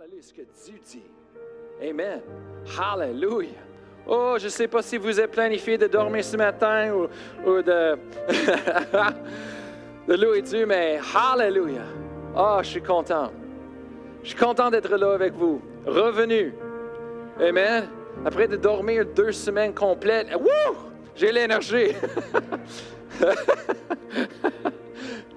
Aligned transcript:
Ce 0.00 0.32
que 0.32 0.40
Dieu 0.40 0.78
dit. 0.90 1.02
Amen. 1.82 2.22
Hallelujah. 2.78 3.50
Oh, 4.06 4.36
je 4.38 4.46
ne 4.46 4.50
sais 4.50 4.66
pas 4.66 4.80
si 4.80 4.96
vous 4.96 5.20
êtes 5.20 5.30
planifié 5.30 5.76
de 5.76 5.86
dormir 5.86 6.24
ce 6.24 6.38
matin 6.38 6.90
ou, 6.94 7.02
ou 7.46 7.60
de, 7.60 7.98
de 10.08 10.14
louer 10.14 10.40
Dieu, 10.40 10.64
mais 10.64 10.98
Hallelujah. 11.14 11.84
Oh, 12.34 12.60
je 12.62 12.68
suis 12.68 12.82
content. 12.82 13.30
Je 14.22 14.28
suis 14.28 14.38
content 14.38 14.70
d'être 14.70 14.96
là 14.96 15.12
avec 15.12 15.34
vous. 15.34 15.60
Revenu. 15.84 16.54
Amen. 17.38 17.90
Après 18.24 18.48
de 18.48 18.56
dormir 18.56 19.04
deux 19.04 19.32
semaines 19.32 19.74
complètes, 19.74 20.28
wouh, 20.34 20.76
j'ai 21.14 21.30
l'énergie. 21.30 21.92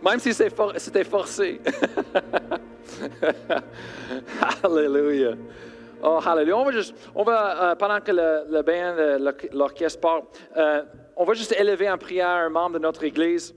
Même 0.04 0.20
si 0.20 0.34
c'était 0.34 1.04
forcé. 1.06 1.62
Hallelujah. 4.64 5.36
Oh, 6.04 6.20
hallelujah. 6.24 6.58
On 6.58 6.66
va 6.66 6.72
juste, 6.72 6.94
on 7.16 7.24
va, 7.24 7.72
euh, 7.72 7.76
pendant 7.76 8.02
que 8.02 8.12
le, 8.12 8.62
band, 8.62 9.34
l'orchestre 9.54 10.02
part, 10.02 10.24
euh, 10.58 10.84
on 11.16 11.24
va 11.24 11.34
juste 11.34 11.56
élever 11.58 11.90
en 11.90 11.98
prière 11.98 12.28
un 12.28 12.50
membre 12.50 12.78
de 12.78 12.80
notre 12.80 13.06
Église 13.06 13.56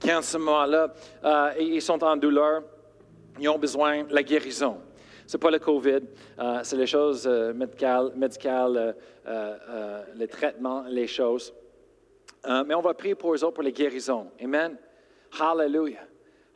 qui, 0.00 0.10
en 0.10 0.22
ce 0.22 0.38
moment-là, 0.38 0.94
euh, 1.24 1.52
ils 1.60 1.82
sont 1.82 2.02
en 2.02 2.16
douleur. 2.16 2.62
Ils 3.38 3.50
ont 3.50 3.58
besoin 3.58 4.04
de 4.04 4.14
la 4.14 4.22
guérison. 4.22 4.78
Ce 5.26 5.36
n'est 5.36 5.40
pas 5.40 5.50
le 5.50 5.58
COVID, 5.58 6.00
c'est 6.62 6.76
les 6.76 6.86
choses 6.86 7.26
médicales, 7.26 8.12
médicales 8.14 8.94
les 10.14 10.28
traitements, 10.28 10.84
les 10.88 11.08
choses. 11.08 11.52
mais 12.46 12.74
on 12.74 12.80
va 12.80 12.94
prier 12.94 13.16
pour 13.16 13.34
eux 13.34 13.44
autres 13.44 13.54
pour 13.54 13.64
les 13.64 13.72
guérisons. 13.72 14.30
Amen. 14.40 14.78
Hallelujah. 15.38 16.06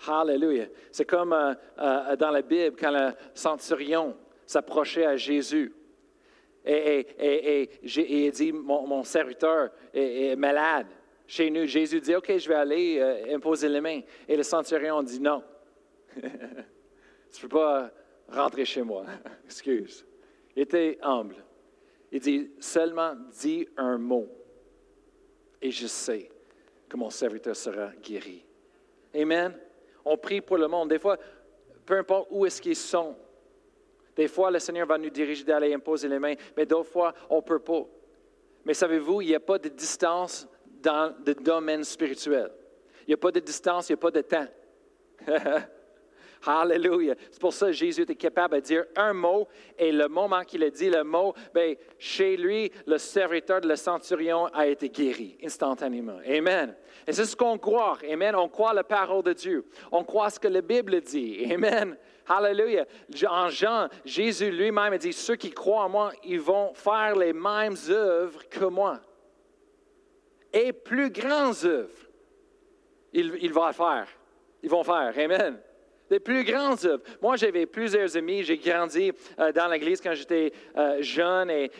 Hallelujah. 0.06 0.68
C'est 0.90 1.04
comme 1.04 1.32
euh, 1.32 1.54
euh, 1.78 2.16
dans 2.16 2.30
la 2.30 2.42
Bible, 2.42 2.76
quand 2.78 2.90
le 2.90 3.12
centurion 3.34 4.16
s'approchait 4.46 5.06
à 5.06 5.16
Jésus. 5.16 5.74
Et, 6.64 7.70
dit, 7.82 8.52
mon, 8.52 9.02
serviteur 9.02 9.70
est, 9.95 10.37
malade 10.37 10.88
chez 11.26 11.50
nous. 11.50 11.66
Jésus 11.66 12.00
dit, 12.00 12.14
OK, 12.14 12.37
je 12.37 12.48
vais 12.48 12.54
aller 12.54 12.98
euh, 12.98 13.34
imposer 13.34 13.68
les 13.68 13.80
mains. 13.80 14.00
Et 14.28 14.37
le 14.37 14.42
centurion 14.42 15.02
dit, 15.02 15.20
non. 15.20 15.42
tu 16.15 16.22
ne 16.22 17.40
peux 17.42 17.48
pas 17.48 17.90
rentrer 18.28 18.65
chez 18.65 18.82
moi. 18.82 19.06
Excuse. 19.44 20.04
Il 20.54 20.62
était 20.62 20.98
humble. 21.02 21.37
Il 22.12 22.20
dit, 22.20 22.50
seulement 22.59 23.15
dis 23.40 23.66
un 23.76 23.96
mot. 23.96 24.28
Et 25.62 25.70
je 25.70 25.87
sais 25.87 26.30
que 26.88 26.96
mon 26.96 27.10
serviteur 27.10 27.54
sera 27.54 27.92
guéri. 28.02 28.44
Amen. 29.14 29.58
On 30.04 30.16
prie 30.16 30.40
pour 30.40 30.56
le 30.56 30.68
monde. 30.68 30.90
Des 30.90 30.98
fois, 30.98 31.18
peu 31.84 31.98
importe 31.98 32.28
où 32.30 32.46
est-ce 32.46 32.60
qu'ils 32.60 32.76
sont. 32.76 33.16
Des 34.16 34.28
fois, 34.28 34.50
le 34.50 34.58
Seigneur 34.58 34.86
va 34.86 34.98
nous 34.98 35.10
diriger 35.10 35.44
d'aller 35.44 35.72
imposer 35.72 36.08
les 36.08 36.18
mains, 36.18 36.34
mais 36.56 36.66
d'autres 36.66 36.90
fois, 36.90 37.14
on 37.28 37.36
ne 37.36 37.42
peut 37.42 37.58
pas. 37.58 37.86
Mais 38.64 38.74
savez-vous, 38.74 39.22
il 39.22 39.28
n'y 39.28 39.34
a 39.34 39.40
pas 39.40 39.58
de 39.58 39.68
distance 39.68 40.46
dans 40.66 41.14
le 41.24 41.34
domaine 41.34 41.84
spirituel. 41.84 42.50
Il 43.06 43.08
n'y 43.08 43.14
a 43.14 43.18
pas 43.18 43.30
de 43.30 43.40
distance, 43.40 43.88
il 43.88 43.92
n'y 43.92 43.98
a 43.98 44.02
pas 44.02 44.10
de 44.10 44.20
temps. 44.20 44.46
Alléluia. 46.46 47.15
C'est 47.30 47.41
pour 47.41 47.52
ça 47.52 47.66
que 47.66 47.73
Jésus 47.73 48.02
était 48.02 48.15
capable 48.15 48.57
de 48.57 48.60
dire 48.60 48.85
un 48.96 49.13
mot 49.13 49.46
et 49.79 49.93
le 49.93 50.09
moment 50.09 50.43
qu'il 50.43 50.65
a 50.65 50.71
dit 50.71 50.88
le 50.88 51.05
mot, 51.05 51.35
ben, 51.52 51.77
chez 51.99 52.37
lui, 52.37 52.73
le 52.87 52.96
serviteur 52.96 53.60
de 53.60 53.69
la 53.69 53.77
centurion 53.77 54.46
a 54.46 54.66
été 54.66 54.88
guéri 54.88 55.37
instantanément. 55.45 56.18
Amen. 56.27 56.74
Et 57.07 57.13
c'est 57.13 57.27
ce 57.27 57.37
qu'on 57.37 57.59
croit. 57.59 57.99
Amen. 58.11 58.35
On 58.35 58.49
croit 58.49 58.73
la 58.73 58.85
parole 58.85 59.23
de 59.23 59.35
Dieu. 59.35 59.66
On 59.93 60.02
croit 60.02 60.30
ce 60.30 60.41
que 60.41 60.49
la 60.49 60.63
Bible 60.63 61.01
dit. 61.02 61.46
Amen. 61.52 61.96
Alléluia. 62.27 62.87
En 63.29 63.49
Jean, 63.51 63.88
Jésus 64.05 64.50
lui-même 64.50 64.94
a 64.94 64.99
dit, 64.99 65.12
ceux 65.12 65.37
qui 65.37 65.50
croient 65.50 65.84
en 65.84 65.88
moi, 65.91 66.12
ils 66.25 66.41
vont 66.41 66.72
faire 66.72 67.16
les 67.16 67.34
mêmes 67.34 67.77
œuvres 67.91 68.49
que 68.49 68.65
moi. 68.65 69.00
Et 70.53 70.72
plus 70.72 71.11
grandes 71.11 71.65
œuvres, 71.65 72.09
ils, 73.12 73.37
ils 73.43 73.53
vont 73.53 73.73
faire. 73.73 74.09
Ils 74.62 74.71
vont 74.71 74.84
faire. 74.84 75.12
Amen 75.19 75.61
les 76.10 76.21
plus 76.21 76.44
grandes 76.44 76.84
œuvres. 76.84 77.03
Moi, 77.22 77.37
j'avais 77.37 77.66
plusieurs 77.66 78.16
amis. 78.16 78.43
J'ai 78.43 78.59
grandi 78.59 79.12
euh, 79.38 79.53
dans 79.53 79.69
l'Église 79.69 80.00
quand 80.00 80.15
j'étais 80.15 80.53
euh, 80.76 81.00
jeune 81.00 81.50
et, 81.50 81.71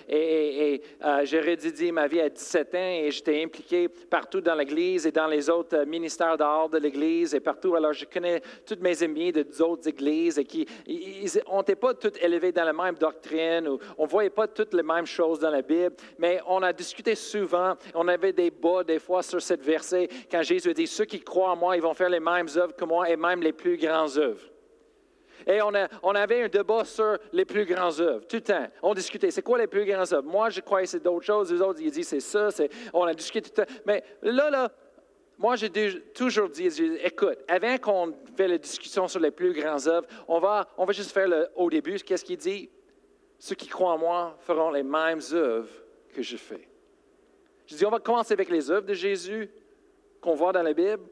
euh, 1.05 1.21
j'ai 1.25 1.41
rédidié 1.41 1.91
ma 1.91 2.07
vie 2.07 2.21
à 2.21 2.29
17 2.29 2.75
ans 2.75 2.79
et 2.79 3.11
j'étais 3.11 3.43
impliqué 3.43 3.89
partout 3.89 4.41
dans 4.41 4.55
l'Église 4.55 5.07
et 5.07 5.13
dans 5.13 5.27
les 5.27 5.51
autres 5.51 5.85
ministères 5.85 6.39
dehors 6.39 6.69
de 6.69 6.79
l'Église 6.79 7.35
et 7.35 7.41
partout. 7.41 7.75
Alors, 7.75 7.93
je 7.93 8.05
connais 8.05 8.41
toutes 8.65 8.81
mes 8.81 9.03
amis 9.03 9.33
de 9.33 9.43
d'autres 9.43 9.89
églises 9.89 10.39
et 10.39 10.45
qui, 10.45 10.67
n'était 10.87 11.77
pas 11.77 11.95
tous 11.95 12.13
élevés 12.21 12.53
dans 12.53 12.65
la 12.65 12.73
même 12.73 12.95
doctrine 12.95 13.67
ou 13.67 13.79
on 13.99 14.05
ne 14.05 14.09
voyait 14.09 14.31
pas 14.31 14.47
toutes 14.47 14.75
les 14.75 14.83
mêmes 14.83 15.07
choses 15.07 15.41
dans 15.41 15.51
la 15.51 15.63
Bible, 15.63 15.95
mais 16.19 16.41
on 16.47 16.63
a 16.63 16.73
discuté 16.73 17.15
souvent. 17.15 17.75
On 17.95 18.07
avait 18.07 18.33
des 18.33 18.51
bas 18.51 18.85
des 18.85 19.01
fois 19.01 19.23
sur 19.23 19.43
cette 19.43 19.63
verset 19.63 20.09
quand 20.31 20.43
Jésus 20.43 20.73
dit, 20.73 20.87
ceux 20.87 21.05
qui 21.05 21.21
croient 21.21 21.51
en 21.51 21.57
moi, 21.57 21.77
ils 21.77 21.83
vont 21.83 21.95
faire 21.95 22.09
les 22.09 22.21
mêmes 22.21 22.49
œuvres 22.57 22.75
que 22.77 22.85
moi 22.85 23.11
et 23.11 23.17
même 23.17 23.43
les 23.43 23.53
plus 23.53 23.77
grandes 23.77 24.17
œuvres. 24.19 24.20
Et 25.47 25.61
on, 25.63 26.15
avait 26.15 26.43
un 26.43 26.49
débat 26.49 26.85
sur 26.85 27.19
les 27.33 27.45
plus 27.45 27.65
grandes 27.65 27.99
œuvres, 28.01 28.27
tout 28.27 28.37
le 28.37 28.43
temps. 28.43 28.67
On 28.83 28.95
discutait, 28.95 29.31
c'est 29.31 29.43
quoi 29.43 29.59
les 29.59 29.67
plus 29.67 29.85
grandes 29.85 30.13
œuvres? 30.13 30.29
Moi, 30.29 30.51
je 30.51 30.61
croyais 30.61 30.85
que 30.85 30.91
c'est 30.91 31.03
d'autres 31.03 31.25
choses. 31.25 31.53
Les 31.53 31.61
autres, 31.61 31.81
ils 31.81 31.91
disent 31.91 32.09
c'est 32.09 32.21
ça. 32.21 32.49
On 32.93 33.05
a 33.05 33.15
discuté 33.15 33.51
tout 33.51 33.61
le 33.61 33.67
temps. 33.67 33.73
Mais 33.87 34.05
là, 34.23 34.51
là, 34.51 34.71
moi, 35.39 35.57
j'ai 35.57 35.71
toujours 36.13 36.51
dit, 36.51 36.69
écoute, 37.03 37.39
avant 37.49 37.79
qu'on 37.79 38.15
fait 38.37 38.49
la 38.49 38.59
discussion 38.59 39.09
sur 39.09 39.21
les 39.21 39.31
plus 39.31 39.55
grandes 39.55 39.87
œuvres, 39.89 40.07
on 40.29 40.39
va, 40.39 40.69
on 40.77 40.85
va 40.85 40.93
juste 40.93 41.13
faire 41.13 41.29
le, 41.29 41.49
au 41.57 41.71
début, 41.71 41.99
qu'est-ce 41.99 42.25
qu'il 42.25 42.37
dit? 42.37 42.69
Ceux 43.39 43.55
qui 43.55 43.67
croient 43.67 43.93
en 43.93 43.99
moi 43.99 44.37
feront 44.41 44.71
les 44.71 44.83
mêmes 44.83 45.21
œuvres 45.33 45.71
que 46.15 46.21
je 46.21 46.37
fais. 46.37 46.69
Je 47.67 47.75
dis, 47.75 47.87
on 47.87 47.91
va 47.91 48.01
commencer 48.01 48.35
avec 48.35 48.51
les 48.51 48.71
œuvres 48.71 48.87
de 48.87 48.93
Jésus 48.93 49.51
qu'on 50.21 50.35
voit 50.35 50.53
dans 50.53 50.63
la 50.63 50.75
Bible. 50.75 51.05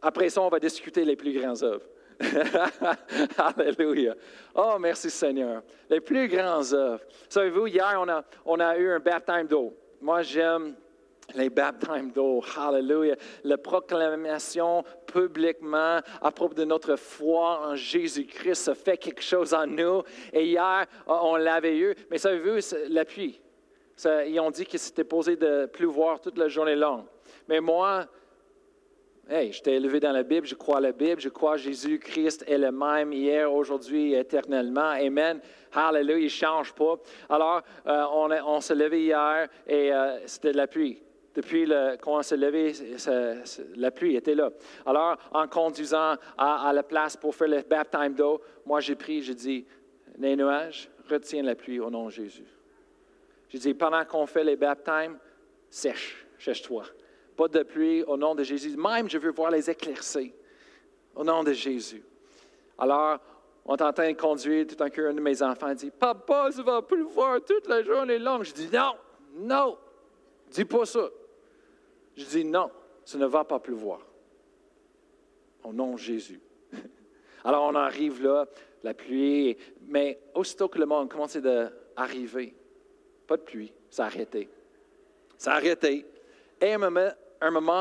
Après 0.00 0.28
ça, 0.28 0.42
on 0.42 0.48
va 0.48 0.58
discuter 0.58 1.04
les 1.04 1.14
plus 1.14 1.38
grandes 1.38 1.62
œuvres. 1.62 1.86
Alléluia. 3.56 4.14
Oh, 4.54 4.76
merci 4.78 5.10
Seigneur. 5.10 5.62
Les 5.88 6.00
plus 6.00 6.28
grandes 6.28 6.72
œuvres. 6.72 7.02
Savez-vous, 7.28 7.66
hier, 7.66 7.98
on 8.00 8.08
a, 8.08 8.24
on 8.44 8.60
a 8.60 8.76
eu 8.76 8.90
un 8.90 8.98
baptême 8.98 9.46
d'eau. 9.46 9.74
Moi, 10.00 10.22
j'aime 10.22 10.74
les 11.34 11.50
baptêmes 11.50 12.10
d'eau. 12.10 12.42
Alléluia. 12.56 13.16
La 13.44 13.58
proclamation 13.58 14.84
publiquement 15.06 16.00
à 16.20 16.30
propos 16.30 16.54
de 16.54 16.64
notre 16.64 16.96
foi 16.96 17.68
en 17.68 17.76
Jésus-Christ, 17.76 18.54
ça 18.54 18.74
fait 18.74 18.96
quelque 18.96 19.22
chose 19.22 19.54
en 19.54 19.66
nous. 19.66 20.02
Et 20.32 20.46
hier, 20.46 20.86
on 21.06 21.36
l'avait 21.36 21.76
eu. 21.76 21.94
Mais 22.10 22.18
savez-vous, 22.18 22.76
la 22.88 23.04
pluie. 23.04 23.40
ils 24.26 24.40
ont 24.40 24.50
dit 24.50 24.66
que 24.66 24.78
c'était 24.78 25.04
posé 25.04 25.36
de 25.36 25.66
pleuvoir 25.66 26.20
toute 26.20 26.38
la 26.38 26.48
journée 26.48 26.76
longue. 26.76 27.04
Mais 27.48 27.60
moi, 27.60 28.06
Hey, 29.30 29.52
j'étais 29.52 29.74
élevé 29.76 30.00
dans 30.00 30.10
la 30.10 30.24
Bible, 30.24 30.48
je 30.48 30.56
crois 30.56 30.80
la 30.80 30.90
Bible, 30.90 31.20
je 31.20 31.28
crois 31.28 31.56
Jésus-Christ 31.56 32.44
est 32.48 32.58
le 32.58 32.72
même 32.72 33.12
hier, 33.12 33.52
aujourd'hui, 33.52 34.14
éternellement. 34.14 34.90
Amen. 34.90 35.40
Hallelujah, 35.72 36.18
il 36.18 36.24
ne 36.24 36.28
change 36.28 36.72
pas. 36.74 36.96
Alors, 37.28 37.62
euh, 37.86 38.04
on, 38.12 38.30
on 38.30 38.60
s'est 38.60 38.74
levé 38.74 39.04
hier 39.04 39.48
et 39.64 39.92
euh, 39.92 40.18
c'était 40.26 40.50
de 40.50 40.56
la 40.56 40.66
pluie. 40.66 41.00
Depuis 41.36 41.64
le, 41.64 41.96
quand 42.00 42.18
on 42.18 42.22
s'est 42.22 42.36
levé, 42.36 42.72
la 43.76 43.90
pluie 43.92 44.16
était 44.16 44.34
là. 44.34 44.50
Alors, 44.84 45.16
en 45.32 45.46
conduisant 45.46 46.16
à, 46.36 46.72
la 46.74 46.82
place 46.82 47.16
pour 47.16 47.34
faire 47.34 47.48
le 47.48 47.62
baptême 47.62 48.14
d'eau, 48.14 48.42
moi 48.66 48.80
j'ai 48.80 48.96
pris, 48.96 49.22
j'ai 49.22 49.36
dit, 49.36 49.64
les 50.18 50.34
nuages, 50.34 50.90
retiens 51.08 51.44
la 51.44 51.54
pluie 51.54 51.78
au 51.78 51.88
nom 51.88 52.06
de 52.06 52.10
Jésus. 52.10 52.44
J'ai 53.48 53.58
dit, 53.58 53.72
pendant 53.72 54.04
qu'on 54.04 54.26
fait 54.26 54.44
les 54.44 54.56
baptêmes, 54.56 55.16
sèche, 55.70 56.26
sèche-toi 56.38 56.84
pas 57.36 57.48
de 57.48 57.62
pluie 57.62 58.02
au 58.04 58.16
nom 58.16 58.34
de 58.34 58.42
Jésus. 58.42 58.76
Même, 58.76 59.08
je 59.08 59.18
veux 59.18 59.32
voir 59.32 59.50
les 59.50 59.68
éclaircir 59.68 60.30
au 61.14 61.24
nom 61.24 61.42
de 61.42 61.52
Jésus. 61.52 62.02
Alors, 62.78 63.18
on 63.64 63.74
en 63.74 63.92
de 63.92 64.12
conduire, 64.12 64.66
tout 64.66 64.90
cœur, 64.90 65.10
un 65.10 65.14
de 65.14 65.20
mes 65.20 65.42
enfants 65.42 65.72
dit 65.74 65.90
Papa, 65.90 66.50
ça 66.50 66.62
va 66.62 66.82
pleuvoir 66.82 67.40
toute 67.44 67.68
la 67.68 67.82
journée 67.82 68.18
longue. 68.18 68.42
Je 68.42 68.52
dis 68.52 68.68
Non, 68.72 68.94
non, 69.34 69.78
dis 70.50 70.64
pas 70.64 70.84
ça. 70.84 71.08
Je 72.16 72.24
dis 72.24 72.44
Non, 72.44 72.70
ça 73.04 73.18
ne 73.18 73.26
va 73.26 73.44
pas 73.44 73.60
pleuvoir. 73.60 74.00
Au 75.62 75.72
nom 75.72 75.92
de 75.92 75.98
Jésus. 75.98 76.40
Alors, 77.44 77.64
on 77.64 77.74
arrive 77.76 78.22
là, 78.22 78.46
la 78.82 78.94
pluie, 78.94 79.56
mais 79.86 80.18
aussitôt 80.34 80.68
que 80.68 80.78
le 80.78 80.86
monde 80.86 81.08
commençait 81.08 81.40
d'arriver, 81.40 82.54
pas 83.28 83.36
de 83.36 83.42
pluie, 83.42 83.72
ça 83.90 84.04
a 84.04 84.06
arrêté. 84.06 84.48
Ça 85.38 85.52
a 85.52 85.56
arrêté. 85.56 86.04
Et 86.60 86.72
à 86.72 86.74
un 86.74 86.78
moment 86.78 87.10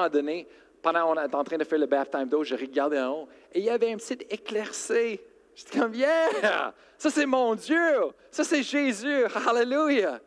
donné, 0.10 0.48
pendant 0.82 1.06
qu'on 1.06 1.24
était 1.24 1.36
en 1.36 1.44
train 1.44 1.58
de 1.58 1.64
faire 1.64 1.80
le 1.80 1.86
baptême 1.86 2.28
d'eau, 2.28 2.44
je 2.44 2.56
regardais 2.56 3.00
en 3.00 3.12
haut 3.12 3.28
et 3.54 3.60
il 3.60 3.66
y 3.66 3.70
avait 3.70 3.92
un 3.92 3.98
petit 3.98 4.18
éclaircé. 4.30 5.22
J'étais 5.56 5.80
comme, 5.80 5.94
yeah! 5.94 6.74
Ça, 6.98 7.10
c'est 7.10 7.26
mon 7.26 7.56
Dieu! 7.56 7.94
Ça, 8.30 8.44
c'est 8.44 8.64
Jésus! 8.64 9.26
Hallelujah! 9.48 10.20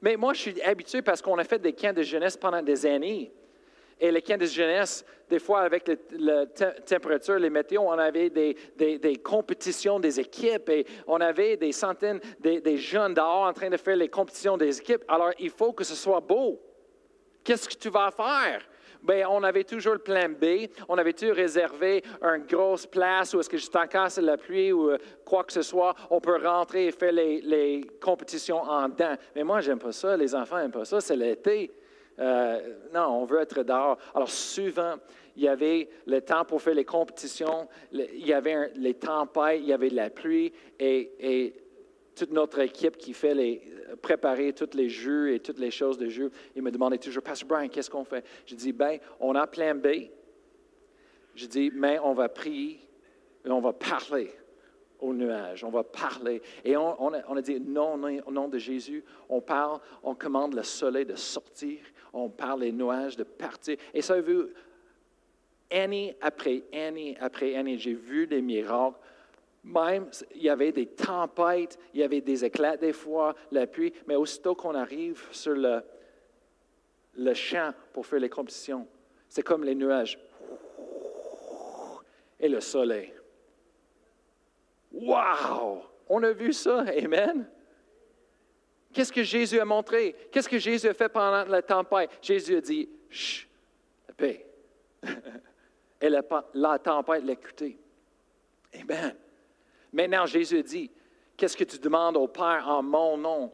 Mais 0.00 0.16
moi, 0.16 0.34
je 0.34 0.40
suis 0.40 0.62
habitué 0.62 1.02
parce 1.02 1.22
qu'on 1.22 1.38
a 1.38 1.44
fait 1.44 1.60
des 1.60 1.72
camps 1.72 1.92
de 1.92 2.02
jeunesse 2.02 2.36
pendant 2.36 2.62
des 2.62 2.86
années. 2.86 3.32
Et 4.00 4.10
les 4.10 4.20
camps 4.20 4.36
de 4.36 4.46
jeunesse, 4.46 5.04
des 5.30 5.38
fois, 5.38 5.60
avec 5.60 5.88
la 6.18 6.46
température, 6.46 7.38
les 7.38 7.50
météos, 7.50 7.82
on 7.82 7.92
avait 7.92 8.30
des, 8.30 9.20
compétitions 9.22 10.00
des 10.00 10.18
équipes 10.18 10.68
et 10.70 10.86
on 11.06 11.20
avait 11.20 11.56
des 11.56 11.70
centaines, 11.70 12.20
des, 12.40 12.60
des 12.60 12.76
jeunes 12.76 13.14
dehors 13.14 13.46
en 13.46 13.52
train 13.52 13.70
de 13.70 13.76
faire 13.76 13.96
les 13.96 14.08
compétitions 14.08 14.56
des 14.56 14.76
équipes. 14.76 15.04
Alors, 15.06 15.30
il 15.38 15.50
faut 15.50 15.72
que 15.72 15.84
ce 15.84 15.94
soit 15.94 16.20
beau. 16.20 16.60
Qu'est-ce 17.44 17.68
que 17.68 17.74
tu 17.74 17.88
vas 17.90 18.10
faire? 18.10 18.62
Bien, 19.02 19.28
on 19.30 19.42
avait 19.42 19.64
toujours 19.64 19.94
le 19.94 19.98
plan 19.98 20.28
B. 20.28 20.68
On 20.88 20.96
avait 20.96 21.12
toujours 21.12 21.34
réservé 21.34 22.04
une 22.22 22.44
grosse 22.46 22.86
place 22.86 23.34
où 23.34 23.40
est-ce 23.40 23.48
que 23.50 23.56
juste 23.56 23.74
en 23.74 24.08
c'est 24.08 24.22
la 24.22 24.36
pluie 24.36 24.70
ou 24.70 24.90
euh, 24.90 24.98
quoi 25.24 25.42
que 25.42 25.52
ce 25.52 25.62
soit, 25.62 25.94
on 26.08 26.20
peut 26.20 26.38
rentrer 26.40 26.86
et 26.86 26.92
faire 26.92 27.12
les, 27.12 27.40
les 27.40 27.80
compétitions 28.00 28.62
en 28.62 28.88
dedans. 28.88 29.14
Mais 29.34 29.42
moi, 29.42 29.60
j'aime 29.60 29.80
pas 29.80 29.90
ça. 29.90 30.16
Les 30.16 30.34
enfants 30.34 30.58
n'aiment 30.58 30.70
pas 30.70 30.84
ça. 30.84 31.00
C'est 31.00 31.16
l'été. 31.16 31.72
Euh, 32.18 32.60
non, 32.94 33.22
on 33.22 33.24
veut 33.24 33.40
être 33.40 33.62
dehors. 33.62 33.98
Alors, 34.14 34.30
souvent, 34.30 34.94
il 35.36 35.42
y 35.42 35.48
avait 35.48 35.88
le 36.06 36.20
temps 36.20 36.44
pour 36.44 36.60
faire 36.60 36.74
les 36.74 36.84
compétitions, 36.84 37.68
il 37.90 38.26
y 38.26 38.32
avait 38.32 38.70
les 38.76 38.94
tempêtes, 38.94 39.60
il 39.60 39.66
y 39.66 39.72
avait 39.72 39.88
de 39.88 39.96
la 39.96 40.10
pluie, 40.10 40.52
et, 40.78 41.54
toute 42.14 42.32
notre 42.32 42.58
équipe 42.60 42.96
qui 42.96 43.12
fait 43.12 43.34
les, 43.34 43.62
préparer 44.00 44.52
tous 44.52 44.76
les 44.76 44.88
jeux 44.88 45.32
et 45.32 45.40
toutes 45.40 45.58
les 45.58 45.70
choses 45.70 45.98
de 45.98 46.08
jeu, 46.08 46.30
il 46.54 46.62
me 46.62 46.70
demandait 46.70 46.98
toujours, 46.98 47.22
Pastor 47.22 47.48
Brian, 47.48 47.68
qu'est-ce 47.68 47.90
qu'on 47.90 48.04
fait? 48.04 48.24
Je 48.46 48.54
dis, 48.54 48.72
ben, 48.72 48.98
on 49.20 49.34
a 49.34 49.46
plein 49.46 49.74
B. 49.74 49.88
Je 51.34 51.46
dis, 51.46 51.70
mais 51.74 51.98
on 51.98 52.12
va 52.12 52.28
prier 52.28 52.80
et 53.44 53.50
on 53.50 53.60
va 53.60 53.72
parler 53.72 54.30
au 55.00 55.12
nuage, 55.12 55.64
on 55.64 55.70
va 55.70 55.82
parler. 55.82 56.40
Et 56.64 56.76
on, 56.76 57.12
a, 57.12 57.42
dit, 57.42 57.58
non, 57.60 57.96
non, 57.96 58.20
au 58.26 58.30
nom 58.30 58.48
de 58.48 58.58
Jésus, 58.58 59.04
on 59.28 59.40
parle, 59.40 59.80
on 60.02 60.14
commande 60.14 60.54
le 60.54 60.62
soleil 60.62 61.04
de 61.04 61.16
sortir, 61.16 61.80
on 62.12 62.28
parle 62.28 62.60
les 62.60 62.72
nuages 62.72 63.16
de 63.16 63.24
partir. 63.24 63.76
Et 63.92 64.02
ça 64.02 64.14
a 64.14 64.20
vu, 64.20 64.46
année 65.70 66.16
après 66.20 66.62
année 66.72 67.16
après 67.20 67.56
année, 67.56 67.78
j'ai 67.78 67.94
vu 67.94 68.26
des 68.26 68.42
miracles. 68.42 68.98
Même, 69.64 70.10
il 70.34 70.42
y 70.42 70.48
avait 70.48 70.72
des 70.72 70.86
tempêtes, 70.86 71.78
il 71.94 72.00
y 72.00 72.02
avait 72.02 72.20
des 72.20 72.44
éclats 72.44 72.76
des 72.76 72.92
fois, 72.92 73.34
la 73.50 73.66
pluie, 73.66 73.92
mais 74.06 74.16
aussitôt 74.16 74.56
qu'on 74.56 74.74
arrive 74.74 75.22
sur 75.30 75.54
le, 75.54 75.82
le 77.14 77.34
champ 77.34 77.72
pour 77.92 78.04
faire 78.04 78.18
les 78.18 78.28
compétitions, 78.28 78.88
c'est 79.28 79.42
comme 79.42 79.62
les 79.62 79.74
nuages 79.74 80.18
et 82.40 82.48
le 82.48 82.60
soleil. 82.60 83.12
Wow! 84.90 85.84
On 86.08 86.22
a 86.22 86.32
vu 86.32 86.52
ça, 86.52 86.80
Amen? 86.80 87.48
Qu'est-ce 88.92 89.12
que 89.12 89.22
Jésus 89.22 89.58
a 89.58 89.64
montré? 89.64 90.14
Qu'est-ce 90.30 90.48
que 90.48 90.58
Jésus 90.58 90.88
a 90.88 90.94
fait 90.94 91.08
pendant 91.08 91.44
la 91.44 91.62
tempête? 91.62 92.10
Jésus 92.20 92.56
a 92.56 92.60
dit, 92.60 92.90
chut, 93.08 93.48
la 94.08 94.14
paix. 94.14 94.46
Et 96.00 96.08
la, 96.08 96.22
la 96.52 96.78
tempête 96.78 97.24
l'a 97.24 97.32
écouté. 97.32 97.78
Amen. 98.74 99.14
Maintenant, 99.92 100.26
Jésus 100.26 100.62
dit, 100.62 100.90
qu'est-ce 101.36 101.56
que 101.56 101.64
tu 101.64 101.78
demandes 101.78 102.16
au 102.16 102.28
Père 102.28 102.64
en 102.68 102.82
mon 102.82 103.16
nom? 103.16 103.52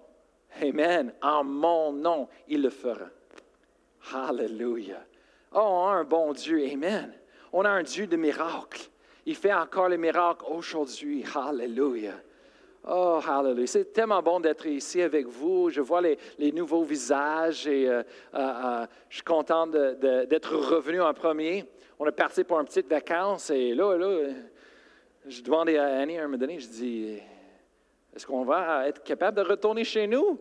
Amen. 0.63 1.13
En 1.23 1.45
mon 1.45 1.93
nom, 1.93 2.29
il 2.47 2.63
le 2.63 2.71
fera. 2.71 3.07
Hallelujah. 4.13 5.05
Oh, 5.53 5.61
on 5.61 5.89
a 5.89 5.93
un 5.93 6.05
bon 6.05 6.33
Dieu. 6.33 6.65
Amen. 6.73 7.13
On 7.53 7.65
a 7.65 7.71
un 7.71 7.83
Dieu 7.83 8.07
de 8.07 8.17
miracles. 8.17 8.89
Il 9.27 9.35
fait 9.35 9.53
encore 9.53 9.89
les 9.89 9.99
miracles 9.99 10.45
aujourd'hui. 10.49 11.25
Hallelujah. 11.35 12.21
Oh, 12.89 13.21
hallelujah. 13.27 13.67
C'est 13.67 13.93
tellement 13.93 14.23
bon 14.23 14.41
d'être 14.41 14.67
ici 14.67 15.03
avec 15.03 15.27
vous. 15.27 15.69
Je 15.71 15.81
vois 15.81 16.01
les, 16.01 16.53
nouveaux 16.53 16.85
visages 16.85 17.67
et 17.67 17.89
euh, 17.89 18.03
euh, 18.35 18.39
euh, 18.39 18.87
je 19.09 19.17
suis 19.17 19.25
content 19.25 19.67
d'être 19.67 20.55
revenu 20.55 21.01
en 21.03 21.13
premier. 21.13 21.65
On 21.99 22.07
est 22.07 22.13
parti 22.13 22.45
pour 22.45 22.61
une 22.61 22.67
petite 22.67 22.89
vacance 22.89 23.51
et 23.51 23.75
là, 23.75 23.97
là, 23.97 24.29
je 25.29 25.43
demandais 25.43 25.79
à 25.79 25.99
Annie 25.99 26.19
à 26.19 26.23
un 26.23 26.27
moment 26.27 26.39
donné, 26.39 26.59
je 26.59 26.69
dis, 26.69 27.19
est-ce 28.15 28.27
qu'on 28.27 28.45
va 28.45 28.89
être 28.89 29.03
capable 29.03 29.37
de 29.37 29.43
retourner 29.43 29.85
chez 29.85 30.07
nous? 30.07 30.39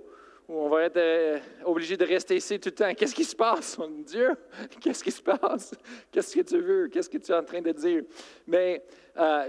Ou 0.47 0.53
on 0.53 0.69
va 0.69 0.83
être 0.83 1.41
obligé 1.65 1.97
de 1.97 2.05
rester 2.05 2.37
ici 2.37 2.57
tout 2.59 2.69
le 2.69 2.75
temps? 2.75 2.93
Qu'est-ce 2.93 3.13
qui 3.13 3.25
se 3.25 3.35
passe? 3.35 3.77
Mon 3.77 3.89
Dieu, 3.89 4.29
qu'est-ce 4.81 5.03
qui 5.03 5.11
se 5.11 5.21
passe? 5.21 5.75
Qu'est-ce 6.11 6.35
que 6.35 6.41
tu 6.41 6.59
veux? 6.59 6.87
Qu'est-ce 6.87 7.09
que 7.09 7.17
tu 7.17 7.31
es 7.31 7.35
en 7.35 7.43
train 7.43 7.61
de 7.61 7.71
dire? 7.71 8.03
Mais 8.47 8.83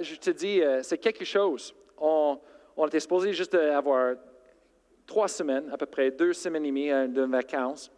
je 0.00 0.16
te 0.16 0.30
dis, 0.30 0.60
c'est 0.82 0.98
quelque 0.98 1.24
chose. 1.24 1.72
On, 1.96 2.40
on 2.76 2.86
était 2.86 3.00
supposé 3.00 3.32
juste 3.32 3.54
avoir 3.54 4.14
trois 5.08 5.26
semaines, 5.26 5.68
à 5.72 5.76
peu 5.76 5.86
près 5.86 6.12
deux 6.12 6.32
semaines 6.32 6.64
et 6.64 6.68
demie 6.68 6.92
euh, 6.92 7.08
de 7.08 7.22
vacances. 7.22 7.90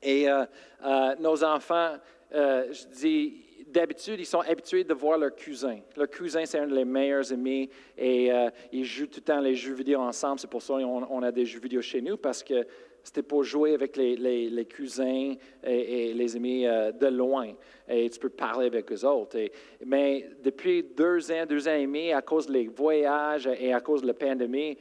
Et 0.00 0.30
euh, 0.30 0.44
euh, 0.84 1.16
nos 1.18 1.42
enfants, 1.42 1.96
je 2.30 2.86
dis, 2.88 3.45
d'habitude, 3.76 4.18
ils 4.18 4.26
sont 4.26 4.40
habitués 4.40 4.84
de 4.84 4.94
voir 4.94 5.18
leur 5.18 5.34
cousin. 5.36 5.78
Leur 5.96 6.10
cousin, 6.10 6.44
c'est 6.46 6.58
un 6.58 6.66
de 6.66 6.74
les 6.74 6.84
meilleurs 6.84 7.32
amis 7.32 7.68
et 7.96 8.30
ils 8.72 8.84
jouent 8.84 9.06
tout 9.06 9.20
le 9.20 9.22
temps 9.22 9.40
les 9.40 9.54
jeux 9.54 9.74
vidéo 9.74 10.00
ensemble. 10.00 10.40
C'est 10.40 10.50
pour 10.50 10.62
ça 10.62 10.74
qu'on 10.74 11.22
a 11.22 11.32
des 11.32 11.44
jeux 11.44 11.60
vidéo 11.60 11.82
chez 11.82 12.00
nous 12.00 12.16
parce 12.16 12.42
que 12.42 12.66
c'était 13.06 13.22
pour 13.22 13.44
jouer 13.44 13.74
avec 13.74 13.96
les, 13.96 14.66
cousins 14.66 15.34
et, 15.62 16.12
les 16.12 16.36
amis 16.36 16.66
euh, 16.66 16.90
de 16.90 17.06
loin. 17.06 17.52
Et 17.88 18.10
tu 18.10 18.18
peux 18.18 18.30
parler 18.30 18.66
avec 18.66 18.90
eux 18.90 19.04
autres. 19.04 19.38
mais 19.84 20.28
depuis 20.42 20.82
deux 20.82 21.30
ans, 21.30 21.46
deux 21.48 21.68
ans 21.68 21.74
et 21.74 21.82
demi, 21.82 22.12
à 22.12 22.20
cause 22.20 22.48
des 22.48 22.66
voyages 22.66 23.46
et 23.46 23.72
à 23.72 23.80
cause 23.80 24.02
de 24.02 24.08
la 24.08 24.14
pandémie, 24.14 24.76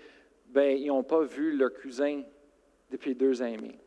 ben, 0.48 0.76
ils 0.76 0.88
n'ont 0.88 1.04
pas 1.04 1.22
vu 1.22 1.56
leurs 1.56 1.74
cousins 1.74 2.24
depuis 2.90 3.14
deux 3.14 3.44
ans 3.44 3.46
et 3.46 3.58
demi. 3.58 3.78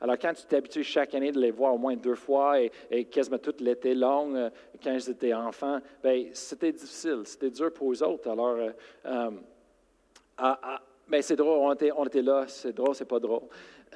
Alors, 0.00 0.16
quand 0.18 0.32
tu 0.34 0.44
t'habitues 0.46 0.84
chaque 0.84 1.14
année 1.14 1.32
de 1.32 1.40
les 1.40 1.50
voir 1.50 1.74
au 1.74 1.78
moins 1.78 1.96
deux 1.96 2.14
fois 2.14 2.60
et, 2.60 3.04
quasiment 3.06 3.38
tout 3.38 3.54
l'été 3.60 3.94
long, 3.94 4.34
euh, 4.34 4.50
quand 4.82 4.92
ils 4.92 5.10
étaient 5.10 5.34
enfants, 5.34 5.80
ben, 6.02 6.26
c'était 6.32 6.72
difficile, 6.72 7.22
c'était 7.24 7.50
dur 7.50 7.72
pour 7.72 7.92
eux 7.92 8.02
autres. 8.02 8.30
Alors, 8.30 8.56
euh, 9.06 9.30
mais 11.08 11.22
c'est 11.22 11.36
drôle, 11.36 11.58
on 11.58 12.04
était, 12.04 12.22
là, 12.22 12.44
c'est 12.48 12.74
drôle, 12.74 12.94
c'est 12.94 13.04
pas 13.04 13.20
drôle. 13.20 13.42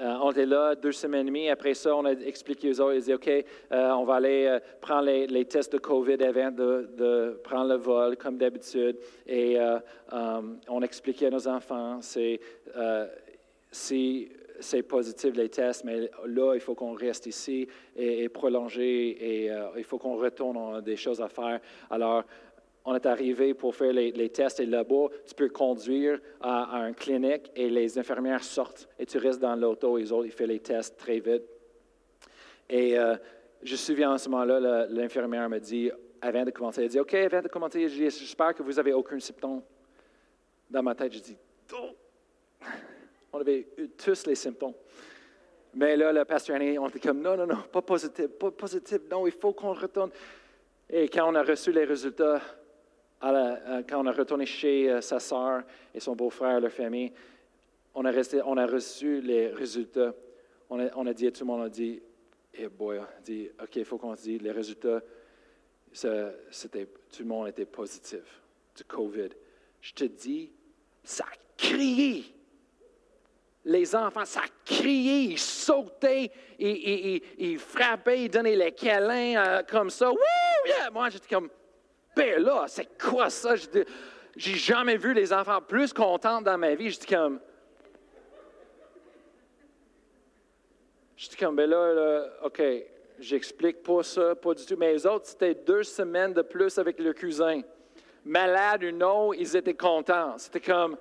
Euh, 0.00 0.14
on 0.23 0.31
était 0.31 0.47
là 0.47 0.75
deux 0.76 0.93
semaines 0.93 1.26
et 1.26 1.31
demie. 1.31 1.50
Après 1.50 1.75
ça, 1.75 1.94
on 1.94 2.05
a 2.05 2.12
expliqué 2.12 2.70
aux 2.70 2.81
autres, 2.81 2.94
ils 2.94 3.00
disaient, 3.00 3.14
OK, 3.14 3.29
euh, 3.29 3.91
on 3.91 4.05
va 4.05 4.14
aller 4.14 4.47
euh, 4.47 4.61
prendre 4.81 5.06
les, 5.06 5.44
tests 5.44 5.73
de 5.73 5.79
COVID 5.79 6.23
avant 6.23 6.52
de, 6.52 7.41
prendre 7.43 7.69
le 7.69 7.76
vol, 7.76 8.17
comme 8.17 8.38
d'habitude. 8.38 8.97
Et 9.26 9.58
on 10.12 10.82
expliquait 10.82 11.26
à 11.26 11.31
nos 11.31 11.49
enfants, 11.49 11.99
c'est 12.00 12.41
si 13.73 14.31
c'est 14.60 14.82
positif 14.82 15.34
les 15.34 15.48
tests, 15.48 15.84
mais 15.84 16.10
là, 16.26 16.54
il 16.54 16.60
faut 16.60 16.74
qu'on 16.74 16.92
reste 16.92 17.26
ici 17.26 17.66
et, 17.96 18.28
prolonger 18.28 19.44
et 19.44 19.50
il 19.76 19.84
faut 19.84 19.98
qu'on 19.98 20.16
retourne, 20.16 20.56
on 20.56 20.74
a 20.74 20.80
des 20.80 20.96
choses 20.96 21.20
à 21.20 21.28
faire. 21.28 21.60
Alors, 21.90 22.24
on 22.84 22.94
est 22.94 23.06
arrivé 23.06 23.54
pour 23.54 23.74
faire 23.74 23.92
les, 23.92 24.28
tests 24.30 24.60
et 24.60 24.66
là-bas, 24.66 25.08
tu 25.26 25.34
peux 25.34 25.48
conduire 25.48 26.20
à, 26.40 26.78
à, 26.78 26.88
une 26.88 26.94
clinique 26.94 27.50
et 27.54 27.68
les 27.68 27.99
infirmières 27.99 28.42
sortent 28.42 28.88
et 28.99 29.06
tu 29.06 29.18
restes 29.18 29.40
dans 29.40 29.54
l'auto, 29.56 29.99
ils, 29.99 30.11
ils 30.25 30.32
font 30.32 30.46
les 30.46 30.61
tests 30.61 30.96
très 30.96 31.20
vite. 31.20 31.42
Et 32.68 32.99
euh, 32.99 33.16
je 33.62 33.73
me 33.73 33.76
souviens 33.76 34.12
en 34.12 34.18
ce 34.18 34.28
moment-là, 34.28 34.87
l'infirmière 34.88 35.49
me 35.49 35.58
dit, 35.58 35.90
avant 36.20 36.44
de 36.44 36.50
commencer, 36.50 36.82
elle 36.82 36.88
dit, 36.88 37.00
OK, 37.00 37.14
avant 37.14 37.42
de 37.42 37.49
commencer, 37.49 37.88
j'espère 37.88 38.54
que 38.54 38.62
vous 38.62 38.73
n'avez 38.73 38.92
aucun 38.92 39.18
symptôme. 39.18 39.62
Dans 40.70 40.82
ma 40.82 40.94
tête, 40.94 41.12
je 41.12 41.18
dis, 41.18 41.37
oh! 41.75 41.90
On 43.32 43.40
avait 43.40 43.66
eu 43.76 43.88
tous 43.90 44.26
les 44.26 44.34
symptômes. 44.34 44.75
Mais 45.75 45.96
là, 45.96 46.12
le 46.12 46.25
pasteur 46.25 46.58
on 46.60 46.88
était 46.88 46.99
comme, 46.99 47.20
non, 47.20 47.37
non, 47.37 47.46
non, 47.46 47.62
pas 47.70 47.82
positif, 47.82 48.26
pas 48.26 48.50
positif, 48.50 48.99
non, 49.10 49.26
il 49.26 49.32
faut 49.32 49.52
qu'on 49.52 49.72
retourne. 49.72 50.10
Et 50.88 51.08
quand 51.08 51.30
on 51.30 51.34
a 51.37 51.42
reçu 51.42 51.70
les 51.70 51.84
résultats, 51.84 52.40
euh, 53.22 53.82
quand 53.88 54.02
on 54.02 54.06
a 54.06 54.12
retourné 54.12 54.46
chez 54.46 54.90
euh, 54.90 55.00
sa 55.00 55.20
sœur 55.20 55.62
et 55.94 56.00
son 56.00 56.16
beau-frère, 56.16 56.60
leur 56.60 56.72
famille, 56.72 57.12
on 57.94 58.04
a, 58.04 58.12
on 58.44 58.56
a 58.56 58.66
reçu 58.66 59.20
les 59.20 59.49
résultats. 59.49 60.14
On 60.68 61.06
a, 61.06 61.12
dit 61.12 61.26
à 61.26 61.32
tout 61.32 61.40
le 61.40 61.46
monde, 61.46 61.60
on 61.62 61.64
a 61.64 61.68
dit, 61.68 62.00
eh 62.54 62.68
boy, 62.68 63.00
dit, 63.25 63.50
OK, 63.60 63.76
il 63.76 63.84
faut 63.84 63.99
qu'on 63.99 64.14
se 64.14 64.22
dise, 64.22 64.40
les 64.40 64.52
résultats, 64.52 65.02
c'était, 65.92 66.87
tout 66.87 67.22
le 67.22 67.25
monde 67.25 67.49
était 67.49 67.66
positif 67.66 68.22
du 68.76 68.84
COVID. 68.84 69.30
Je 69.80 69.92
te 69.92 70.04
dis, 70.04 70.52
ça 71.02 71.25
a 71.25 71.37
crié. 71.56 72.25
Les 73.64 73.95
enfants, 73.95 74.25
ça 74.25 74.43
crié, 74.64 75.33
ils 75.33 75.38
sautaient, 75.38 76.31
ils, 76.59 77.59
frappaient, 77.59 78.25
ils 78.25 78.31
donnaient 78.31 78.57
les 78.57 78.73
câlins 78.73 79.37
euh, 79.37 79.62
comme 79.69 79.90
ça. 79.90 80.11
Wouh! 80.11 80.17
Moi, 80.93 81.11
j'étais 81.11 81.35
comme, 81.35 81.50
ben 82.17 82.43
là, 82.43 82.64
c'est 82.69 82.99
quoi 82.99 83.29
ça? 83.29 83.55
J'ai 84.37 84.55
jamais 84.57 84.97
vu 84.97 85.12
les 85.12 85.33
enfants 85.33 85.61
plus 85.61 85.93
contents 85.93 86.40
dans 86.40 86.57
ma 86.57 86.75
vie. 86.75 86.90
J'étais 86.90 87.14
comme. 87.14 87.40
J'étais 91.17 91.45
comme, 91.45 91.57
ben 91.57 91.69
là, 91.69 92.25
OK, 92.45 92.62
j'explique 93.19 93.83
pas 93.83 94.02
ça, 94.02 94.35
pas 94.35 94.55
du 94.55 94.64
tout. 94.64 94.76
Mais 94.79 94.95
les 94.95 95.07
autres, 95.07 95.26
c'était 95.26 95.55
deux 95.55 95.83
semaines 95.83 96.33
de 96.33 96.43
plus 96.43 96.79
avec 96.79 96.99
le 96.99 97.12
cousin. 97.12 97.61
Malade 98.25 98.85
ou 98.85 98.90
non, 98.90 99.33
ils 99.35 99.55
étaient 99.55 99.75
contents. 99.75 100.38
C'était 100.38 100.61
comme, 100.61 100.97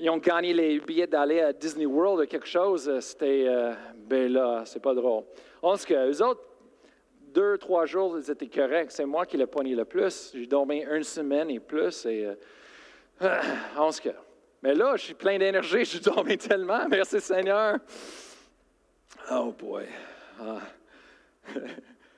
ils 0.00 0.08
ont 0.08 0.16
gagné 0.16 0.54
les 0.54 0.80
billets 0.80 1.06
d'aller 1.06 1.40
à 1.40 1.52
Disney 1.52 1.84
World 1.84 2.24
ou 2.24 2.26
quelque 2.26 2.46
chose. 2.46 2.90
C'était, 3.00 3.44
euh, 3.46 3.74
ben 3.94 4.32
là, 4.32 4.62
c'est 4.64 4.80
pas 4.80 4.94
drôle. 4.94 5.24
En 5.60 5.76
tout 5.76 5.84
cas, 5.84 6.06
eux 6.06 6.22
autres, 6.22 6.42
deux, 7.34 7.58
trois 7.58 7.84
jours, 7.84 8.18
ils 8.18 8.30
étaient 8.30 8.48
corrects. 8.48 8.92
C'est 8.92 9.04
moi 9.04 9.26
qui 9.26 9.36
l'ai 9.36 9.46
poigné 9.46 9.74
le 9.74 9.84
plus. 9.84 10.32
J'ai 10.34 10.46
dormi 10.46 10.82
une 10.82 11.02
semaine 11.02 11.50
et 11.50 11.60
plus. 11.60 12.06
Et, 12.06 12.26
euh, 12.26 12.34
cas. 14.02 14.10
Mais 14.62 14.74
là, 14.74 14.96
je 14.96 15.04
suis 15.04 15.14
plein 15.14 15.38
d'énergie. 15.38 15.84
Je 15.84 15.98
dormi 15.98 16.38
tellement. 16.38 16.88
Merci 16.88 17.20
Seigneur. 17.20 17.78
Oh 19.30 19.52
boy. 19.52 19.84
Ah. 20.40 20.60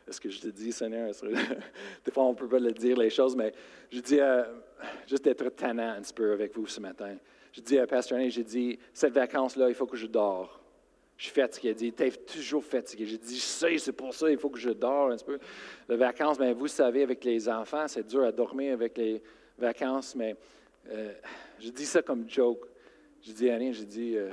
Est-ce 0.08 0.20
que 0.20 0.30
je 0.30 0.40
te 0.40 0.48
dis, 0.48 0.72
Seigneur? 0.72 1.10
Des 2.04 2.12
fois, 2.12 2.24
on 2.24 2.30
ne 2.30 2.36
peut 2.36 2.48
pas 2.48 2.58
le 2.58 2.72
dire, 2.72 2.96
les 2.96 3.10
choses, 3.10 3.34
mais 3.34 3.52
je 3.90 4.00
dis 4.00 4.20
euh, 4.20 4.44
juste 5.06 5.24
d'être 5.24 5.48
tannant 5.50 5.90
un 5.90 6.00
petit 6.00 6.12
peu 6.12 6.32
avec 6.32 6.54
vous 6.54 6.66
ce 6.66 6.80
matin. 6.80 7.16
Je 7.52 7.60
dis 7.60 7.78
à 7.78 7.86
Pasteur 7.86 8.18
Annie, 8.18 8.30
j'ai 8.30 8.44
dit, 8.44 8.78
cette 8.94 9.12
vacance-là, 9.12 9.68
il 9.68 9.74
faut 9.74 9.86
que 9.86 9.96
je 9.96 10.06
dors. 10.06 10.60
Je 11.18 11.24
suis 11.24 11.34
fatigué. 11.34 11.74
Il 11.78 11.92
dit, 11.92 12.18
toujours 12.26 12.64
fatigué. 12.64 13.06
J'ai 13.06 13.18
dit, 13.18 13.36
je 13.36 13.40
sais, 13.40 13.78
c'est 13.78 13.92
pour 13.92 14.14
ça, 14.14 14.30
il 14.30 14.38
faut 14.38 14.50
que 14.50 14.58
je 14.58 14.70
dors 14.70 15.10
un 15.10 15.16
petit 15.16 15.24
peu. 15.24 15.38
Les 15.88 15.96
vacances, 15.96 16.38
bien, 16.38 16.52
vous 16.54 16.68
savez, 16.68 17.02
avec 17.02 17.22
les 17.24 17.48
enfants, 17.48 17.86
c'est 17.86 18.06
dur 18.06 18.24
à 18.24 18.32
dormir 18.32 18.72
avec 18.72 18.96
les 18.96 19.22
vacances, 19.58 20.14
mais 20.16 20.34
euh, 20.90 21.12
je 21.60 21.68
dis 21.68 21.86
ça 21.86 22.02
comme 22.02 22.28
joke. 22.28 22.66
Je 23.20 23.32
dis 23.32 23.50
à 23.50 23.54
Annie, 23.54 23.72
je 23.72 23.84
dis, 23.84 24.16
euh, 24.16 24.30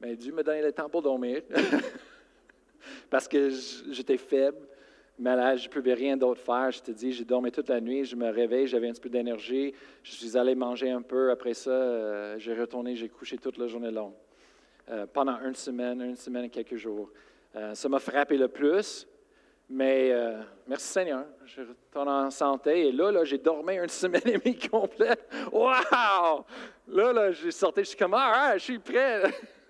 mais 0.00 0.14
Dieu 0.14 0.32
me 0.32 0.42
donne 0.42 0.60
le 0.60 0.72
temps 0.72 0.88
pour 0.88 1.02
dormir. 1.02 1.42
Parce 3.10 3.26
que 3.26 3.50
j'étais 3.90 4.18
faible, 4.18 4.58
malade, 5.18 5.58
je 5.58 5.68
ne 5.68 5.72
pouvais 5.72 5.94
rien 5.94 6.16
d'autre 6.16 6.40
faire. 6.40 6.70
Je 6.70 6.80
te 6.80 6.90
dis, 6.90 7.12
j'ai 7.12 7.24
dormi 7.24 7.50
toute 7.50 7.68
la 7.68 7.80
nuit, 7.80 8.04
je 8.04 8.16
me 8.16 8.28
réveille, 8.30 8.66
j'avais 8.66 8.88
un 8.88 8.92
petit 8.92 9.00
peu 9.00 9.08
d'énergie. 9.08 9.74
Je 10.02 10.12
suis 10.12 10.36
allé 10.36 10.54
manger 10.54 10.90
un 10.90 11.02
peu. 11.02 11.30
Après 11.30 11.54
ça, 11.54 11.70
euh, 11.70 12.38
j'ai 12.38 12.54
retourné, 12.54 12.96
j'ai 12.96 13.08
couché 13.08 13.38
toute 13.38 13.58
la 13.58 13.66
journée 13.66 13.90
longue. 13.90 14.14
Euh, 14.90 15.06
pendant 15.06 15.40
une 15.40 15.54
semaine, 15.54 16.00
une 16.02 16.16
semaine 16.16 16.44
et 16.44 16.50
quelques 16.50 16.76
jours. 16.76 17.10
Euh, 17.54 17.74
ça 17.74 17.88
m'a 17.88 17.98
frappé 17.98 18.36
le 18.36 18.48
plus. 18.48 19.06
Mais 19.74 20.12
merci 20.66 20.86
Seigneur, 20.86 21.24
je 21.46 21.62
retourne 21.62 22.08
en 22.08 22.30
santé. 22.30 22.88
Et 22.88 22.92
là, 22.92 23.24
j'ai 23.24 23.38
dormi 23.38 23.76
une 23.76 23.88
semaine 23.88 24.20
et 24.26 24.36
demie 24.36 24.58
complète. 24.58 25.26
Là, 25.50 27.12
là, 27.12 27.32
j'ai 27.32 27.50
sorti, 27.50 27.80
je 27.80 27.88
suis 27.88 27.96
comme, 27.96 28.14
ah, 28.14 28.52
je 28.58 28.64
suis 28.64 28.78
prêt. 28.78 29.22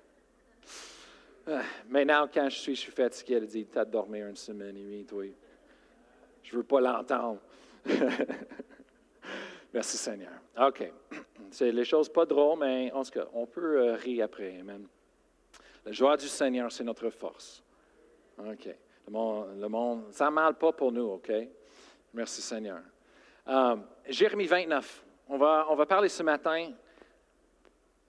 Ah, 1.47 1.63
maintenant, 1.89 2.29
quand 2.33 2.49
je 2.49 2.59
suis, 2.59 2.75
je 2.75 2.81
suis 2.81 2.93
fatigué, 2.93 3.35
elle 3.35 3.47
dit 3.47 3.67
Tu 3.67 3.79
as 3.79 3.85
dormi 3.85 4.21
une 4.21 4.37
semaine 4.37 4.77
et 4.77 4.83
demie, 4.83 5.05
toi. 5.05 5.25
Je 6.43 6.53
ne 6.53 6.57
veux 6.59 6.67
pas 6.67 6.81
l'entendre. 6.81 7.41
Merci 9.73 9.97
Seigneur. 9.97 10.33
OK. 10.61 10.93
C'est 11.51 11.73
les 11.73 11.85
choses 11.85 12.09
pas 12.09 12.25
drôles, 12.25 12.59
mais 12.59 12.93
en 12.93 13.03
tout 13.03 13.11
cas, 13.11 13.27
on 13.33 13.47
peut 13.47 13.81
euh, 13.81 13.95
rire 13.95 14.25
après. 14.27 14.61
Amen. 14.61 14.87
La 15.85 15.93
joie 15.93 16.17
du 16.17 16.29
Seigneur, 16.29 16.71
c'est 16.71 16.85
notre 16.85 17.11
force. 17.11 17.63
OK. 18.39 18.69
Le 19.09 19.69
monde, 19.69 20.05
ça 20.13 20.27
ne 20.27 20.31
mal 20.31 20.55
pas 20.55 20.73
pour 20.73 20.93
nous, 20.93 21.09
OK? 21.13 21.33
Merci 22.15 22.41
Seigneur. 22.41 22.81
Um, 23.47 23.85
Jérémie 24.07 24.47
29. 24.47 25.05
On 25.29 25.39
va, 25.39 25.67
on 25.71 25.75
va 25.75 25.87
parler 25.87 26.09
ce 26.09 26.23
matin 26.23 26.73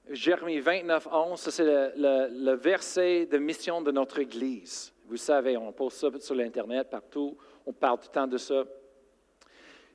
Jérémie 0.10 0.60
29, 0.60 1.07
11, 1.12 1.39
ça 1.39 1.51
c'est 1.51 1.63
le, 1.63 2.53
verset 2.55 3.25
de 3.25 3.38
mission 3.38 3.81
de 3.81 3.91
notre 3.91 4.19
Église. 4.19 4.93
Vous 5.05 5.17
savez, 5.17 5.55
on 5.55 5.72
pose 5.72 5.93
ça 5.93 6.10
sur 6.19 6.36
l'Internet 6.36 6.89
partout, 6.89 7.38
on 7.65 7.72
parle 7.72 8.00
tout 8.00 8.07
le 8.10 8.13
temps 8.13 8.27
de 8.27 8.38
ça. 8.38 8.63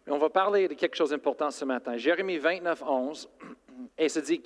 Mais 0.06 0.12
on 0.12 0.18
va 0.18 0.30
parler 0.30 0.66
de 0.66 0.74
quelque 0.74 0.96
chose 0.96 1.10
d'important 1.10 1.50
ce 1.50 1.64
matin. 1.66 1.96
Jérémie 1.98 2.38
29, 2.38 2.82
11, 2.82 3.28
et 3.98 4.08
se 4.08 4.20
dit, 4.20 4.42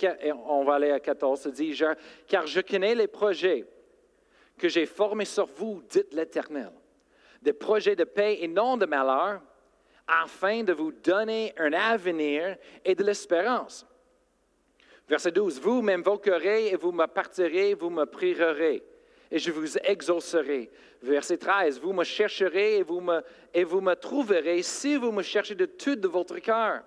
on 0.49 0.65
va 0.65 0.75
aller 0.75 0.91
à 0.91 0.99
14, 0.99 1.41
se 1.41 1.49
dit, 1.51 1.81
car 2.27 2.47
je 2.47 2.61
connais 2.61 2.97
les 2.97 3.07
projets 3.07 3.65
que 4.59 4.69
j'ai 4.69 4.87
formés 4.87 5.25
sur 5.25 5.47
vous, 5.47 5.83
dit 5.89 6.03
l'Éternel, 6.11 6.73
des 7.41 7.53
projets 7.53 7.95
de 7.95 8.05
paix 8.05 8.39
et 8.41 8.49
non 8.49 8.77
de 8.77 8.87
malheur, 8.87 9.41
afin 10.09 10.65
de 10.65 10.73
vous 10.73 10.91
donner 10.91 11.55
un 11.57 11.73
avenir 11.73 12.57
et 12.85 12.97
de 12.97 13.05
l'espérance. 13.05 13.87
Verset 15.09 15.33
12, 15.33 15.61
vous 15.61 15.83
m'invoquerez 15.83 16.69
et 16.69 16.77
vous 16.77 16.93
me 16.93 17.07
partirez, 17.07 17.75
vous 17.75 17.91
me 17.91 18.05
prierez 18.05 18.83
et 19.33 19.39
je 19.39 19.51
vous 19.51 19.79
exaucerai. 19.79 20.71
Verset 21.01 21.39
13, 21.39 21.81
vous 21.81 21.95
me 21.95 22.05
chercherez 22.05 22.77
et 22.77 22.83
vous 22.83 23.01
me, 23.01 23.23
et 23.53 23.65
vous 23.65 23.81
me 23.81 23.95
trouverez 23.95 24.63
si 24.63 24.97
vous 24.97 25.11
me 25.11 25.23
cherchez 25.23 25.55
de 25.55 25.65
tout 25.65 25.97
de 25.97 26.07
votre 26.07 26.39
cœur. 26.39 26.85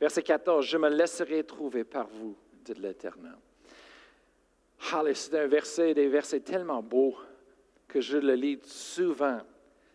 Verset 0.00 0.22
14, 0.22 0.64
je 0.64 0.78
me 0.78 0.88
laisserai 0.88 1.42
trouver 1.42 1.82
par 1.82 2.06
vous, 2.06 2.36
dit 2.64 2.74
l'Éternel. 2.74 3.36
C'est 5.14 5.34
un 5.34 5.48
verset, 5.48 5.92
des 5.92 6.06
versets 6.06 6.40
tellement 6.40 6.82
beaux 6.82 7.16
que 7.88 8.00
je 8.00 8.18
le 8.18 8.34
lis 8.34 8.60
souvent. 8.62 9.40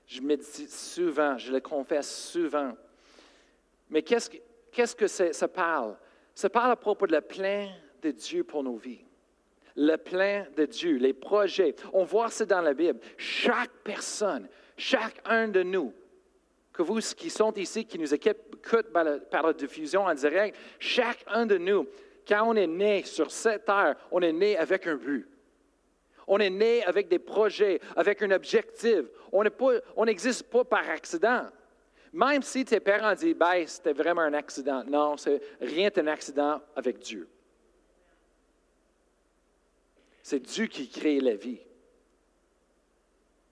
Je 0.08 0.20
médite 0.22 0.70
souvent, 0.70 1.38
je 1.38 1.54
le 1.54 1.62
confesse 1.62 2.14
souvent. 2.32 2.74
Mais 3.90 4.02
qu'est-ce 4.02 4.30
que, 4.30 4.38
qu'est-ce 4.72 4.96
que 4.96 5.08
ça 5.08 5.48
parle? 5.48 5.96
Ça 6.36 6.50
parle 6.50 6.72
à 6.72 6.76
propos 6.76 7.08
de 7.08 7.14
le 7.14 7.22
plein 7.22 7.70
de 8.02 8.12
Dieu 8.12 8.44
pour 8.44 8.64
nos 8.64 8.78
vies. 8.78 9.04
Le 9.76 9.96
plein 9.96 10.46
de 10.56 10.66
Dieu, 10.66 10.98
les 10.98 11.14
projets. 11.14 11.76
On 11.94 12.04
voit 12.04 12.30
ça 12.30 12.46
dans 12.46 12.62
la 12.62 12.74
Bible. 12.74 13.00
Chaque 13.18 13.72
personne, 13.84 14.48
chacun 14.76 15.48
de 15.48 15.64
nous, 15.64 15.94
que 16.74 16.82
vous 16.82 17.00
qui 17.00 17.30
sont 17.30 17.54
ici, 17.54 17.86
qui 17.86 18.00
nous 18.00 18.14
écoutent 18.14 18.92
par 18.92 19.04
la, 19.04 19.20
par 19.20 19.44
la 19.44 19.54
diffusion 19.54 20.06
en 20.06 20.14
direct, 20.14 20.58
chacun 20.80 21.46
de 21.46 21.58
nous, 21.58 21.88
quand 22.28 22.44
on 22.48 22.56
est 22.56 22.68
né 22.68 23.04
sur 23.04 23.32
cette 23.32 23.66
terre, 23.66 23.96
on 24.12 24.22
est 24.22 24.34
né 24.34 24.58
avec 24.58 24.88
un 24.88 24.96
but. 24.96 25.28
On 26.28 26.38
est 26.38 26.50
né 26.50 26.84
avec 26.86 27.08
des 27.10 27.20
projets, 27.20 27.80
avec 27.96 28.22
un 28.22 28.32
objectif. 28.32 29.02
On 29.32 30.06
n'existe 30.06 30.50
pas 30.50 30.64
par 30.64 30.90
accident. 30.90 31.48
Même 32.14 32.42
si 32.42 32.66
tes 32.66 32.80
parents 32.80 33.14
disent, 33.14 33.36
ben, 33.36 33.66
c'était 33.66 33.94
vraiment 33.94 34.22
un 34.22 34.34
accident. 34.34 34.84
Non, 34.86 35.16
rien 35.62 35.90
un 35.96 36.08
accident 36.08 36.62
avec 36.76 37.00
Dieu. 37.00 37.30
C'est 40.22 40.40
Dieu 40.40 40.66
qui 40.68 40.90
crée 40.90 41.20
la 41.20 41.36
vie. 41.36 41.60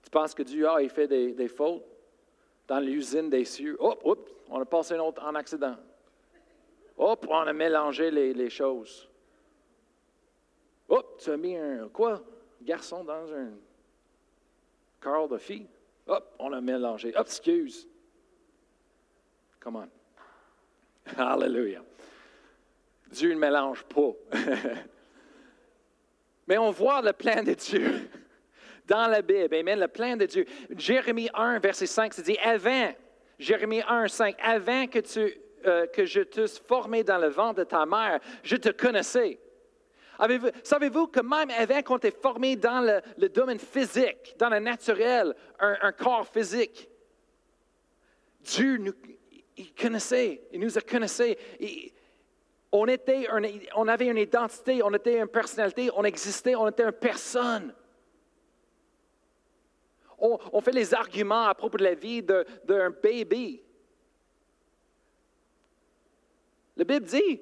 Tu 0.02 0.10
penses 0.10 0.34
que 0.34 0.42
Dieu, 0.42 0.68
a 0.68 0.82
il 0.82 0.90
fait 0.90 1.08
des, 1.08 1.48
fautes 1.48 1.84
dans 2.68 2.80
l'usine 2.80 3.30
des 3.30 3.44
cieux. 3.44 3.76
Hop, 3.78 4.00
hop, 4.04 4.28
on 4.48 4.60
a 4.60 4.64
passé 4.64 4.94
un 4.94 5.00
autre 5.00 5.24
en 5.24 5.34
accident. 5.34 5.76
Hop, 6.98 7.26
on 7.30 7.38
a 7.38 7.52
mélangé 7.52 8.10
les, 8.10 8.34
les 8.34 8.50
choses. 8.50 9.08
Hop, 10.88 11.18
tu 11.18 11.30
as 11.30 11.36
mis 11.36 11.56
un 11.56 11.88
quoi? 11.88 12.22
Garçon 12.60 13.04
dans 13.04 13.32
un 13.32 13.52
corps 15.00 15.28
de 15.28 15.38
fille. 15.38 15.68
Hop, 16.06 16.34
on 16.38 16.52
a 16.52 16.60
mélangé. 16.60 17.16
Hop, 17.16 17.26
excuse. 17.26 17.88
Come 19.60 19.76
on. 19.76 19.88
Hallelujah. 21.16 21.82
Dieu 23.10 23.34
ne 23.34 23.38
mélange 23.38 23.84
pas. 23.84 24.12
Mais 26.46 26.58
on 26.58 26.70
voit 26.70 27.02
le 27.02 27.12
plan 27.12 27.42
de 27.42 27.52
Dieu 27.52 28.08
dans 28.86 29.06
la 29.06 29.20
Bible. 29.22 29.54
Amen. 29.54 29.78
Le 29.78 29.88
plan 29.88 30.16
de 30.16 30.26
Dieu. 30.26 30.46
Jérémie 30.76 31.28
1, 31.34 31.58
verset 31.58 31.86
5, 31.86 32.14
c'est 32.14 32.22
dit 32.22 32.38
Avant, 32.38 32.92
Jérémie 33.38 33.82
1, 33.86 34.08
5, 34.08 34.36
avant 34.42 34.86
que, 34.86 35.00
tu, 35.00 35.34
euh, 35.66 35.86
que 35.88 36.06
je 36.06 36.22
t'eusse 36.22 36.58
formé 36.58 37.04
dans 37.04 37.18
le 37.18 37.28
ventre 37.28 37.60
de 37.60 37.64
ta 37.64 37.84
mère, 37.84 38.20
je 38.42 38.56
te 38.56 38.70
connaissais. 38.70 39.38
Savez-vous 40.62 41.06
que 41.06 41.20
même 41.20 41.50
avant 41.50 41.82
qu'on 41.82 41.98
t'ait 41.98 42.10
formé 42.10 42.54
dans 42.54 43.02
le, 43.16 43.28
domaine 43.28 43.58
physique, 43.58 44.34
dans 44.38 44.50
le 44.50 44.58
naturel, 44.58 45.34
un, 45.58 45.76
un 45.80 45.92
corps 45.92 46.28
physique, 46.28 46.90
Dieu 48.42 48.76
nous, 48.76 48.92
il 49.60 49.74
connaissait, 49.74 50.40
il 50.52 50.60
nous 50.60 50.78
a 50.78 50.80
connaissé. 50.80 51.36
on, 52.72 52.86
était 52.86 53.28
on 53.76 53.88
avait 53.88 54.08
une 54.08 54.18
identité, 54.18 54.82
on 54.82 54.92
était 54.94 55.18
une 55.18 55.28
personnalité, 55.28 55.90
on 55.94 56.04
existait, 56.04 56.54
on 56.54 56.68
était 56.68 56.84
une 56.84 56.92
personne. 56.92 57.74
On, 60.18 60.60
fait 60.60 60.72
les 60.72 60.92
arguments 60.92 61.46
à 61.46 61.54
propos 61.54 61.78
de 61.78 61.84
la 61.84 61.94
vie 61.94 62.22
d'un 62.22 62.90
bébé. 63.02 63.64
La 66.76 66.84
Bible 66.84 67.06
dit, 67.06 67.40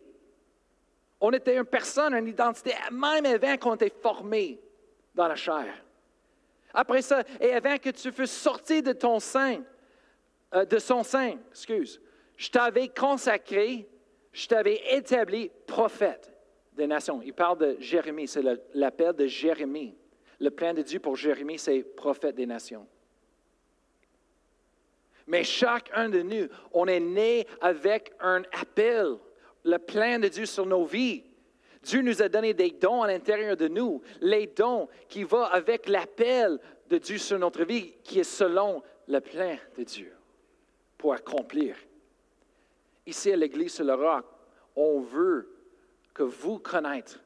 on 1.20 1.32
était 1.32 1.56
une 1.56 1.64
personne, 1.64 2.14
une 2.14 2.28
identité, 2.28 2.72
même 2.92 3.26
avant 3.26 3.56
qu'on 3.56 3.75
était 3.75 3.92
formé 4.00 4.60
dans 5.12 5.26
la 5.26 5.34
chair. 5.34 5.75
Après 6.72 7.02
ça, 7.02 7.25
et 7.40 7.52
avant 7.52 7.78
que 7.78 7.90
tu 7.90 8.12
fusses 8.12 8.30
sorti 8.30 8.80
de 8.80 8.92
ton 8.92 9.18
sein, 9.18 9.62
euh, 10.54 10.64
de 10.64 10.78
son 10.78 11.02
sein, 11.02 11.37
excuse, 11.50 12.00
je 12.38 12.50
t'avais 12.50 12.88
consacré, 12.88 13.87
je 14.33 14.47
t'avais 14.47 14.80
établi 14.92 15.50
prophète 15.66 16.33
des 16.73 16.87
nations. 16.87 17.21
Il 17.23 17.35
parle 17.35 17.59
de 17.59 17.76
Jérémie, 17.80 18.28
c'est 18.28 18.45
l'appel 18.75 19.12
de 19.12 19.26
Jérémie. 19.26 19.97
Le 20.38 20.50
plan 20.50 20.73
de 20.73 20.83
Dieu 20.83 21.00
pour 21.00 21.16
Jérémie, 21.16 21.59
c'est 21.59 21.83
prophète 21.83 22.37
des 22.37 22.47
nations. 22.47 22.87
Mais 25.26 25.42
chacun 25.42 26.09
de 26.09 26.23
nous, 26.23 26.47
on 26.73 26.87
est 26.87 27.00
né 27.00 27.45
avec 27.61 28.12
un 28.21 28.42
appel, 28.52 29.16
le 29.64 29.78
plan 29.78 30.21
de 30.21 30.28
Dieu 30.28 30.47
sur 30.47 30.64
nos 30.64 30.85
vies. 30.85 31.25
Dieu 31.83 32.02
nous 32.02 32.23
a 32.23 32.28
donné 32.28 32.54
des 32.54 32.71
dons 32.71 33.02
à 33.02 33.09
l'intérieur 33.09 33.57
de 33.57 33.66
nous, 33.66 34.00
les 34.21 34.47
dons 34.47 34.88
qui 35.09 35.25
vont 35.25 35.42
avec 35.42 35.88
l'appel 35.88 36.61
de 36.88 36.99
Dieu 36.99 37.18
sur 37.18 37.38
notre 37.40 37.64
vie, 37.64 37.95
qui 38.04 38.21
est 38.21 38.25
selon 38.25 38.80
le 39.09 39.21
plein 39.21 39.59
de 39.76 39.83
Dieu, 39.83 40.12
pour 40.97 41.12
accomplir. 41.14 41.75
Ici 43.08 43.32
à 43.32 43.36
l'Église 43.36 43.72
sur 43.72 43.86
le 43.86 43.94
roc, 43.94 44.26
on 44.76 45.00
veut 45.00 45.48
que 46.12 46.24
vous 46.24 46.58
connaître 46.58 47.18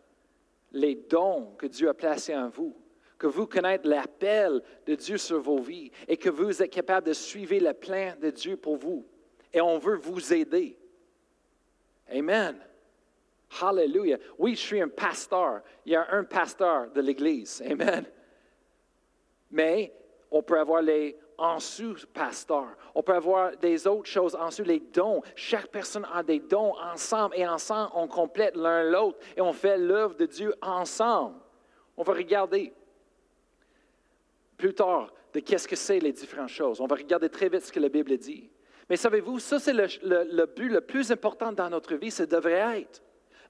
les 0.71 0.95
dons 0.95 1.57
que 1.59 1.67
Dieu 1.67 1.89
a 1.89 1.95
placés 1.95 2.37
en 2.37 2.49
vous, 2.49 2.77
que 3.19 3.27
vous 3.27 3.49
connaissez 3.49 3.89
l'appel 3.89 4.63
de 4.87 4.95
Dieu 4.95 5.19
sur 5.19 5.41
vos 5.41 5.59
vies 5.59 5.91
et 6.07 6.17
que 6.17 6.31
vous 6.31 6.63
êtes 6.63 6.71
capable 6.71 7.09
de 7.09 7.13
suivre 7.13 7.57
le 7.57 7.73
plein 7.73 8.15
de 8.15 8.31
Dieu 8.31 8.57
pour 8.57 8.77
vous. 8.77 9.05
Et 9.53 9.61
on 9.61 9.79
veut 9.79 9.97
vous 9.97 10.33
aider. 10.33 10.79
Amen. 12.09 12.57
Hallelujah. 13.61 14.19
Oui, 14.39 14.55
je 14.55 14.61
suis 14.61 14.81
un 14.81 14.89
pasteur. 14.89 15.63
Il 15.85 15.95
y 15.95 15.97
a 15.97 16.07
un 16.13 16.23
pasteur 16.23 16.93
de 16.93 17.01
l'Église. 17.01 17.61
Amen. 17.69 18.05
Mais 19.51 19.93
on 20.31 20.45
peut 20.45 20.61
avoir 20.61 20.81
les 20.81 21.19
en 21.43 21.59
sous 21.59 21.97
pasteurs. 22.15 22.77
On 22.95 23.03
peut 23.03 23.15
avoir 23.15 23.57
des 23.57 23.87
autres 23.87 24.09
choses 24.09 24.37
en 24.37 24.47
dessous, 24.47 24.63
les 24.63 24.79
dons. 24.79 25.23
Chaque 25.35 25.67
personne 25.69 26.07
a 26.13 26.23
des 26.23 26.39
dons 26.39 26.75
ensemble 26.79 27.35
et 27.37 27.47
ensemble, 27.47 27.91
on 27.95 28.07
complète 28.07 28.57
l'un 28.57 28.85
l'autre 28.85 29.19
et 29.37 29.41
on 29.41 29.53
fait 29.53 29.77
l'œuvre 29.77 30.15
de 30.15 30.27
Dieu 30.27 30.55
ensemble. 30.63 31.37
On 31.97 32.05
va 32.05 32.13
regarder 32.13 32.73
plus 34.57 34.73
tard 34.73 35.13
de 35.35 35.41
qu'est-ce 35.41 35.67
que 35.67 35.77
c'est 35.77 35.99
les 35.99 36.13
différentes 36.13 36.49
choses. 36.49 36.81
On 36.81 36.87
va 36.87 36.95
regarder 36.95 37.29
très 37.29 37.49
vite 37.49 37.63
ce 37.63 37.73
que 37.73 37.81
la 37.81 37.89
Bible 37.89 38.17
dit. 38.17 38.49
Mais 38.89 38.97
savez-vous, 38.97 39.41
ça 39.41 39.59
c'est 39.59 39.73
le, 39.73 39.89
le 40.03 40.47
but 40.47 40.69
le 40.69 40.81
plus 40.81 41.11
important 41.11 41.51
dans 41.51 41.71
notre 41.71 41.97
vie, 41.97 42.13
ça 42.13 42.25
devrait 42.25 42.81
être 42.81 43.03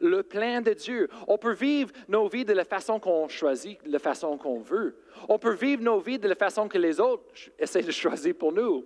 le 0.02 0.22
plein 0.22 0.60
de 0.60 0.72
Dieu. 0.72 1.08
On 1.28 1.38
peut 1.38 1.54
vivre 1.54 1.92
nos 2.08 2.28
vies 2.28 2.44
de 2.44 2.52
la 2.52 2.64
façon 2.64 3.00
qu'on 3.00 3.28
choisit, 3.28 3.82
de 3.84 3.92
la 3.92 3.98
façon 3.98 4.36
qu'on 4.36 4.60
veut. 4.60 4.96
On 5.28 5.38
peut 5.38 5.54
vivre 5.54 5.82
nos 5.82 6.00
vies 6.00 6.18
de 6.18 6.28
la 6.28 6.34
façon 6.34 6.68
que 6.68 6.78
les 6.78 7.00
autres 7.00 7.24
essaient 7.58 7.82
de 7.82 7.90
choisir 7.90 8.34
pour 8.34 8.52
nous. 8.52 8.84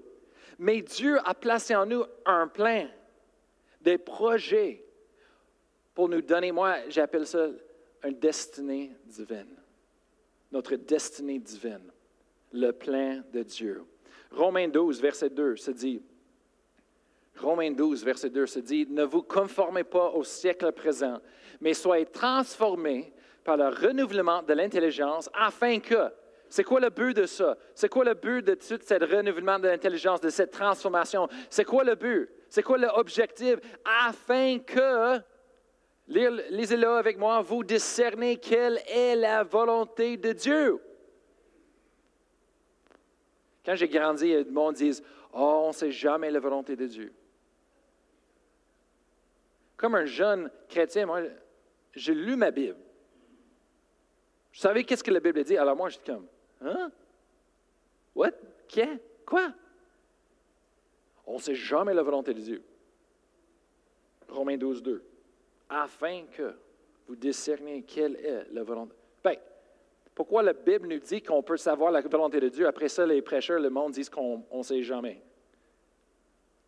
Mais 0.58 0.80
Dieu 0.80 1.18
a 1.24 1.34
placé 1.34 1.74
en 1.74 1.86
nous 1.86 2.04
un 2.24 2.48
plein, 2.48 2.88
des 3.80 3.98
projets 3.98 4.84
pour 5.94 6.08
nous 6.08 6.20
donner, 6.20 6.52
moi 6.52 6.76
j'appelle 6.88 7.26
ça 7.26 7.48
une 8.04 8.18
destinée 8.18 8.92
divine. 9.04 9.56
Notre 10.52 10.76
destinée 10.76 11.38
divine, 11.38 11.90
le 12.52 12.70
plein 12.70 13.22
de 13.32 13.42
Dieu. 13.42 13.82
Romains 14.30 14.68
12, 14.68 15.00
verset 15.00 15.30
2 15.30 15.56
se 15.56 15.70
dit, 15.70 16.02
Romains 17.38 17.72
12, 17.72 18.04
verset 18.04 18.30
2 18.30 18.46
se 18.46 18.58
dit, 18.60 18.86
Ne 18.88 19.04
vous 19.04 19.22
conformez 19.22 19.84
pas 19.84 20.10
au 20.10 20.24
siècle 20.24 20.72
présent, 20.72 21.20
mais 21.60 21.74
soyez 21.74 22.06
transformés 22.06 23.12
par 23.44 23.56
le 23.56 23.68
renouvellement 23.68 24.42
de 24.42 24.52
l'intelligence 24.54 25.30
afin 25.34 25.78
que, 25.78 26.10
c'est 26.48 26.64
quoi 26.64 26.80
le 26.80 26.90
but 26.90 27.16
de 27.16 27.26
ça? 27.26 27.56
C'est 27.74 27.88
quoi 27.88 28.04
le 28.04 28.14
but 28.14 28.44
de 28.44 28.54
tout 28.54 28.78
ce 28.80 29.16
renouvellement 29.16 29.58
de 29.58 29.68
l'intelligence, 29.68 30.20
de 30.20 30.28
cette 30.28 30.52
transformation? 30.52 31.28
C'est 31.50 31.64
quoi 31.64 31.84
le 31.84 31.94
but? 31.94 32.30
C'est 32.48 32.62
quoi 32.62 32.78
l'objectif? 32.78 33.56
Afin 33.84 34.58
que, 34.60 35.18
lisez-le 36.06 36.88
avec 36.88 37.18
moi, 37.18 37.40
vous 37.40 37.64
discernez 37.64 38.36
quelle 38.36 38.80
est 38.88 39.16
la 39.16 39.42
volonté 39.42 40.16
de 40.16 40.32
Dieu. 40.32 40.80
Quand 43.64 43.74
j'ai 43.74 43.88
grandi, 43.88 44.32
le 44.32 44.44
monde 44.44 44.74
dit, 44.74 45.02
oh, 45.32 45.62
on 45.64 45.68
ne 45.68 45.72
sait 45.72 45.90
jamais 45.90 46.30
la 46.30 46.38
volonté 46.38 46.76
de 46.76 46.86
Dieu. 46.86 47.12
Comme 49.76 49.94
un 49.94 50.06
jeune 50.06 50.50
chrétien, 50.68 51.06
moi, 51.06 51.22
j'ai 51.94 52.14
lu 52.14 52.36
ma 52.36 52.50
Bible. 52.50 52.78
Je 54.52 54.60
savais 54.60 54.84
qu'est-ce 54.84 55.04
que 55.04 55.10
la 55.10 55.20
Bible 55.20 55.44
dit? 55.44 55.56
Alors 55.56 55.76
moi, 55.76 55.88
j'étais 55.90 56.12
comme, 56.12 56.26
hein? 56.62 56.90
What? 58.14 58.32
Qu'est? 58.68 58.98
Quoi? 59.26 59.52
On 61.26 61.34
ne 61.34 61.40
sait 61.40 61.54
jamais 61.54 61.92
la 61.92 62.02
volonté 62.02 62.32
de 62.32 62.40
Dieu. 62.40 62.62
Romains 64.28 64.56
12, 64.56 64.82
2. 64.82 65.04
Afin 65.68 66.24
que 66.26 66.54
vous 67.06 67.16
discerniez 67.16 67.82
quelle 67.82 68.16
est 68.16 68.46
la 68.52 68.62
volonté. 68.62 68.94
Bien, 69.22 69.36
pourquoi 70.14 70.42
la 70.42 70.54
Bible 70.54 70.88
nous 70.88 70.98
dit 70.98 71.20
qu'on 71.20 71.42
peut 71.42 71.56
savoir 71.56 71.90
la 71.90 72.00
volonté 72.00 72.40
de 72.40 72.48
Dieu? 72.48 72.66
Après 72.66 72.88
ça, 72.88 73.04
les 73.04 73.20
prêcheurs, 73.20 73.60
le 73.60 73.68
monde 73.68 73.92
disent 73.92 74.08
qu'on 74.08 74.42
ne 74.50 74.62
sait 74.62 74.82
jamais. 74.82 75.22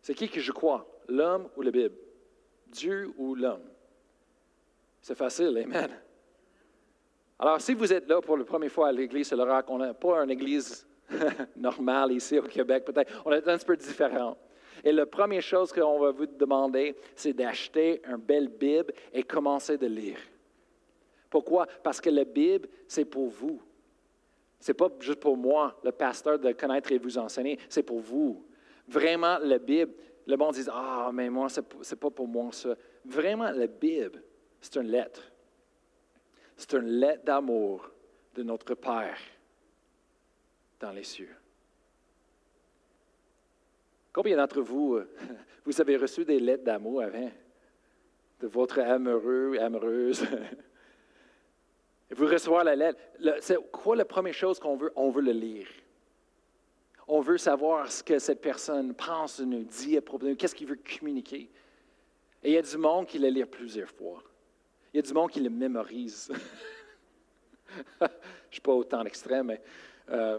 C'est 0.01 0.13
qui 0.13 0.29
que 0.29 0.39
je 0.39 0.51
crois? 0.51 0.87
L'homme 1.07 1.49
ou 1.57 1.61
la 1.61 1.71
Bible? 1.71 1.95
Dieu 2.69 3.11
ou 3.17 3.35
l'homme? 3.35 3.69
C'est 5.01 5.15
facile, 5.15 5.57
Amen. 5.57 5.89
Alors, 7.41 7.61
si 7.61 7.73
vous 7.73 7.91
êtes 7.93 8.07
là 8.07 8.19
pour 8.19 8.37
la 8.37 8.43
première 8.43 8.71
fois 8.71 8.89
à 8.89 8.91
l'Église 8.91 9.31
le 9.31 9.43
Roc, 9.43 9.65
on 9.69 9.77
n'a 9.77 9.93
pas 9.93 10.21
une 10.23 10.31
Église 10.31 10.85
normale 11.55 12.11
ici 12.11 12.37
au 12.37 12.43
Québec, 12.43 12.83
peut-être. 12.83 13.21
On 13.25 13.31
est 13.31 13.47
un 13.47 13.57
petit 13.57 13.65
peu 13.65 13.77
différent. 13.77 14.37
Et 14.83 14.91
la 14.91 15.05
première 15.05 15.41
chose 15.41 15.71
qu'on 15.71 15.99
va 15.99 16.11
vous 16.11 16.25
demander, 16.25 16.95
c'est 17.15 17.33
d'acheter 17.33 18.01
une 18.07 18.17
belle 18.17 18.49
Bible 18.49 18.93
et 19.13 19.23
commencer 19.23 19.77
de 19.77 19.87
lire. 19.87 20.19
Pourquoi? 21.29 21.65
Parce 21.83 22.01
que 22.01 22.09
la 22.09 22.25
Bible, 22.25 22.67
c'est 22.87 23.05
pour 23.05 23.29
vous. 23.29 23.61
Ce 24.59 24.71
n'est 24.71 24.75
pas 24.75 24.89
juste 24.99 25.19
pour 25.19 25.37
moi, 25.37 25.79
le 25.83 25.91
pasteur, 25.91 26.39
de 26.39 26.51
connaître 26.51 26.91
et 26.91 26.97
vous 26.97 27.17
enseigner, 27.17 27.57
c'est 27.69 27.83
pour 27.83 27.99
vous. 27.99 28.45
Vraiment, 28.87 29.37
la 29.39 29.59
Bible, 29.59 29.93
le 30.27 30.35
monde 30.35 30.53
dit 30.53 30.65
Ah, 30.71 31.11
mais 31.13 31.29
moi, 31.29 31.49
ce 31.49 31.61
n'est 31.61 31.99
pas 31.99 32.09
pour 32.09 32.27
moi 32.27 32.51
ça. 32.51 32.75
Vraiment, 33.05 33.51
la 33.51 33.67
Bible, 33.67 34.21
c'est 34.61 34.75
une 34.77 34.89
lettre. 34.89 35.31
C'est 36.55 36.73
une 36.73 36.87
lettre 36.87 37.23
d'amour 37.23 37.89
de 38.35 38.43
notre 38.43 38.75
Père 38.75 39.17
dans 40.79 40.91
les 40.91 41.03
cieux. 41.03 41.35
Combien 44.11 44.37
d'entre 44.37 44.61
vous, 44.61 44.99
vous 45.65 45.81
avez 45.81 45.97
reçu 45.97 46.25
des 46.25 46.39
lettres 46.39 46.63
d'amour 46.63 47.01
avant? 47.01 47.31
De 48.39 48.47
votre 48.47 48.79
amoureux, 48.79 49.57
amoureuse? 49.59 50.25
vous 52.11 52.25
recevez 52.25 52.63
la 52.63 52.75
lettre. 52.75 52.99
C'est 53.41 53.57
quoi 53.71 53.95
la 53.95 54.05
première 54.05 54.33
chose 54.33 54.59
qu'on 54.59 54.75
veut? 54.75 54.91
On 54.95 55.09
veut 55.09 55.21
le 55.21 55.31
lire. 55.31 55.67
On 57.11 57.21
veut 57.21 57.39
savoir 57.39 57.91
ce 57.91 58.03
que 58.03 58.19
cette 58.19 58.39
personne 58.39 58.93
pense 58.93 59.39
nous, 59.39 59.63
dit 59.63 59.97
à 59.97 60.01
propos 60.01 60.35
qu'est-ce 60.35 60.53
qu'il 60.53 60.67
veut 60.67 60.77
communiquer. 60.99 61.49
Et 62.43 62.51
il 62.51 62.53
y 62.53 62.57
a 62.57 62.61
du 62.61 62.77
monde 62.77 63.07
qui 63.07 63.17
le 63.17 63.29
lit 63.29 63.43
plusieurs 63.45 63.89
fois. 63.89 64.21
Il 64.93 64.97
y 64.97 64.99
a 64.99 65.01
du 65.01 65.11
monde 65.11 65.31
qui 65.31 65.39
le 65.39 65.49
mémorise. 65.49 66.31
Je 67.99 68.05
ne 68.05 68.09
suis 68.51 68.61
pas 68.61 68.73
autant 68.73 69.03
extrême, 69.05 69.47
mais, 69.47 69.59
euh, 70.11 70.37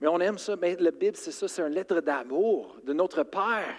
mais 0.00 0.06
on 0.06 0.20
aime 0.20 0.38
ça. 0.38 0.54
Mais 0.54 0.76
la 0.76 0.92
Bible, 0.92 1.16
c'est 1.16 1.32
ça, 1.32 1.48
c'est 1.48 1.60
une 1.60 1.74
lettre 1.74 2.00
d'amour 2.00 2.76
de 2.84 2.92
notre 2.92 3.24
Père, 3.24 3.74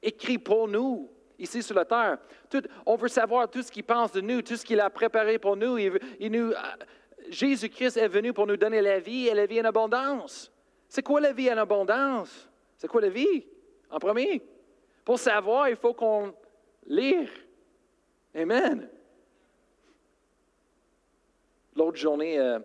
écrit 0.00 0.38
pour 0.38 0.68
nous, 0.68 1.10
ici 1.36 1.64
sur 1.64 1.74
la 1.74 1.84
terre. 1.84 2.18
on 2.86 2.94
veut 2.94 3.08
savoir 3.08 3.50
tout 3.50 3.62
ce 3.62 3.72
qu'il 3.72 3.82
pense 3.82 4.12
de 4.12 4.20
nous, 4.20 4.40
tout 4.40 4.54
ce 4.54 4.64
qu'il 4.64 4.78
a 4.78 4.88
préparé 4.88 5.40
pour 5.40 5.56
nous. 5.56 5.78
nous 5.80 6.52
euh, 6.52 6.54
Jésus-Christ 7.28 7.96
est 7.96 8.06
venu 8.06 8.32
pour 8.32 8.46
nous 8.46 8.56
donner 8.56 8.80
la 8.80 9.00
vie 9.00 9.26
et 9.26 9.34
la 9.34 9.46
vie 9.46 9.60
en 9.60 9.64
abondance. 9.64 10.52
C'est 10.88 11.02
quoi 11.02 11.20
la 11.20 11.32
vie 11.32 11.50
en 11.52 11.56
abondance? 11.58 12.48
C'est 12.76 12.88
quoi 12.88 13.00
la 13.00 13.08
vie? 13.08 13.46
En 13.90 13.98
premier? 13.98 14.42
Pour 15.04 15.18
savoir, 15.18 15.68
il 15.68 15.76
faut 15.76 15.94
qu'on 15.94 16.34
lire. 16.86 17.28
Amen. 18.34 18.88
L'autre 21.74 21.96
journée, 21.96 22.38
euh, 22.38 22.58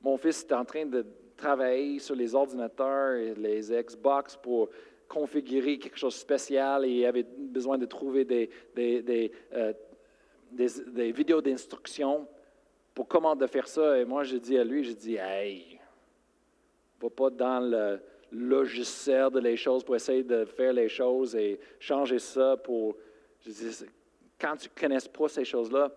mon 0.00 0.16
fils 0.16 0.42
était 0.42 0.54
en 0.54 0.64
train 0.64 0.86
de 0.86 1.04
travailler 1.36 1.98
sur 1.98 2.14
les 2.14 2.34
ordinateurs 2.34 3.16
et 3.16 3.34
les 3.34 3.82
Xbox 3.82 4.36
pour 4.36 4.68
configurer 5.08 5.78
quelque 5.78 5.98
chose 5.98 6.14
de 6.14 6.20
spécial 6.20 6.84
et 6.84 6.90
il 6.90 7.06
avait 7.06 7.24
besoin 7.24 7.76
de 7.76 7.84
trouver 7.84 8.24
des, 8.24 8.48
euh, 9.52 9.72
vidéos 11.12 11.42
d'instruction 11.42 12.26
pour 12.94 13.08
comment 13.08 13.36
faire 13.46 13.68
ça. 13.68 13.98
Et 13.98 14.04
moi, 14.04 14.24
j'ai 14.24 14.40
dit 14.40 14.56
à 14.56 14.64
lui, 14.64 14.84
j'ai 14.84 14.94
dit, 14.94 15.16
hey, 15.16 15.80
va 17.02 17.10
pas 17.10 17.30
dans 17.30 17.60
le 17.60 18.00
logiciel 18.32 19.30
de 19.30 19.40
les 19.40 19.56
choses 19.56 19.84
pour 19.84 19.96
essayer 19.96 20.22
de 20.22 20.44
faire 20.44 20.72
les 20.72 20.88
choses 20.88 21.36
et 21.36 21.60
changer 21.78 22.18
ça 22.18 22.56
pour. 22.56 22.96
Je 23.44 23.50
dis, 23.50 23.84
quand 24.40 24.56
tu 24.56 24.68
ne 24.68 24.80
connais 24.80 24.98
pas 25.12 25.28
ces 25.28 25.44
choses-là, 25.44 25.92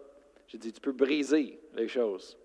je 0.47 0.57
dis, 0.57 0.71
tu 0.71 0.81
peux 0.81 0.91
briser 0.91 1.59
les 1.75 1.87
choses. 1.87 2.37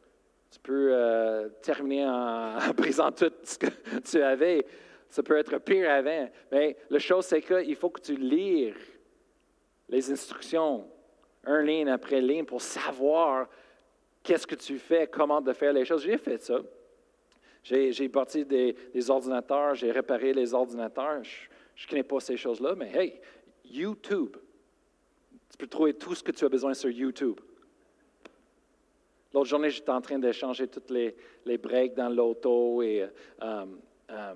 Tu 0.51 0.59
peux 0.59 0.91
euh, 0.93 1.49
terminer 1.63 2.07
en, 2.07 2.59
brisant 2.77 3.13
tout 3.13 3.33
ce 3.43 3.59
que 3.59 3.67
tu 4.05 4.23
avais. 4.23 4.65
Ça 5.09 5.23
peut 5.23 5.37
être 5.37 5.59
pire 5.59 5.91
avant. 5.91 6.29
Mais 6.51 6.77
la 6.89 6.99
chose, 6.99 7.25
c'est 7.27 7.43
qu'il 7.43 7.77
faut 7.77 7.91
que 7.91 8.01
tu 8.01 8.17
lises 8.17 8.75
les 9.89 10.11
instructions, 10.11 10.87
un 11.45 11.63
ligne 11.63 11.89
après 11.89 12.21
ligne, 12.21 12.45
pour 12.45 12.63
savoir 12.63 13.49
qu'est-ce 14.23 14.47
que 14.47 14.55
tu 14.55 14.79
fais, 14.79 15.07
comment 15.09 15.41
de 15.41 15.53
faire 15.53 15.73
les 15.73 15.85
choses. 15.85 16.03
J'ai 16.03 16.19
fait 16.19 16.41
ça. 16.41 16.61
J'ai 17.63 18.09
parti 18.09 18.45
des, 18.45 19.11
ordinateurs, 19.11 19.75
j'ai 19.75 19.91
réparé 19.91 20.33
les 20.33 20.55
ordinateurs. 20.55 21.23
Je 21.75 21.87
ne 21.87 21.91
connais 21.91 22.03
pas 22.03 22.21
ces 22.21 22.37
choses-là, 22.37 22.75
mais 22.75 22.91
hey, 22.95 23.21
YouTube. 23.65 24.37
Tu 25.51 25.59
peux 25.59 25.67
trouver 25.67 25.95
tout 25.95 26.15
ce 26.15 26.23
que 26.23 26.33
tu 26.33 26.45
as 26.45 26.49
besoin 26.49 26.75
sur 26.75 26.91
YouTube. 26.91 27.39
L'autre 29.33 29.49
journée, 29.49 29.71
j'étais 29.71 29.91
en 29.91 30.01
train 30.01 30.19
d'échanger 30.19 30.67
toutes 30.69 30.91
les, 30.91 31.15
les 31.45 31.59
breaks 31.59 31.95
dans 31.95 32.09
l'auto 32.09 32.83
et 32.83 33.03
euh, 33.43 33.67
euh, 34.11 34.35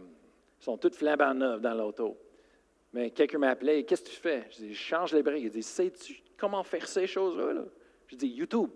sont 0.60 0.76
toutes 0.76 0.94
flambant 0.94 1.34
neuves 1.34 1.60
dans 1.60 1.74
l'auto. 1.74 2.16
Mais 2.92 3.10
quelqu'un 3.10 3.38
m'a 3.38 3.50
appelé, 3.50 3.84
qu'est-ce 3.84 4.02
que 4.02 4.10
tu 4.10 4.16
fais? 4.16 4.44
Je 4.50 4.56
dis, 4.58 4.74
je 4.74 4.80
change 4.80 5.12
les 5.12 5.22
breaks. 5.22 5.42
Il 5.42 5.50
dit, 5.50 5.62
sais-tu 5.62 6.22
comment 6.36 6.62
faire 6.62 6.86
ces 6.86 7.08
choses-là? 7.08 7.64
Je 8.06 8.16
dis, 8.16 8.28
YouTube. 8.28 8.70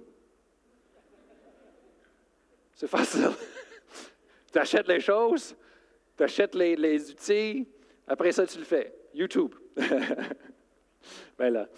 C'est 2.74 2.88
facile. 2.88 3.30
Tu 4.52 4.58
achètes 4.58 4.88
les 4.88 5.00
choses, 5.00 5.54
tu 6.16 6.22
achètes 6.22 6.54
les, 6.54 6.76
les, 6.76 7.11
outils, 7.11 7.66
après 8.06 8.32
ça, 8.32 8.46
tu 8.46 8.58
le 8.58 8.64
fais. 8.64 8.94
YouTube. 9.14 9.54
ben 11.38 11.50
là, 11.50 11.68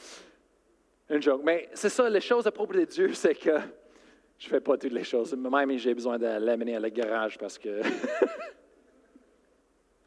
une 1.09 1.23
joke. 1.23 1.43
Mais 1.45 1.69
c'est 1.75 1.89
ça, 1.89 2.09
les 2.09 2.21
choses 2.21 2.47
à 2.47 2.51
propos 2.51 2.75
de 2.75 2.85
Dieu, 2.85 3.13
c'est 3.15 3.35
que 3.35 3.59
je 4.39 4.47
ne 4.47 4.51
fais 4.51 4.61
pas 4.61 4.77
toutes 4.77 4.93
les 4.93 5.05
choses. 5.05 5.35
Même 5.35 5.79
j'ai 5.79 5.95
besoin 5.95 6.19
de 6.19 6.27
l'amener 6.27 6.77
à 6.77 6.81
la 6.81 6.91
garage 6.91 7.39
parce 7.39 7.59
que. 7.59 7.81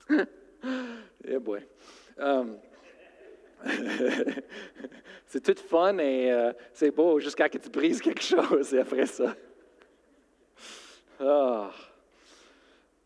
yeah 0.09 1.39
boy. 1.39 1.61
Um, 2.17 2.57
c'est 5.25 5.41
tout 5.41 5.61
fun 5.67 5.97
et 5.97 6.31
euh, 6.31 6.51
c'est 6.73 6.91
beau 6.91 7.19
jusqu'à 7.19 7.47
que 7.49 7.57
tu 7.57 7.69
brises 7.69 8.01
quelque 8.01 8.21
chose 8.21 8.73
et 8.73 8.79
après 8.79 9.05
ça. 9.05 9.35
Oh. 11.19 11.67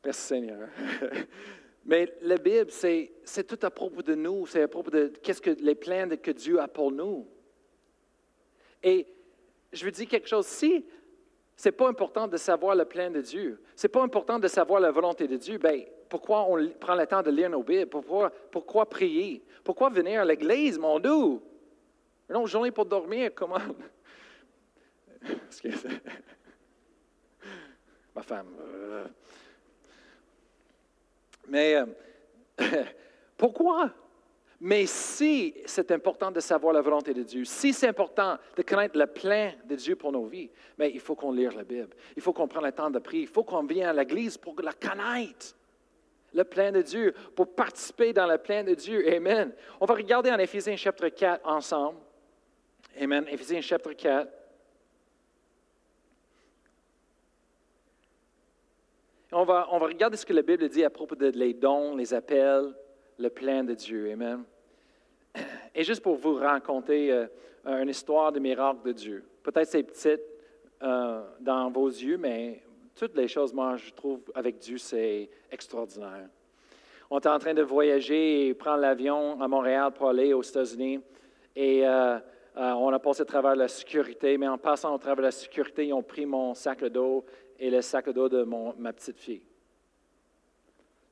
Merci 0.07 0.21
Seigneur. 0.21 0.69
Mais 1.85 2.15
la 2.21 2.37
Bible, 2.37 2.71
c'est, 2.71 3.11
tout 3.45 3.59
à 3.61 3.69
propos 3.69 4.01
de 4.01 4.15
nous, 4.15 4.45
c'est 4.45 4.61
à 4.61 4.67
propos 4.69 4.89
de 4.89 5.11
qu'est-ce 5.21 5.41
que 5.41 5.49
les 5.49 5.75
plans 5.75 6.07
que 6.07 6.31
Dieu 6.31 6.61
a 6.61 6.69
pour 6.69 6.93
nous. 6.93 7.27
Et 8.81 9.05
je 9.73 9.83
veux 9.83 9.91
dire 9.91 10.07
quelque 10.07 10.29
chose, 10.29 10.45
si 10.45 10.85
c'est 11.57 11.73
pas 11.73 11.89
important 11.89 12.25
de 12.25 12.37
savoir 12.37 12.73
le 12.73 12.85
plan 12.85 13.11
de 13.11 13.19
Dieu. 13.19 13.61
C'est 13.75 13.89
pas 13.89 14.01
important 14.01 14.39
de 14.39 14.47
savoir 14.47 14.79
la 14.79 14.91
volonté 14.91 15.27
de 15.27 15.35
Dieu. 15.35 15.57
Ben, 15.57 15.83
pourquoi 16.07 16.49
on 16.49 16.69
prend 16.79 16.95
le 16.95 17.05
temps 17.05 17.21
de 17.21 17.29
lire 17.29 17.49
nos 17.49 17.63
Bibles? 17.63 17.89
Pourquoi, 17.89 18.31
pourquoi 18.49 18.87
prier? 18.87 19.43
Pourquoi 19.61 19.89
venir 19.89 20.21
à 20.21 20.25
l'église, 20.25 20.79
mon 20.79 21.01
doux? 21.01 21.41
Non, 22.29 22.45
journée 22.45 22.71
pour 22.71 22.85
dormir, 22.85 23.31
comment? 23.35 23.57
Ma 28.15 28.23
femme. 28.23 28.55
Euh. 28.61 29.05
Mais 31.47 31.75
euh, 31.75 31.85
pourquoi? 33.37 33.91
Mais 34.59 34.87
si 34.87 35.53
c'est 35.65 35.91
important 35.91 36.31
de 36.31 36.39
savoir 36.39 36.73
la 36.73 36.81
volonté 36.81 37.13
de 37.13 37.21
Dieu, 37.21 37.45
si 37.45 37.73
c'est 37.73 37.87
important 37.87 38.37
de 38.55 38.63
connaître 38.63 38.97
le 38.97 39.05
plan 39.05 39.51
de 39.65 39.75
Dieu 39.75 39.95
pour 39.95 40.11
nos 40.11 40.25
vies, 40.25 40.49
mais 40.77 40.89
il 40.91 40.99
faut 40.99 41.15
qu'on 41.15 41.31
lise 41.31 41.53
la 41.55 41.63
Bible. 41.63 41.95
Il 42.15 42.23
faut 42.23 42.33
qu'on 42.33 42.47
prenne 42.47 42.65
le 42.65 42.71
temps 42.71 42.89
de 42.89 42.97
prier. 42.97 43.23
Il 43.23 43.27
faut 43.27 43.43
qu'on 43.43 43.63
vienne 43.63 43.87
à 43.89 43.93
l'Église 43.93 44.37
pour 44.37 44.59
la 44.61 44.73
connaître. 44.73 45.55
Le 46.33 46.43
plan 46.43 46.71
de 46.71 46.81
Dieu, 46.81 47.13
pour 47.35 47.53
participer 47.53 48.13
dans 48.13 48.27
le 48.27 48.37
plan 48.37 48.63
de 48.63 48.73
Dieu. 48.73 49.07
Amen. 49.15 49.53
On 49.79 49.85
va 49.85 49.93
regarder 49.93 50.31
en 50.31 50.37
Éphésiens 50.37 50.75
chapitre 50.75 51.09
4 51.09 51.47
ensemble. 51.47 51.99
Amen. 52.99 53.25
Éphésiens 53.29 53.61
chapitre 53.61 53.93
4. 53.93 54.27
On 59.33 59.43
va, 59.43 59.63
regarder 59.63 60.15
ce 60.15 60.25
que 60.25 60.31
la 60.31 60.41
Bible 60.41 60.69
dit 60.69 60.85
à 60.85 60.89
propos 60.89 61.15
des 61.15 61.53
dons, 61.53 61.97
les 61.97 62.13
appels, 62.13 62.73
le 63.19 63.29
plan 63.29 63.61
de 63.61 63.73
Dieu. 63.73 64.09
Amen. 64.11 64.45
Et 65.75 65.83
juste 65.83 66.01
pour 66.01 66.15
vous 66.15 66.35
raconter 66.35 67.11
euh, 67.11 67.27
une 67.65 67.89
histoire 67.89 68.31
de 68.31 68.39
miracle 68.39 68.79
de 68.85 68.93
Dieu. 68.93 69.25
Peut-être 69.43 69.67
c'est 69.67 69.83
petite 69.83 70.21
euh, 70.81 71.21
dans 71.41 71.69
vos 71.69 71.89
yeux, 71.89 72.17
mais 72.17 72.63
toutes 72.95 73.17
les 73.17 73.27
choses, 73.27 73.53
moi, 73.53 73.75
je 73.75 73.91
trouve, 73.91 74.21
avec 74.33 74.59
Dieu, 74.59 74.77
c'est 74.77 75.29
extraordinaire. 75.51 76.29
On 77.09 77.19
était 77.19 77.27
en 77.27 77.39
train 77.39 77.53
de 77.53 77.63
voyager 77.63 78.47
et 78.47 78.53
prendre 78.53 78.79
l'avion 78.79 79.41
à 79.41 79.47
Montréal 79.49 79.91
pour 79.91 80.07
aller 80.07 80.31
aux 80.33 80.41
États-Unis. 80.41 81.01
Et 81.53 81.85
euh, 81.85 82.17
on 82.55 82.93
a 82.93 82.99
passé 82.99 83.23
à 83.23 83.25
travers 83.25 83.57
la 83.57 83.67
sécurité, 83.67 84.37
mais 84.37 84.47
en 84.47 84.57
passant 84.57 84.95
au 84.95 84.97
travers 84.97 85.17
de 85.17 85.21
la 85.23 85.31
sécurité, 85.31 85.87
ils 85.87 85.93
ont 85.93 86.01
pris 86.01 86.25
mon 86.25 86.53
sac 86.53 86.81
d'eau 86.85 87.25
et 87.59 87.69
le 87.69 87.81
sac 87.81 88.09
d'eau 88.09 88.29
de 88.29 88.43
ma 88.43 88.93
petite 88.93 89.19
fille. 89.19 89.43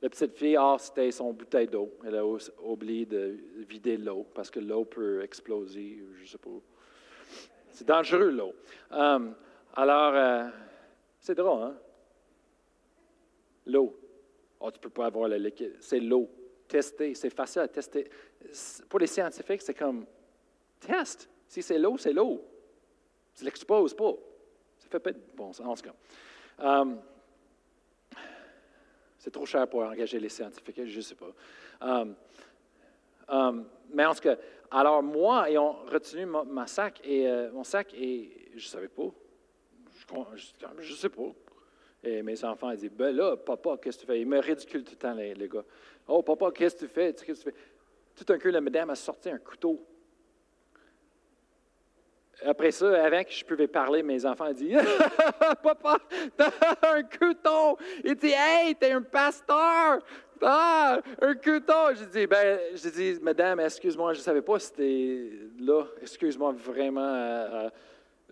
La 0.02 0.10
petite 0.10 0.36
fille, 0.36 0.56
ah, 0.56 0.76
c'était 0.78 1.12
son 1.12 1.34
bouteille 1.34 1.68
d'eau. 1.68 1.92
Elle 2.06 2.16
a 2.16 2.26
oublié 2.64 3.06
de 3.06 3.40
vider 3.68 3.98
l'eau 3.98 4.26
parce 4.34 4.52
que 4.52 4.60
l'eau 4.60 4.86
peut 4.86 5.24
exploser, 5.24 6.04
je 6.18 6.22
ne 6.22 6.28
sais 6.28 6.38
pas. 6.38 6.50
C'est 7.72 7.88
dangereux, 7.88 8.30
l'eau. 8.30 8.54
Um, 8.92 9.36
alors, 9.74 10.14
euh, 10.14 10.48
c'est 11.20 11.36
drôle, 11.36 11.64
hein? 11.64 11.78
L'eau. 13.66 13.98
Oh, 14.60 14.70
tu 14.72 14.78
ne 14.78 14.82
peux 14.84 14.90
pas 14.90 15.08
avoir 15.08 15.28
le 15.28 15.38
liquide. 15.38 15.76
C'est 15.80 16.00
l'eau. 16.00 16.30
Tester, 16.68 17.14
c'est 17.16 17.30
facile 17.30 17.62
à 17.62 17.68
tester. 17.68 18.10
Pour 18.90 19.00
les 19.00 19.08
scientifiques, 19.08 19.62
c'est 19.62 19.74
comme 19.74 20.06
test. 20.80 21.30
Si 21.48 21.62
c'est 21.62 21.80
l'eau, 21.80 21.98
c'est 21.98 22.14
l'eau. 22.14 22.44
Tu 23.36 23.44
ne 23.44 23.46
l'exposes 23.46 23.94
pas. 23.94 24.14
Ça 24.80 24.88
fait 24.88 25.00
pas 25.00 25.12
de 25.12 25.20
bon 25.36 25.52
sens, 25.52 25.66
en 25.66 25.76
tout 25.76 25.90
cas. 25.90 25.96
Um, 26.60 27.00
c'est 29.18 29.32
trop 29.32 29.46
cher 29.46 29.68
pour 29.68 29.82
engager 29.82 30.20
les 30.20 30.30
scientifiques, 30.30 30.86
je 30.86 30.98
ne 30.98 31.02
sais 31.02 31.16
pas. 31.16 31.32
Um, 31.82 32.16
um, 33.28 33.66
mais 33.92 34.06
en 34.06 34.14
tout 34.14 34.22
cas, 34.22 34.36
alors 34.72 35.02
moi, 35.02 35.50
ayant 35.50 35.74
retenu 35.92 36.26
ma, 36.26 36.68
sac 36.68 37.02
et, 37.04 37.28
euh, 37.28 37.52
mon 37.52 37.64
sac, 37.64 37.94
et 37.94 38.50
je 38.52 38.66
ne 38.66 38.70
savais 38.70 38.88
pas. 38.88 39.12
Je 40.38 40.92
ne 40.92 40.96
sais 40.96 41.10
pas. 41.10 41.34
Et 42.04 42.22
mes 42.22 42.44
enfants 42.44 42.70
ils 42.72 42.78
disent 42.78 42.92
Ben 42.92 43.16
là, 43.16 43.36
papa, 43.36 43.78
qu'est-ce 43.82 43.98
que 43.98 44.02
tu 44.02 44.08
fais? 44.08 44.22
Ils 44.22 44.28
me 44.28 44.40
ridiculent 44.40 44.84
tout 44.84 44.92
le 44.92 44.98
temps, 44.98 45.14
les, 45.14 45.50
gars. 45.50 45.64
Oh, 46.08 46.22
papa, 46.22 46.52
qu'est-ce 46.52 46.76
que 46.76 46.86
tu 46.86 46.88
fais? 46.88 47.14
Qu'est-ce 47.14 47.44
que 47.46 47.50
tu 47.50 47.56
fais? 47.56 47.56
Tout 48.16 48.32
un 48.32 48.38
coup, 48.38 48.50
la 48.50 48.62
madame 48.62 48.92
a 48.92 48.96
sorti 48.96 49.30
un 49.30 49.40
couteau. 49.40 49.84
Après 52.44 52.72
ça, 52.72 53.06
avant 53.06 53.24
que 53.24 53.32
je 53.32 53.46
pouvais 53.46 53.68
parler, 53.68 54.04
mes 54.04 54.26
enfants 54.26 54.52
dit 54.52 54.74
Papa, 55.64 55.98
t'as 56.36 56.52
un 56.84 57.04
couteau 57.04 57.78
Il 58.04 58.16
dit 58.16 58.34
Hey, 58.36 58.76
t'es 58.76 58.92
un 58.92 59.02
pasteur 59.02 60.00
Ah, 60.42 61.00
un 61.22 61.36
couteau 61.36 61.94
J'ai 61.96 62.06
dit 62.06 62.28
Ben, 62.28 62.60
Madame, 63.22 63.60
excuse-moi, 63.62 64.14
je 64.14 64.20
ne 64.20 64.24
savais 64.24 64.42
pas 64.42 64.60
si 64.60 64.68
c'était 64.68 65.64
là. 65.64 65.86
Excuse-moi 66.02 66.54
vraiment. 66.58 67.02
Euh, 67.02 67.48
euh, 67.66 67.70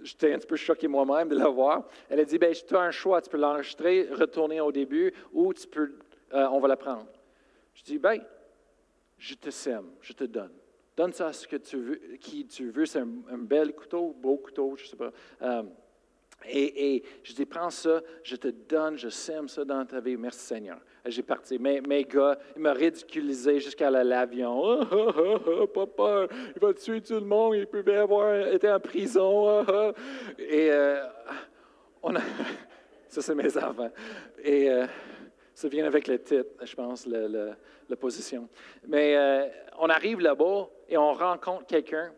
j'étais 0.02 0.34
un 0.34 0.38
petit 0.38 0.48
peu 0.48 0.56
choqué 0.56 0.88
moi-même 0.88 1.30
de 1.30 1.38
la 1.38 1.48
voir. 1.48 1.88
Elle 2.10 2.20
a 2.20 2.26
dit 2.26 2.38
ben, 2.38 2.54
tu 2.54 2.76
as 2.76 2.82
un 2.82 2.92
choix, 2.92 3.22
tu 3.22 3.30
peux 3.30 3.38
l'enregistrer, 3.38 4.10
retourner 4.12 4.60
au 4.60 4.72
début, 4.72 5.14
ou 5.32 5.54
tu 5.54 5.68
peux, 5.68 5.94
euh, 6.34 6.48
on 6.52 6.60
va 6.60 6.68
la 6.68 6.78
prendre. 6.78 7.08
Je 7.74 7.84
dis 7.84 8.00
ben, 8.00 8.22
je 9.18 9.36
te 9.36 9.50
sème, 9.50 9.86
je 10.02 10.14
te 10.14 10.26
donne. 10.26 10.52
Donne 10.96 11.14
ça 11.14 11.28
à 11.28 11.34
ce 11.34 11.48
que 11.48 11.56
tu 11.56 11.78
veux, 11.78 11.96
qui 12.20 12.46
tu 12.46 12.70
veux. 12.70 12.86
C'est 12.86 13.00
un, 13.00 13.38
bel 13.38 13.74
couteau, 13.74 14.16
beau 14.16 14.38
couteau, 14.38 14.76
je 14.78 14.84
ne 14.84 14.88
sais 14.90 14.96
pas. 14.96 15.12
Euh, 15.42 15.64
et, 16.46 17.04
je 17.24 17.34
dis, 17.34 17.46
prends 17.46 17.70
ça, 17.70 18.02
je 18.22 18.36
te 18.36 18.50
donne, 18.50 18.98
je 18.98 19.10
sème 19.10 19.48
ça 19.48 19.64
dans 19.66 19.86
ta 19.86 20.00
vie. 20.00 20.18
Merci 20.18 20.42
Seigneur. 20.42 20.80
J'ai 21.06 21.24
parti. 21.24 21.58
Mes, 21.58 21.82
mes 21.82 22.04
gars, 22.04 22.38
ils 22.56 22.62
m'ont 22.62 22.74
ridiculisé 22.74 23.60
jusqu'à 23.60 23.90
l'avion. 23.90 24.62
Oh, 24.62 25.42
oh, 25.48 25.68
papa, 25.68 26.28
il 26.56 26.62
va 26.62 26.74
tuer 26.74 27.02
tout 27.02 27.16
le 27.16 27.22
monde, 27.22 27.56
il 27.56 27.82
bien 27.82 28.02
avoir 28.02 28.48
été 28.48 28.70
en 28.70 28.80
prison. 28.80 29.64
Et 30.38 30.70
euh, 30.72 31.06
on 32.02 32.16
a. 32.16 32.22
ça, 33.08 33.22
c'est 33.22 33.36
mes 33.36 33.58
enfants. 33.58 33.92
Et. 34.44 34.70
Euh, 34.70 34.86
ça 35.54 35.68
vient 35.68 35.86
avec 35.86 36.08
le 36.08 36.20
titre, 36.20 36.50
je 36.64 36.76
pense, 36.76 37.06
la 37.08 37.96
position. 37.96 38.48
Mais 38.88 39.16
euh, 39.16 39.48
on 39.80 39.88
arrive 39.88 40.20
là-bas 40.20 40.68
et 40.90 40.98
on 40.98 41.14
rencontre 41.14 41.66
quelqu'un 41.68 42.12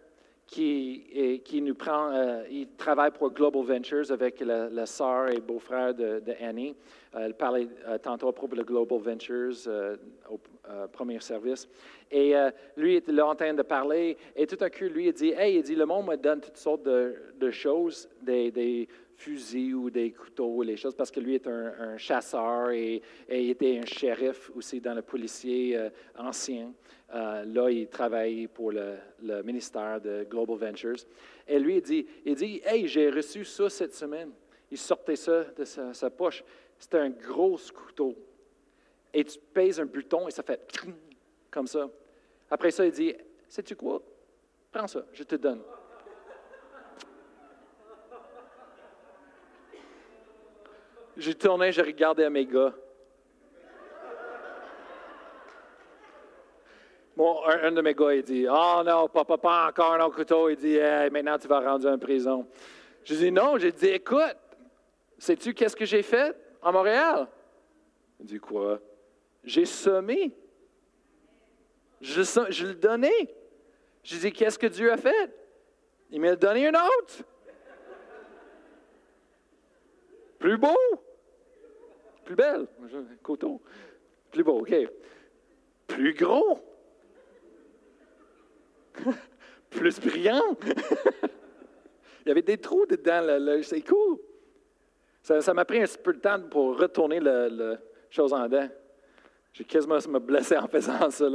qui, 0.48 1.42
qui 1.44 1.62
nous 1.62 1.74
prend, 1.74 2.12
euh, 2.12 2.44
il 2.52 2.68
travaille 2.78 3.12
pour 3.12 3.32
Global 3.32 3.64
Ventures 3.64 4.12
avec 4.12 4.40
la, 4.42 4.86
sœur 4.86 5.30
et 5.30 5.40
beau-frère 5.40 5.94
de, 5.94 6.22
Annie. 6.40 6.76
Euh, 7.16 7.26
elle 7.26 7.34
parlait 7.34 7.68
tantôt 8.04 8.28
à 8.28 8.34
propos 8.34 8.56
de 8.56 8.62
Global 8.64 9.00
Ventures 9.00 9.56
au 10.30 10.40
premier 10.94 11.20
service. 11.20 11.68
Et 12.12 12.34
lui 12.78 12.96
était 12.96 13.12
là 13.12 13.26
en 13.26 13.36
train 13.36 13.54
de 13.54 13.64
parler 13.64 14.18
et 14.36 14.46
tout 14.46 14.64
à 14.64 14.70
coup, 14.70 14.86
lui, 14.86 15.08
il 15.08 15.14
dit, 15.14 15.32
Hey, 15.32 15.58
il 15.58 15.64
dit, 15.64 15.76
le 15.76 15.86
monde 15.86 16.08
me 16.08 16.16
donne 16.16 16.40
toutes 16.40 16.58
sortes 16.58 16.84
de, 16.84 17.52
choses, 17.52 18.08
des, 18.22 18.52
des 18.52 18.88
fusils 19.16 19.74
ou 19.74 19.90
des 19.90 20.12
couteaux, 20.12 20.62
les 20.64 20.78
choses, 20.78 20.96
parce 20.96 21.12
que 21.12 21.20
lui 21.20 21.36
est 21.36 21.48
un, 21.48 21.98
chasseur 21.98 22.72
et, 22.72 23.02
il 23.30 23.50
était 23.50 23.80
un 23.80 23.86
shérif 23.86 24.52
aussi 24.56 24.82
dans 24.82 24.94
le 24.94 25.02
policier 25.02 25.78
euh, 25.78 25.90
ancien. 26.18 26.74
Euh, 27.14 27.46
là, 27.46 27.70
il 27.70 27.88
travaille 27.88 28.48
pour 28.48 28.72
le, 28.72 28.98
ministère 29.44 30.02
de 30.02 30.26
Global 30.30 30.58
Ventures. 30.58 31.06
Et 31.48 31.60
lui, 31.60 31.78
il 31.78 31.82
dit, 31.82 32.06
il 32.26 32.36
dit 32.36 32.62
Hey, 32.66 32.88
j'ai 32.88 33.10
reçu 33.10 33.46
ça 33.46 33.70
cette 33.70 33.94
semaine. 33.94 34.32
Il 34.72 34.78
sortait 34.78 35.16
ça 35.16 35.44
de 35.44 35.64
sa, 35.64 36.10
poche. 36.10 36.44
C'était 36.78 36.98
un 36.98 37.10
gros 37.10 37.58
couteau. 37.74 38.16
Et 39.14 39.24
tu 39.24 39.40
pèses 39.54 39.80
un 39.80 39.86
bouton 39.86 40.28
et 40.28 40.32
ça 40.32 40.44
fait 40.44 40.60
comme 41.52 41.68
ça. 41.68 41.90
Après 42.50 42.72
ça, 42.72 42.86
il 42.86 42.92
dit 42.92 43.14
Sais-tu 43.48 43.76
quoi? 43.76 44.02
Prends 44.72 44.88
ça, 44.88 45.06
je 45.14 45.24
te 45.24 45.36
donne. 45.36 45.62
J'ai 51.18 51.34
tourné, 51.34 51.72
j'ai 51.72 51.82
regardé 51.82 52.26
à 52.26 52.30
mes 52.30 52.46
gars. 52.46 52.74
Bon, 57.16 57.42
un, 57.46 57.72
de 57.72 57.82
mes 57.82 57.94
gars, 57.94 58.14
il 58.14 58.24
dit 58.24 58.46
Oh 58.50 58.82
non, 58.86 59.08
papa, 59.08 59.38
pas 59.38 59.68
encore 59.70 59.94
un 59.94 60.10
couteau. 60.10 60.50
Il 60.50 60.58
dit 60.58 60.78
Maintenant, 61.12 61.38
tu 61.38 61.48
vas 61.48 61.62
rendre 61.62 61.90
en 61.90 61.98
prison. 61.98 62.46
Je 63.06 63.16
dis 63.16 63.32
Non, 63.32 63.58
j'ai 63.58 63.72
dit 63.72 63.88
Écoute, 63.88 64.36
sais-tu 65.18 65.54
qu'est-ce 65.54 65.76
que 65.76 65.86
j'ai 65.86 66.02
fait 66.02 66.36
à 66.62 66.74
Montréal 66.74 67.28
Il 68.20 68.26
dit 68.26 68.40
Quoi 68.40 68.80
J'ai 69.46 69.66
semé. 69.66 70.34
Je, 72.02 72.24
je 72.50 72.68
l'ai 72.68 72.76
donné. 72.76 73.34
Je 74.04 74.18
dis 74.18 74.34
Qu'est-ce 74.34 74.60
que 74.60 74.68
Dieu 74.68 74.92
a 74.92 74.98
fait 74.98 75.34
Il 76.12 76.20
m'a 76.20 76.36
donné 76.36 76.68
un 76.68 76.74
autre. 76.74 77.24
Plus 80.38 80.58
beau. 80.58 80.76
Plus 82.26 82.36
belle. 82.36 82.68
Couteau. 83.24 83.62
Plus 84.32 84.44
beau, 84.44 84.60
OK. 84.60 84.76
Plus 85.88 86.14
gros. 86.14 86.60
plus 89.70 90.00
brillant. 90.00 90.58
Il 92.26 92.30
y 92.30 92.32
avait 92.32 92.42
des 92.42 92.58
trous 92.58 92.86
dedans. 92.88 93.62
C'est 93.62 93.82
cool. 93.82 94.18
Ça 95.22 95.54
m'a 95.54 95.66
pris 95.66 95.82
un 95.82 95.86
petit 95.86 95.98
peu 95.98 96.14
de 96.14 96.20
temps 96.20 96.42
pour 96.50 96.80
retourner 96.80 97.20
le, 97.20 97.78
chose 98.10 98.34
en 98.34 98.48
dedans. 98.48 98.68
J'ai 99.54 99.64
quasiment 99.64 99.98
me 100.10 100.20
blessé 100.20 100.58
en 100.58 100.68
faisant 100.68 101.10
ça. 101.10 101.26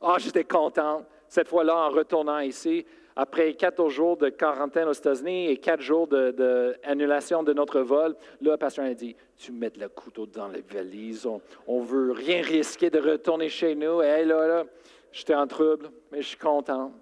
Ah, 0.00 0.16
j'étais 0.18 0.44
content. 0.44 1.04
Cette 1.28 1.48
fois-là, 1.48 1.74
en 1.74 1.90
retournant 1.90 2.40
ici, 2.40 2.84
après 3.14 3.54
14 3.54 3.92
jours 3.92 4.16
de 4.16 4.28
quarantaine 4.30 4.88
aux 4.88 4.92
États-Unis 4.92 5.48
et 5.48 5.56
quatre 5.58 5.82
jours 5.82 6.08
d'annulation 6.08 7.42
de, 7.42 7.52
notre 7.52 7.80
vol, 7.80 8.16
là, 8.40 8.52
le 8.52 8.56
pasteur 8.56 8.86
a 8.86 8.94
dit 8.94 9.14
Tu 9.36 9.52
mets 9.52 9.72
le 9.78 9.88
couteau 9.88 10.26
dans 10.26 10.48
les 10.48 10.62
valises, 10.62 11.26
on 11.66 11.80
ne 11.80 11.84
veut 11.84 12.12
rien 12.12 12.42
risquer 12.42 12.90
de 12.90 12.98
retourner 12.98 13.48
chez 13.48 13.74
nous. 13.74 14.02
Et 14.02 14.24
là, 14.24 14.46
là, 14.46 14.64
j'étais 15.12 15.34
en 15.34 15.46
trouble, 15.46 15.90
mais 16.10 16.22
je 16.22 16.28
suis 16.28 16.38
content. 16.38 16.92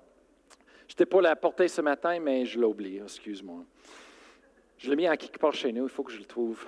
J'étais 0.88 1.07
pour 1.07 1.23
la 1.23 1.37
porter 1.37 1.68
ce 1.68 1.81
matin, 1.81 2.18
mais 2.18 2.44
je 2.44 2.59
l'ai 2.59 2.66
oublié, 2.66 3.01
excuse-moi. 3.03 3.64
Je 4.79 4.90
l'ai 4.90 4.96
mis 4.96 5.09
en 5.09 5.16
quelque 5.16 5.38
part 5.38 5.55
chez 5.55 5.73
nous, 5.73 5.85
il 5.85 5.90
faut 5.90 6.03
que 6.03 6.12
je 6.12 6.18
le 6.18 6.25
trouve. 6.25 6.64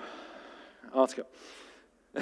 En 0.93 1.05
tout 1.07 1.15
cas, 1.15 2.21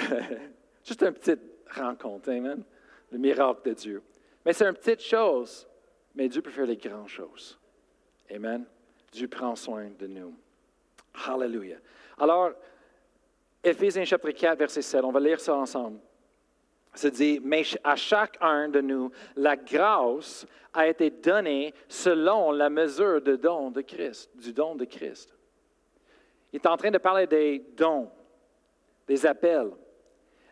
juste 0.84 1.02
une 1.02 1.12
petite 1.12 1.40
rencontre, 1.70 2.30
amen. 2.30 2.64
Le 3.10 3.18
miracle 3.18 3.68
de 3.68 3.74
Dieu. 3.74 4.02
Mais 4.44 4.52
c'est 4.52 4.66
une 4.66 4.74
petite 4.74 5.02
chose 5.02 5.68
mais 6.14 6.28
Dieu 6.28 6.42
peut 6.42 6.50
faire 6.50 6.66
les 6.66 6.76
grandes 6.76 7.08
choses. 7.08 7.58
Amen. 8.30 8.64
Dieu 9.10 9.28
prend 9.28 9.54
soin 9.56 9.90
de 9.98 10.06
nous. 10.06 10.34
Hallelujah. 11.26 11.78
Alors, 12.18 12.52
Éphésiens 13.62 14.04
chapitre 14.04 14.40
4, 14.40 14.58
verset 14.58 14.82
7, 14.82 15.04
on 15.04 15.12
va 15.12 15.20
lire 15.20 15.40
ça 15.40 15.54
ensemble. 15.54 16.00
Ça 16.94 17.10
dit, 17.10 17.40
mais 17.42 17.62
à 17.84 17.96
chacun 17.96 18.68
de 18.68 18.80
nous, 18.80 19.10
la 19.36 19.56
grâce 19.56 20.46
a 20.74 20.86
été 20.86 21.10
donnée 21.10 21.74
selon 21.88 22.50
la 22.52 22.68
mesure 22.68 23.22
de 23.22 23.36
don 23.36 23.70
de 23.70 23.80
Christ, 23.80 24.30
du 24.34 24.52
don 24.52 24.74
de 24.74 24.84
Christ. 24.84 25.34
Il 26.52 26.56
est 26.56 26.66
en 26.66 26.76
train 26.76 26.90
de 26.90 26.98
parler 26.98 27.26
des 27.26 27.60
dons, 27.76 28.10
des 29.06 29.24
appels. 29.24 29.70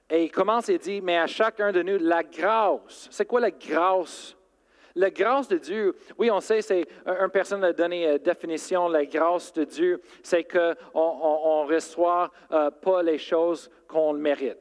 Et 0.09 0.25
il 0.25 0.31
commence 0.31 0.68
et 0.68 0.79
dit, 0.79 1.01
mais 1.01 1.18
à 1.18 1.27
chacun 1.27 1.73
de 1.73 1.83
nous, 1.83 1.99
la 1.99 2.23
grâce. 2.23 3.09
C'est 3.11 3.27
quoi 3.27 3.40
la 3.40 3.51
grâce 3.51 4.37
la 4.94 5.11
grâce 5.11 5.48
de 5.48 5.59
Dieu, 5.59 5.94
oui, 6.18 6.31
on 6.31 6.40
sait, 6.40 6.62
c'est 6.62 6.87
une 7.07 7.31
personne 7.31 7.62
a 7.64 7.72
donné 7.72 8.11
une 8.11 8.18
définition, 8.18 8.88
la 8.88 9.05
grâce 9.05 9.53
de 9.53 9.64
Dieu, 9.64 10.00
c'est 10.22 10.44
qu'on 10.44 10.74
on, 10.94 11.66
reçoit 11.66 12.31
euh, 12.50 12.70
pas 12.70 13.03
les 13.03 13.18
choses 13.18 13.70
qu'on 13.87 14.12
mérite. 14.12 14.59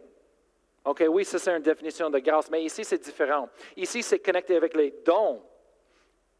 OK, 0.85 1.03
oui, 1.09 1.25
ça 1.25 1.39
c'est 1.39 1.55
une 1.55 1.61
définition 1.61 2.09
de 2.09 2.19
grâce, 2.19 2.49
mais 2.49 2.63
ici 2.63 2.83
c'est 2.83 3.01
différent. 3.01 3.49
Ici, 3.75 4.01
c'est 4.01 4.19
connecté 4.19 4.55
avec 4.55 4.75
les 4.75 4.93
dons 5.05 5.41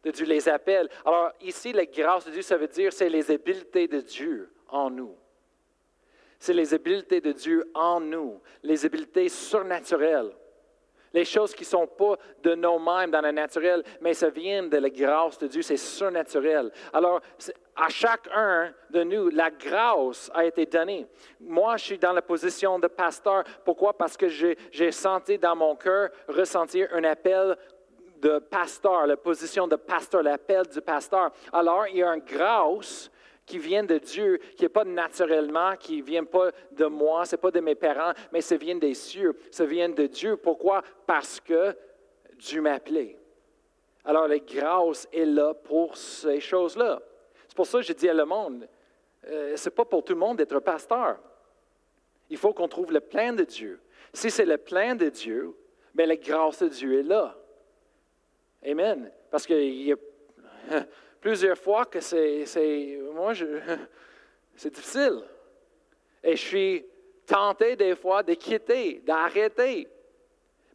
de 0.04 0.12
Dieu, 0.12 0.26
les 0.26 0.48
appels. 0.48 0.90
Alors 1.06 1.32
ici, 1.42 1.74
la 1.74 1.86
grâce 1.86 2.26
de 2.26 2.32
Dieu, 2.32 2.42
ça 2.42 2.58
veut 2.58 2.68
dire 2.68 2.94
c'est 2.94 3.10
les 3.10 3.30
habiletés 3.32 3.88
de 3.88 4.00
Dieu 4.00 4.52
en 4.70 4.90
nous. 4.90 5.16
C'est 6.40 6.54
les 6.54 6.74
habiletés 6.74 7.20
de 7.20 7.34
Dieu 7.34 7.70
en 7.74 8.00
nous, 8.00 8.42
les 8.64 8.86
habiletés 8.86 9.28
surnaturelles. 9.28 10.32
Les 11.14 11.26
choses 11.26 11.54
qui 11.54 11.64
ne 11.64 11.68
sont 11.68 11.88
pas 11.88 12.16
de 12.44 12.56
nous-mêmes 12.56 13.12
dans 13.12 13.22
le 13.22 13.32
naturel, 13.32 13.84
mais 14.02 14.14
ça 14.14 14.30
vient 14.30 14.64
de 14.64 14.78
la 14.78 14.90
grâce 14.90 15.38
de 15.38 15.48
Dieu, 15.48 15.62
c'est 15.62 15.78
surnaturel. 15.78 16.72
Alors, 16.94 17.22
à 17.76 17.90
chacun 17.90 18.74
de 18.90 19.04
nous, 19.04 19.30
la 19.30 19.50
grâce 19.50 20.30
a 20.34 20.46
été 20.46 20.66
donnée. 20.66 21.08
Moi, 21.40 21.78
je 21.78 21.86
suis 21.86 21.98
dans 21.98 22.14
la 22.14 22.22
position 22.22 22.78
de 22.78 22.88
pasteur. 22.88 23.44
Pourquoi? 23.66 23.98
Parce 23.98 24.18
que 24.18 24.28
j'ai 24.28 24.92
senti 24.92 25.38
dans 25.38 25.56
mon 25.56 25.76
cœur 25.76 26.10
ressentir 26.28 26.90
un 26.94 27.04
appel 27.06 27.58
de 28.22 28.40
pasteur, 28.40 29.08
la 29.08 29.18
position 29.18 29.68
de 29.68 29.78
pasteur, 29.78 30.22
l'appel 30.22 30.64
du 30.68 30.82
pasteur. 30.82 31.32
Alors, 31.54 31.88
il 31.88 31.98
y 31.98 32.04
a 32.04 32.14
une 32.14 32.22
grâce 32.22 33.10
qui 33.50 33.58
vient 33.58 33.84
de 33.84 33.98
Dieu, 33.98 34.38
qui 34.56 34.64
n'est 34.64 34.70
pas 34.70 34.86
naturellement, 34.86 35.76
qui 35.76 35.98
ne 35.98 36.04
vient 36.04 36.24
pas 36.24 36.52
de 36.72 36.86
moi, 36.86 37.26
ce 37.26 37.36
n'est 37.36 37.42
pas 37.42 37.50
de 37.50 37.60
mes 37.60 37.74
parents, 37.74 38.14
mais 38.32 38.42
ça 38.42 38.56
vient 38.56 38.76
des 38.76 38.94
cieux, 38.94 39.36
ça 39.50 39.66
vient 39.66 39.90
de 39.90 40.06
Dieu. 40.06 40.38
Pourquoi? 40.38 40.84
Parce 41.08 41.40
que 41.40 41.76
Dieu 42.38 42.62
m'a 42.62 42.74
appelé. 42.74 43.18
Alors 44.06 44.28
la 44.28 44.38
grâce 44.38 45.08
est 45.12 45.26
là 45.26 45.56
pour 45.56 45.98
ces 45.98 46.40
choses-là. 46.40 47.02
C'est 47.48 47.56
pour 47.56 47.66
ça 47.66 47.80
que 47.80 47.86
je 47.86 47.94
dis 47.94 48.08
à 48.08 48.14
le 48.14 48.26
monde, 48.26 48.70
euh, 49.28 49.58
ce 49.58 49.68
n'est 49.68 49.76
pas 49.76 49.86
pour 49.86 50.04
tout 50.04 50.14
le 50.14 50.20
monde 50.20 50.38
d'être 50.38 50.60
pasteur. 50.60 51.18
Il 52.30 52.38
faut 52.38 52.54
qu'on 52.54 52.68
trouve 52.68 52.94
le 52.94 53.00
plein 53.00 53.34
de 53.34 53.44
Dieu. 53.44 53.82
Si 54.14 54.30
c'est 54.30 54.46
le 54.46 54.60
plein 54.60 54.94
de 54.94 55.10
Dieu, 55.10 55.56
bien 55.96 56.06
la 56.06 56.16
grâce 56.16 56.62
de 56.62 56.68
Dieu 56.68 57.00
est 57.00 57.04
là. 57.04 57.36
Amen. 58.64 59.12
Parce 59.32 59.48
qu'il 59.48 59.82
y 59.82 59.92
a 59.92 59.96
plusieurs 61.22 61.58
fois 61.58 61.86
que 61.86 62.00
c'est, 62.00 63.00
moi, 63.14 63.34
c'est 64.56 64.74
difficile. 64.74 65.22
Et 66.24 66.36
je 66.36 66.42
suis 66.42 66.86
tenté 67.26 67.76
des 67.76 67.96
fois 67.96 68.24
de 68.24 68.34
quitter, 68.34 69.02
d'arrêter. 69.06 69.88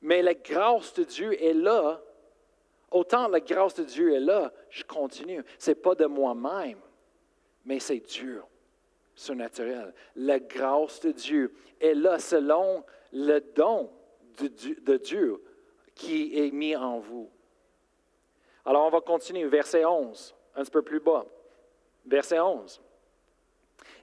Mais 0.02 0.22
la 0.22 0.34
grâce 0.34 0.94
de 0.94 1.04
Dieu 1.04 1.42
est 1.42 1.54
là. 1.54 2.00
Autant 2.90 3.28
la 3.28 3.40
grâce 3.40 3.74
de 3.74 3.84
Dieu 3.84 4.14
est 4.14 4.20
là, 4.20 4.52
je 4.70 4.84
continue. 4.84 5.42
Ce 5.58 5.70
n'est 5.70 5.74
pas 5.74 5.94
de 5.94 6.06
moi-même, 6.06 6.78
mais 7.64 7.80
c'est 7.80 7.98
Dieu, 7.98 8.42
surnaturel. 9.14 9.92
La 10.14 10.38
grâce 10.38 11.00
de 11.00 11.10
Dieu 11.10 11.52
est 11.80 11.94
là 11.94 12.18
selon 12.18 12.84
le 13.12 13.40
don 13.40 13.90
de 14.40 14.96
Dieu 14.96 15.42
qui 15.94 16.38
est 16.38 16.50
mis 16.50 16.76
en 16.76 16.98
vous. 16.98 17.30
Alors 18.64 18.86
on 18.86 18.90
va 18.90 19.00
continuer, 19.00 19.44
verset 19.44 19.84
11, 19.84 20.34
un 20.56 20.62
petit 20.62 20.70
peu 20.70 20.82
plus 20.82 21.00
bas. 21.00 21.24
Verset 22.06 22.40
11. 22.40 22.80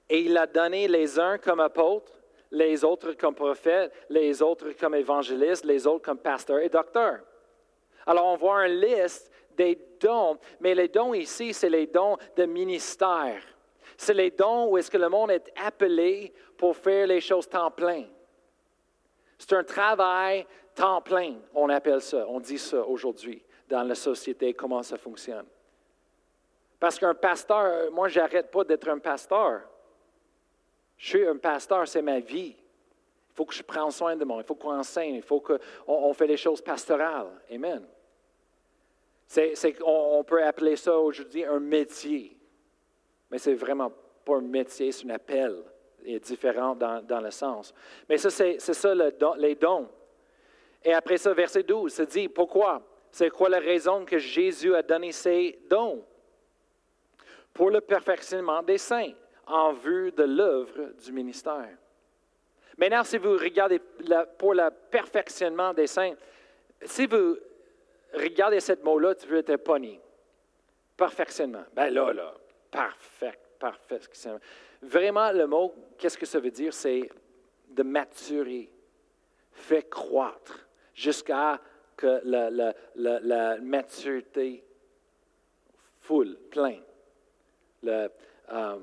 Et 0.10 0.22
il 0.22 0.38
a 0.38 0.46
donné 0.46 0.88
les 0.88 1.20
uns 1.20 1.38
comme 1.38 1.60
apôtres, 1.60 2.12
les 2.52 2.84
autres 2.84 3.14
comme 3.14 3.34
prophètes, 3.34 3.92
les 4.10 4.42
autres 4.42 4.72
comme 4.74 4.96
évangélistes, 4.96 5.66
les 5.66 5.88
autres 5.88 6.04
comme 6.04 6.20
pasteurs 6.20 6.60
et 6.60 6.70
docteurs. 6.70 7.22
Alors 8.06 8.26
on 8.26 8.36
voit 8.36 8.68
une 8.68 8.82
liste 8.82 9.32
des 9.56 9.80
dons, 10.00 10.38
mais 10.60 10.76
les 10.76 10.88
dons 10.88 11.14
ici, 11.14 11.54
c'est 11.54 11.70
les 11.70 11.88
dons 11.88 12.18
de 12.36 12.46
ministère. 12.46 13.42
C'est 13.98 14.14
les 14.14 14.32
dons 14.32 14.68
où 14.68 14.78
est-ce 14.78 14.92
que 14.92 14.98
le 14.98 15.10
monde 15.10 15.32
est 15.32 15.52
appelé 15.64 16.34
pour 16.58 16.76
faire 16.76 17.08
les 17.08 17.22
choses 17.22 17.48
temps 17.48 17.72
plein. 17.72 18.06
C'est 19.38 19.54
un 19.54 19.64
travail 19.64 20.46
temps 20.76 21.02
plein, 21.02 21.36
on 21.54 21.70
appelle 21.70 22.02
ça, 22.02 22.26
on 22.28 22.40
dit 22.40 22.60
ça 22.60 22.86
aujourd'hui 22.86 23.44
dans 23.72 23.84
la 23.84 23.96
société, 23.96 24.54
comment 24.54 24.84
ça 24.84 24.98
fonctionne. 24.98 25.46
Parce 26.78 27.00
qu'un 27.00 27.16
pasteur, 27.16 27.90
moi, 27.92 28.10
j'arrête 28.10 28.52
pas 28.52 28.66
d'être 28.66 28.90
un 28.90 29.00
pasteur. 29.00 29.62
Je 30.98 31.08
suis 31.08 31.26
un 31.26 31.38
pasteur, 31.38 31.88
c'est 31.88 32.02
ma 32.02 32.20
vie. 32.20 32.54
Il 32.54 33.34
faut 33.34 33.46
que 33.46 33.54
je 33.54 33.64
prenne 33.64 33.90
soin 33.92 34.16
de 34.16 34.26
moi, 34.26 34.40
il 34.42 34.44
faut 34.44 34.56
qu'on 34.56 34.78
enseigne, 34.78 35.16
il 35.16 35.22
faut 35.22 35.40
qu'on 35.40 35.58
on 35.88 36.14
fait 36.14 36.28
les 36.28 36.36
choses 36.38 36.62
pastorales. 36.62 37.30
Amen. 37.50 37.88
C'est, 39.26 39.56
on, 39.86 40.22
peut 40.26 40.44
appeler 40.44 40.76
ça 40.76 40.98
aujourd'hui 40.98 41.46
un 41.46 41.62
métier, 41.62 42.38
mais 43.30 43.38
c'est 43.38 43.54
vraiment 43.54 43.90
pas 44.26 44.36
un 44.36 44.42
métier, 44.42 44.92
c'est 44.92 45.06
un 45.06 45.12
appel. 45.12 45.64
Il 46.04 46.16
est 46.16 46.20
différent 46.20 46.76
dans, 46.76 47.02
dans 47.02 47.22
le 47.22 47.32
sens. 47.32 47.74
Mais 48.10 48.18
ça, 48.18 48.30
c'est, 48.30 48.60
ça 48.60 48.94
le 48.94 49.14
les 49.38 49.56
dons. 49.56 49.88
Et 50.84 50.94
après 50.94 51.18
ça, 51.18 51.34
verset 51.34 51.64
12, 51.64 51.94
ça 51.94 52.06
dit 52.06 52.28
pourquoi? 52.28 52.91
C'est 53.12 53.30
quoi 53.30 53.50
la 53.50 53.60
raison 53.60 54.06
que 54.06 54.18
Jésus 54.18 54.74
a 54.76 54.82
donné 54.82 55.12
ces 55.12 55.60
dons? 55.70 56.06
Pour 57.54 57.70
le 57.70 57.82
perfectionnement 57.82 58.64
des 58.64 58.78
saints, 58.78 59.12
en 59.46 59.74
vue 59.74 60.12
de 60.12 60.24
l'œuvre 60.24 60.94
du 61.04 61.12
ministère. 61.12 61.78
Maintenant, 62.78 63.04
si 63.04 63.18
vous 63.18 63.34
regardez 63.34 63.80
pour 64.38 64.54
le 64.54 64.70
perfectionnement 64.90 65.74
des 65.74 65.88
saints, 65.88 66.14
si 66.84 67.06
vous 67.06 67.38
regardez 68.14 68.60
ce 68.60 68.74
mot-là, 68.82 69.16
tu 69.16 69.28
veux 69.28 69.40
être 69.40 69.58
pogné. 69.58 70.00
Perfectionnement. 70.96 71.66
Ben 71.74 71.90
là, 71.94 72.14
là, 72.14 72.34
parfait. 72.70 73.38
perfectionnement. 73.60 74.40
Vraiment, 74.82 75.32
le 75.32 75.46
mot, 75.46 75.76
qu'est-ce 75.98 76.18
que 76.18 76.26
ça 76.26 76.40
veut 76.40 76.50
dire? 76.50 76.74
C'est 76.74 77.10
de 77.70 77.84
maturer, 77.84 78.72
fait 79.52 79.88
croître 79.88 80.68
jusqu'à 80.94 81.60
la, 82.04 83.58
maturité 83.62 84.64
full, 86.00 86.38
plein. 86.50 86.78
Le 87.84 88.10
euh, 88.52 88.80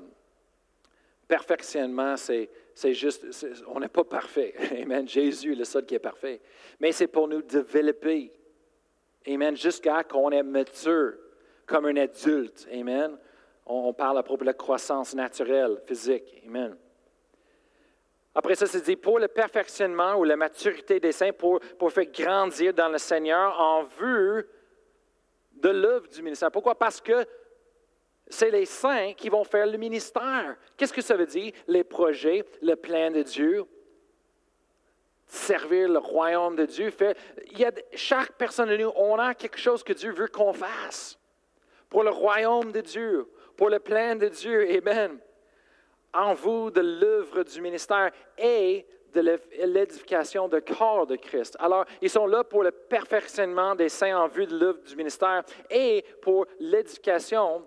perfectionnement, 1.27 2.17
c'est, 2.17 2.49
juste, 2.93 3.25
on 3.67 3.79
n'est 3.79 3.87
pas 3.87 4.03
parfait. 4.03 4.53
Amen. 4.81 5.07
Jésus 5.07 5.53
est 5.53 5.55
le 5.55 5.65
seul 5.65 5.85
qui 5.85 5.95
est 5.95 5.99
parfait. 5.99 6.41
Mais 6.79 6.91
c'est 6.91 7.07
pour 7.07 7.27
nous 7.27 7.41
développer. 7.41 8.31
Amen. 9.27 9.55
Jusqu'à 9.55 10.03
qu'on 10.03 10.31
est 10.31 10.43
mature 10.43 11.13
comme 11.65 11.85
un 11.85 11.95
adulte. 11.97 12.67
Amen. 12.73 13.17
On, 13.65 13.93
parle 13.93 14.17
à 14.17 14.23
propos 14.23 14.41
de 14.41 14.47
la 14.47 14.53
croissance 14.53 15.13
naturelle, 15.13 15.79
physique. 15.85 16.41
Amen. 16.47 16.75
Après 18.39 18.55
ça, 18.55 18.67
c'est 18.67 18.85
dit 18.85 18.95
pour 18.95 19.19
le 19.19 19.27
perfectionnement 19.27 20.15
ou 20.15 20.23
la 20.23 20.37
maturité 20.37 20.97
des 20.97 21.11
saints, 21.11 21.33
pour, 21.33 21.59
faire 21.91 22.05
grandir 22.05 22.73
dans 22.73 22.87
le 22.87 22.97
Seigneur 22.97 23.59
en 23.59 23.83
vue 23.83 24.47
de 25.55 25.67
l'œuvre 25.67 26.07
du 26.07 26.21
ministère. 26.21 26.49
Pourquoi? 26.49 26.73
Parce 26.73 27.01
que 27.01 27.25
c'est 28.29 28.49
les 28.49 28.65
saints 28.65 29.11
qui 29.11 29.27
vont 29.27 29.43
faire 29.43 29.67
le 29.67 29.77
ministère. 29.77 30.55
Qu'est-ce 30.77 30.93
que 30.93 31.01
ça 31.01 31.17
veut 31.17 31.25
dire? 31.25 31.51
Les 31.67 31.83
projets, 31.83 32.45
le 32.61 32.75
plan 32.75 33.11
de 33.11 33.23
Dieu, 33.23 33.65
servir 35.25 35.89
le 35.89 35.99
royaume 35.99 36.55
de 36.55 36.65
Dieu. 36.65 36.93
Y 37.57 37.65
a, 37.65 37.71
chaque 37.93 38.31
personne 38.37 38.69
de 38.69 38.77
nous, 38.77 38.93
on 38.95 39.19
a 39.19 39.35
quelque 39.35 39.59
chose 39.59 39.83
que 39.83 39.91
Dieu 39.91 40.13
veut 40.13 40.29
qu'on 40.29 40.53
fasse 40.53 41.19
pour 41.89 42.03
le 42.03 42.11
royaume 42.11 42.71
de 42.71 42.79
Dieu, 42.79 43.29
pour 43.57 43.69
le 43.69 43.79
plan 43.79 44.15
de 44.15 44.29
Dieu. 44.29 44.77
Amen. 44.77 45.19
En 46.13 46.33
vous 46.33 46.71
de 46.71 46.81
l'œuvre 46.81 47.43
du 47.43 47.61
ministère 47.61 48.11
et 48.37 48.85
de 49.13 49.39
l'édification 49.65 50.47
de 50.47 50.59
corps 50.59 51.07
de 51.07 51.15
Christ. 51.15 51.55
Alors, 51.59 51.85
ils 52.01 52.09
sont 52.09 52.27
là 52.27 52.43
pour 52.43 52.63
le 52.63 52.71
perfectionnement 52.71 53.75
des 53.75 53.89
saints 53.89 54.17
en 54.17 54.27
vue 54.27 54.45
de 54.45 54.57
l'œuvre 54.57 54.79
du 54.81 54.95
ministère 54.95 55.43
et 55.69 56.05
pour 56.21 56.45
l'édification 56.59 57.63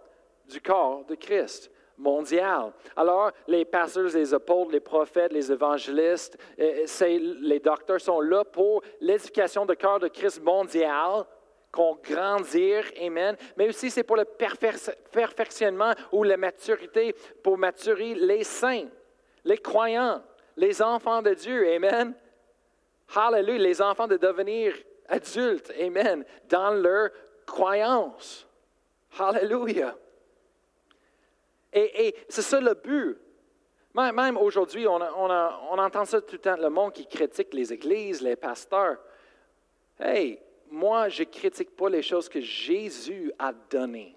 du 0.48 0.60
corps 0.60 1.04
de 1.06 1.14
Christ 1.14 1.70
mondial. 1.98 2.72
Alors, 2.96 3.30
les 3.46 3.64
pasteurs, 3.64 4.10
les 4.14 4.34
apôtres, 4.34 4.72
les 4.72 4.80
prophètes, 4.80 5.32
les 5.32 5.50
évangélistes, 5.52 6.38
les 6.58 7.60
docteurs 7.60 8.00
sont 8.00 8.20
là 8.20 8.44
pour 8.44 8.82
l'édification 9.00 9.66
du 9.66 9.76
corps 9.76 10.00
de 10.00 10.08
Christ 10.08 10.42
mondial, 10.42 11.24
qu'on 11.72 11.96
grandir, 11.96 12.84
amen. 13.00 13.36
Mais 13.56 13.68
aussi, 13.68 13.90
c'est 13.90 14.04
pour 14.04 14.16
le 14.16 14.26
perfectionnement 14.26 15.94
ou 16.12 16.22
la 16.22 16.36
maturité, 16.36 17.14
pour 17.42 17.56
maturer 17.56 18.14
les 18.14 18.44
saints, 18.44 18.88
les 19.42 19.56
croyants, 19.56 20.22
les 20.56 20.82
enfants 20.82 21.22
de 21.22 21.32
Dieu, 21.32 21.72
amen. 21.74 22.14
Hallelujah, 23.14 23.58
les 23.58 23.82
enfants 23.82 24.06
de 24.06 24.18
devenir 24.18 24.74
adultes, 25.08 25.72
amen, 25.80 26.24
dans 26.48 26.70
leur 26.70 27.10
croyance. 27.46 28.46
Hallelujah. 29.18 29.96
Et, 31.72 32.14
c'est 32.28 32.42
ça 32.42 32.60
le 32.60 32.74
but. 32.74 33.18
Même 33.94 34.36
aujourd'hui, 34.36 34.86
on, 34.86 35.00
on, 35.00 35.78
entend 35.78 36.04
ça 36.04 36.20
tout 36.20 36.34
le 36.34 36.38
temps, 36.38 36.56
le 36.56 36.68
monde 36.68 36.92
qui 36.92 37.06
critique 37.06 37.52
les 37.52 37.72
églises, 37.72 38.20
les 38.20 38.36
pasteurs. 38.36 38.98
Hey, 39.98 40.38
moi, 40.72 41.08
je 41.10 41.22
ne 41.22 41.28
critique 41.28 41.76
pas 41.76 41.90
les 41.90 42.02
choses 42.02 42.28
que 42.28 42.40
Jésus 42.40 43.30
a 43.38 43.52
données. 43.52 44.16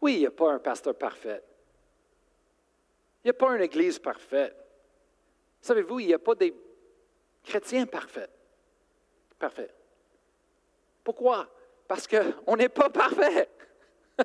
Oui, 0.00 0.14
il 0.14 0.18
n'y 0.20 0.26
a 0.26 0.30
pas 0.30 0.52
un 0.52 0.58
pasteur 0.58 0.94
parfait. 0.94 1.42
Il 3.22 3.26
n'y 3.26 3.30
a 3.30 3.34
pas 3.34 3.56
une 3.56 3.62
église 3.62 3.98
parfaite. 3.98 4.56
Savez-vous, 5.60 5.98
il 6.00 6.06
n'y 6.06 6.14
a 6.14 6.18
pas 6.18 6.34
des 6.34 6.54
chrétiens 7.42 7.86
parfaits. 7.86 8.30
Parfaits. 9.38 9.74
Pourquoi? 11.02 11.48
Parce 11.88 12.06
qu'on 12.06 12.56
n'est 12.56 12.68
pas 12.68 12.88
parfait. 12.88 13.48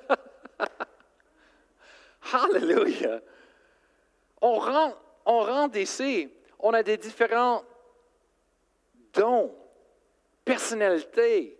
Hallelujah. 2.32 3.20
On 4.40 4.58
rentre, 4.58 5.02
on 5.26 5.40
rentre 5.40 5.78
ici, 5.78 6.30
on 6.60 6.72
a 6.72 6.82
des 6.82 6.96
différents 6.96 7.64
dons, 9.12 9.54
personnalités, 10.44 11.58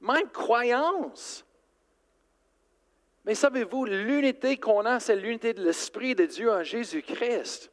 même 0.00 0.28
croyances. 0.30 1.44
Mais 3.24 3.34
savez-vous, 3.34 3.84
l'unité 3.84 4.56
qu'on 4.56 4.86
a, 4.86 5.00
c'est 5.00 5.16
l'unité 5.16 5.52
de 5.52 5.62
l'Esprit 5.62 6.14
de 6.14 6.24
Dieu 6.24 6.50
en 6.50 6.62
Jésus-Christ. 6.62 7.70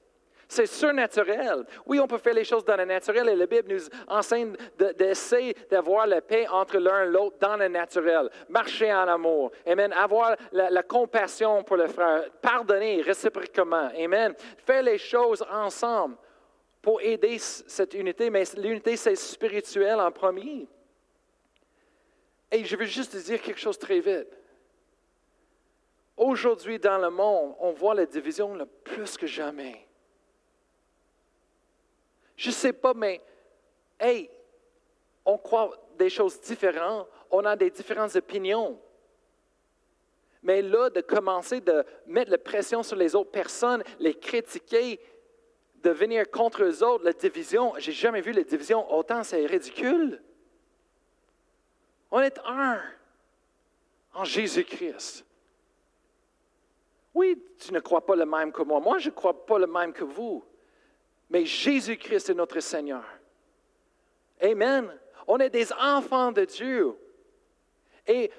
C'est 0.48 0.67
surnaturel. 0.67 1.65
Oui, 1.86 2.00
on 2.00 2.08
peut 2.08 2.17
faire 2.17 2.34
les 2.34 2.43
choses 2.43 2.63
dans 2.65 2.76
le 2.76 2.86
naturel 2.86 3.30
et 3.30 3.36
la 3.36 3.45
Bible 3.45 3.74
nous 3.74 3.82
enseigne 4.08 4.56
d'essayer 4.98 5.56
d'avoir 5.71 6.06
la 6.06 6.21
paix 6.21 6.48
entre 6.48 6.78
l'un 6.78 7.04
et 7.04 7.08
l'autre 7.08 7.38
dans 7.39 7.58
le 7.58 7.67
naturel. 7.67 8.30
Marcher 8.50 8.93
en 8.93 9.08
amour. 9.08 9.52
Amen. 9.65 9.91
Avoir 9.93 10.36
la, 10.52 10.84
compassion 10.84 11.63
pour 11.63 11.78
le 11.78 11.88
frère. 11.88 12.30
Pardonner 12.41 13.02
réciproquement. 13.02 13.89
Amen. 13.98 14.34
Faire 14.65 14.84
les 14.84 14.98
choses 14.98 15.43
ensemble 15.52 16.15
pour 16.86 17.02
aider 17.02 17.39
cette 17.39 17.95
unité. 17.95 18.30
Mais 18.30 18.43
l'unité, 18.58 18.95
c'est 18.95 19.15
spirituel 19.15 20.00
en 20.00 20.12
premier. 20.12 20.67
Et 22.52 22.63
je 22.63 22.76
veux 22.76 22.86
juste 22.86 23.15
dire 23.15 23.41
quelque 23.41 23.60
chose 23.60 23.80
très 23.80 24.00
vite. 24.00 24.28
Aujourd'hui, 26.15 26.78
dans 26.78 27.00
le 27.00 27.10
monde, 27.10 27.56
on 27.60 27.71
voit 27.71 27.95
la 27.95 28.06
division 28.06 28.54
le 28.54 28.67
plus 28.67 29.17
que 29.17 29.26
jamais. 29.26 29.84
Je 32.38 32.50
ne 32.50 32.54
sais 32.54 32.74
pas, 32.74 32.93
mais, 32.93 33.19
hey, 34.00 34.30
on 35.26 35.39
croit 35.39 35.71
des 35.98 36.12
choses 36.12 36.39
différentes, 36.39 37.08
on 37.32 37.43
a 37.45 37.56
des 37.56 37.71
différentes 37.71 38.15
opinions. 38.15 38.80
Mais 40.43 40.62
là, 40.62 40.91
de 40.91 41.02
commencer 41.02 41.62
de 41.62 41.84
mettre 42.06 42.30
la 42.30 42.38
pression 42.38 42.84
sur 42.84 42.95
les 42.95 43.15
autres 43.15 43.32
personnes, 43.32 43.84
les 43.98 44.13
critiquer, 44.13 45.00
de 45.86 45.91
venir 45.91 46.32
contre 46.32 46.63
eux 46.63 46.84
autres, 46.84 47.06
la 47.06 47.13
division, 47.13 47.74
j'ai 47.78 47.91
jamais 47.91 48.19
vu 48.19 48.32
la 48.32 48.43
division 48.43 48.91
autant, 48.91 49.24
c'est 49.24 49.45
ridicule. 49.45 50.19
On 52.10 52.19
est 52.21 52.39
un 52.43 52.82
en 54.15 54.24
Jésus-Christ. 54.24 55.24
Oui, 57.13 57.39
tu 57.60 57.71
ne 57.71 57.80
crois 57.80 58.04
pas 58.04 58.15
le 58.15 58.26
même 58.26 58.52
que 58.52 58.63
moi. 58.63 58.80
Moi, 58.80 58.98
je 58.98 59.10
ne 59.10 59.13
crois 59.13 59.45
pas 59.45 59.60
le 59.60 59.67
même 59.67 59.93
que 59.93 60.04
vous. 60.04 60.43
Mais 61.30 61.45
Jésus-Christ 61.45 62.32
est 62.32 62.34
notre 62.34 62.60
Seigneur. 62.62 63.04
Amen. 64.41 64.91
On 65.28 65.38
est 65.38 65.52
des 65.52 65.71
enfants 65.71 66.32
de 66.32 66.45
Dieu. 66.45 66.95
Et, 68.08 68.32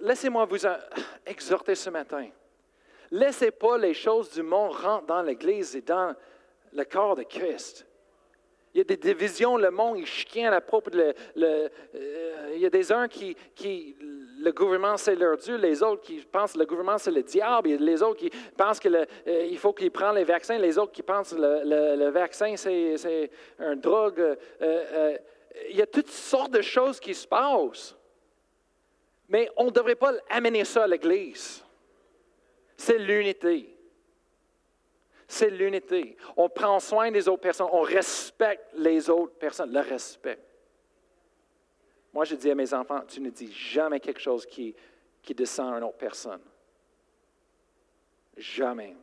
laissez-moi 0.00 0.46
vous 0.46 0.66
exhorter 1.24 1.76
ce 1.76 1.90
matin. 1.90 2.28
Laissez 3.12 3.52
pas 3.52 3.78
les 3.78 3.94
choses 3.94 4.32
du 4.32 4.42
monde 4.42 4.72
rentrer 4.72 5.06
dans 5.06 5.22
l'Église 5.22 5.76
et 5.76 5.82
dans 5.82 6.14
le 6.72 6.84
corps 6.84 7.16
de 7.16 7.22
Christ. 7.22 7.86
Il 8.72 8.78
y 8.78 8.80
a 8.82 8.84
des 8.84 8.96
divisions, 8.96 9.56
le 9.56 9.70
monde, 9.70 9.98
il 9.98 10.06
chicane 10.06 10.52
à 10.52 10.60
propos 10.60 10.90
de 10.90 11.12
le, 11.34 11.70
euh, 11.94 12.52
il 12.54 12.60
y 12.60 12.66
a 12.66 12.70
des 12.70 12.92
uns 12.92 13.08
qui, 13.08 13.36
qui 13.56 13.96
le 14.38 14.52
gouvernement 14.52 14.96
c'est 14.96 15.16
leur 15.16 15.36
Dieu, 15.38 15.56
les 15.56 15.82
autres 15.82 16.02
qui 16.02 16.20
pensent 16.20 16.52
que 16.52 16.58
le 16.60 16.66
gouvernement 16.66 16.96
c'est 16.96 17.10
le 17.10 17.24
diable, 17.24 17.68
il 17.68 17.72
y 17.72 17.74
a 17.74 17.80
les 17.80 18.00
autres 18.00 18.20
qui 18.20 18.30
pensent 18.56 18.78
qu'il 18.78 18.94
euh, 18.94 19.56
faut 19.56 19.72
qu'ils 19.72 19.90
prennent 19.90 20.14
les 20.14 20.24
vaccins, 20.24 20.56
les 20.56 20.78
autres 20.78 20.92
qui 20.92 21.02
pensent 21.02 21.34
que 21.34 21.40
le, 21.40 22.10
vaccin 22.10 22.54
c'est 22.56 23.30
un 23.58 23.74
drogue. 23.74 24.36
Euh, 24.62 25.16
il 25.68 25.76
y 25.76 25.82
a 25.82 25.86
toutes 25.86 26.10
sortes 26.10 26.52
de 26.52 26.62
choses 26.62 27.00
qui 27.00 27.12
se 27.12 27.26
passent. 27.26 27.96
Mais 29.28 29.50
on 29.56 29.66
ne 29.66 29.70
devrait 29.70 29.96
pas 29.96 30.12
amener 30.28 30.64
ça 30.64 30.84
à 30.84 30.86
l'Église. 30.86 31.64
C'est 32.76 32.98
l'unité 32.98 33.76
c'est 35.30 35.50
l'unité. 35.50 36.16
On 36.36 36.48
prend 36.48 36.80
soin 36.80 37.10
des 37.12 37.28
autres 37.28 37.40
personnes, 37.40 37.68
on 37.70 37.82
respecte 37.82 38.64
les 38.74 39.08
autres 39.08 39.34
personnes, 39.34 39.72
le 39.72 39.80
respect. 39.80 40.40
Moi, 42.12 42.24
je 42.24 42.34
dis 42.34 42.50
à 42.50 42.54
mes 42.56 42.74
enfants, 42.74 43.02
tu 43.06 43.20
ne 43.20 43.30
dis 43.30 43.52
jamais 43.52 44.00
quelque 44.00 44.20
chose 44.20 44.44
qui, 44.44 44.74
qui 45.22 45.32
descend 45.32 45.72
à 45.72 45.78
une 45.78 45.84
autre 45.84 45.98
personne. 45.98 46.40
Jamais. 48.36 48.96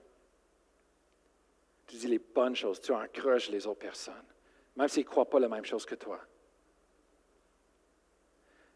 Tu 1.88 1.96
dis 1.96 2.08
les 2.08 2.20
bonnes 2.20 2.58
choses, 2.58 2.82
tu 2.82 2.92
encourages 2.92 3.50
les 3.50 3.66
autres 3.66 3.80
personnes, 3.80 4.26
même 4.76 4.90
s'ils 4.90 5.06
ne 5.06 5.10
croient 5.10 5.30
pas 5.30 5.40
la 5.40 5.48
même 5.48 5.64
chose 5.64 5.86
que 5.86 5.96
toi. 5.96 6.20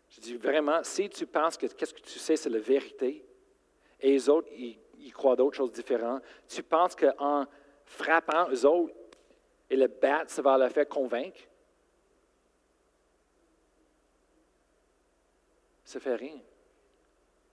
Je 0.09 0.21
dis 0.21 0.37
vraiment, 0.37 0.81
si 0.83 1.09
tu 1.09 1.25
penses 1.25 1.57
que 1.57 1.65
qu'est-ce 1.65 1.93
que 1.93 1.99
tu 1.99 2.17
sais, 2.17 2.37
c'est 2.37 2.49
la 2.49 2.59
vérité, 2.59 3.25
et 3.99 4.11
les 4.11 4.29
autres, 4.29 4.47
ils 4.53 4.79
ils 5.01 5.13
croient 5.13 5.35
d'autres 5.35 5.57
choses 5.57 5.71
différentes. 5.71 6.23
Tu 6.47 6.63
penses 6.63 6.95
qu'en 6.95 7.45
frappant 7.85 8.49
eux 8.49 8.65
autres 8.65 8.93
et 9.69 9.75
le 9.75 9.87
battre, 9.87 10.31
ça 10.31 10.41
va 10.41 10.57
leur 10.57 10.71
faire 10.71 10.87
convaincre? 10.87 11.39
Ça 15.83 15.99
fait 15.99 16.15
rien. 16.15 16.39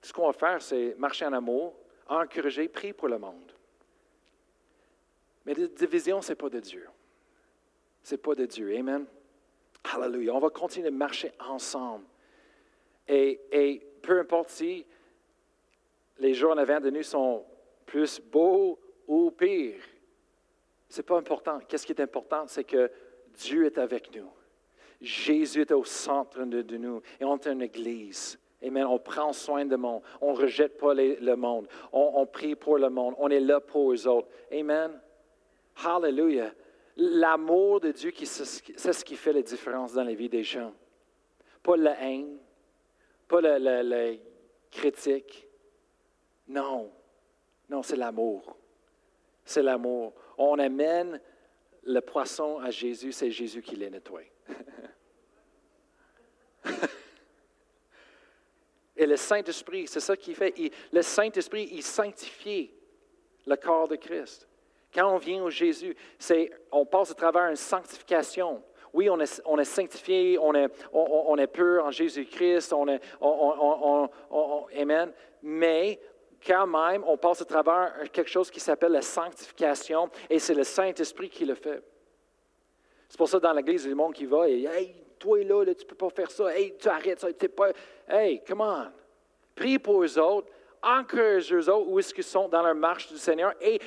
Tout 0.01 0.09
ce 0.09 0.13
qu'on 0.13 0.27
va 0.27 0.33
faire, 0.33 0.63
c'est 0.63 0.95
marcher 0.97 1.27
en 1.27 1.33
amour, 1.33 1.75
encourager, 2.07 2.69
prie 2.69 2.93
pour 2.93 3.09
le 3.09 3.19
monde. 3.19 3.53
Mais 5.45 5.55
la 5.55 5.67
division, 5.67 6.23
ce 6.23 6.31
n'est 6.31 6.37
pas 6.37 6.49
de 6.49 6.61
Dieu. 6.61 6.89
Ce 8.03 8.15
n'est 8.15 8.19
pas 8.19 8.35
de 8.35 8.47
Dieu. 8.47 8.77
Amen. 8.77 9.07
Hallelujah. 9.85 10.35
On 10.35 10.39
va 10.39 10.51
continuer 10.51 10.91
de 10.91 10.95
marcher 10.95 11.33
ensemble. 11.41 12.05
Et 13.09 13.87
peu 14.03 14.21
importe 14.21 14.51
si 14.51 14.87
les 16.19 16.35
jours 16.35 16.53
en 16.53 16.59
avant 16.59 16.81
de 16.81 16.91
nous 16.91 17.03
sont 17.03 17.45
plus 17.87 18.21
beaux 18.21 18.79
ou 19.07 19.31
pires, 19.31 19.83
ce 20.89 20.99
n'est 20.99 21.05
pas 21.05 21.19
important. 21.19 21.59
Qu'est-ce 21.69 21.87
qui 21.87 21.93
est 21.93 22.01
important? 22.01 22.45
C'est 22.47 22.65
que 22.65 22.91
Dieu 23.35 23.67
est 23.67 23.79
avec 23.79 24.15
nous. 24.15 24.31
Jésus 25.01 25.61
est 25.61 25.73
au 25.73 25.85
centre 25.85 26.43
de, 26.45 26.77
nous 26.77 27.01
et 27.21 27.25
on 27.25 27.37
est 27.37 27.47
une 27.47 27.63
église. 27.63 28.39
Amen. 28.63 28.85
On 28.87 28.99
prend 28.99 29.33
soin 29.33 29.65
du 29.65 29.77
monde. 29.77 30.03
On 30.21 30.33
ne 30.33 30.39
rejette 30.39 30.77
pas 30.79 30.95
le 30.95 31.35
monde. 31.37 31.69
On, 31.93 32.27
prie 32.27 32.57
pour 32.57 32.79
le 32.79 32.91
monde. 32.91 33.15
On 33.19 33.29
est 33.29 33.41
là 33.41 33.61
pour 33.61 33.93
eux 33.93 34.09
autres. 34.09 34.29
Amen. 34.53 35.01
Hallelujah. 35.85 36.53
L'amour 36.97 37.81
de 37.81 37.93
Dieu, 37.93 38.13
c'est 38.25 38.93
ce 38.93 39.05
qui 39.05 39.15
fait 39.15 39.33
la 39.33 39.43
différence 39.43 39.93
dans 39.93 40.03
la 40.03 40.15
vie 40.15 40.29
des 40.29 40.43
gens. 40.43 40.73
Pas 41.63 41.77
la 41.77 42.01
haine, 42.03 42.39
pas 43.29 43.41
la, 43.41 44.13
critique. 44.71 45.48
Non. 46.49 46.91
Non, 47.69 47.83
c'est 47.83 47.97
l'amour. 47.97 48.57
C'est 49.45 49.63
l'amour. 49.63 50.15
On 50.37 50.59
amène 50.59 51.21
le 51.83 52.01
poisson 52.01 52.59
à 52.59 52.71
Jésus, 52.71 53.13
c'est 53.13 53.31
Jésus 53.31 53.63
qui 53.63 53.77
les 53.77 53.91
nettoie. 53.91 54.23
Et 58.97 59.07
le 59.07 59.17
Saint-Esprit, 59.17 59.87
c'est 59.87 60.01
ça 60.01 60.17
qu'il 60.17 60.35
fait. 60.35 60.53
le 60.93 61.03
Saint-Esprit, 61.03 61.69
il 61.73 61.85
sanctifie 61.85 62.73
le 63.47 63.57
corps 63.57 63.87
de 63.89 63.97
Christ. 63.97 64.49
Quand 64.93 65.15
on 65.15 65.19
vient 65.19 65.43
au 65.43 65.51
Jésus, 65.51 65.97
c'est, 66.19 66.51
on 66.73 66.85
passe 66.85 67.13
à 67.13 67.15
travers 67.15 67.49
une 67.49 67.57
sanctification. 67.57 68.63
Oui, 68.93 69.09
on 69.11 69.21
est, 69.21 69.43
on 69.45 69.63
sanctifié, 69.63 70.39
on 70.39 70.55
est, 70.55 70.69
on, 70.93 71.37
pur 71.47 71.85
en 71.85 71.91
Jésus-Christ, 71.91 72.73
on 72.73 72.89
est, 72.89 73.01
Amen. 74.81 75.13
Mais 75.43 76.01
quand 76.47 76.67
même, 76.67 77.03
on 77.07 77.17
passe 77.17 77.43
à 77.43 77.45
travers 77.45 77.95
quelque 78.13 78.31
chose 78.31 78.51
qui 78.51 78.61
s'appelle 78.61 78.93
la 78.93 79.03
sanctification 79.03 80.09
et 80.31 80.39
c'est 80.39 80.55
le 80.55 80.65
Saint-Esprit 80.65 81.29
qui 81.29 81.45
le 81.45 81.55
fait. 81.55 81.83
C'est 83.09 83.19
pour 83.19 83.29
ça 83.29 83.41
dans 83.41 83.53
l'Église, 83.53 83.85
il 83.85 83.87
y 83.87 83.89
a 83.89 83.95
des 83.95 83.95
monde 83.95 84.15
qui 84.15 84.27
va 84.27 84.49
et 84.49 84.65
Hey, 84.65 84.95
toi 85.19 85.43
là, 85.43 85.65
tu 85.75 85.85
ne 85.85 85.89
peux 85.89 85.97
pas 85.97 86.11
faire 86.11 86.31
ça. 86.31 86.57
Hey, 86.57 86.77
tu 86.79 86.89
arrêtes 86.89 87.21
ça. 87.21 87.29
pas... 87.57 87.71
Hey, 88.09 88.43
come 88.47 88.61
on. 88.61 88.87
Prie 89.55 89.79
pour 89.79 90.03
eux 90.03 90.19
autres, 90.19 90.49
encourage 90.83 91.53
eux 91.53 91.69
autres 91.69 91.89
où 91.89 91.99
est-ce 91.99 92.15
qu'ils 92.15 92.25
sont 92.25 92.49
dans 92.49 92.63
leur 92.63 92.75
marche 92.75 93.09
du 93.09 93.19
Seigneur 93.19 93.55
et 93.61 93.81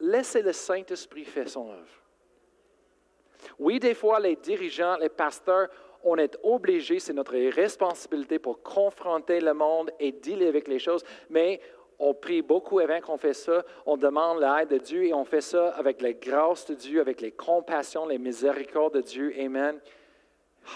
laissez 0.00 0.42
le 0.42 0.52
Saint-Esprit 0.52 1.24
faire 1.24 1.48
son 1.48 1.70
œuvre. 1.70 2.02
Oui, 3.58 3.78
des 3.78 3.94
fois, 3.94 4.20
les 4.20 4.36
dirigeants, 4.36 4.96
les 4.96 5.08
pasteurs, 5.08 5.68
on 6.06 6.16
est 6.18 6.38
obligés, 6.44 7.00
c'est 7.00 7.12
notre 7.12 7.36
responsabilité 7.36 8.38
pour 8.38 8.62
confronter 8.62 9.40
le 9.40 9.52
monde 9.52 9.90
et 9.98 10.12
dealer 10.12 10.46
avec 10.46 10.68
les 10.68 10.78
choses, 10.78 11.04
mais 11.28 11.60
on 11.98 12.14
prie 12.14 12.42
beaucoup 12.42 12.78
avant 12.78 13.00
qu'on 13.00 13.18
fait 13.18 13.34
ça, 13.34 13.64
on 13.84 13.96
demande 13.96 14.40
l'aide 14.40 14.68
de 14.68 14.78
Dieu 14.78 15.04
et 15.04 15.12
on 15.12 15.24
fait 15.24 15.40
ça 15.40 15.70
avec 15.70 16.00
la 16.00 16.12
grâce 16.12 16.64
de 16.66 16.74
Dieu, 16.74 17.00
avec 17.00 17.20
les 17.20 17.32
compassions, 17.32 18.06
les 18.06 18.18
miséricordes 18.18 18.94
de 18.94 19.00
Dieu. 19.00 19.34
Amen. 19.36 19.80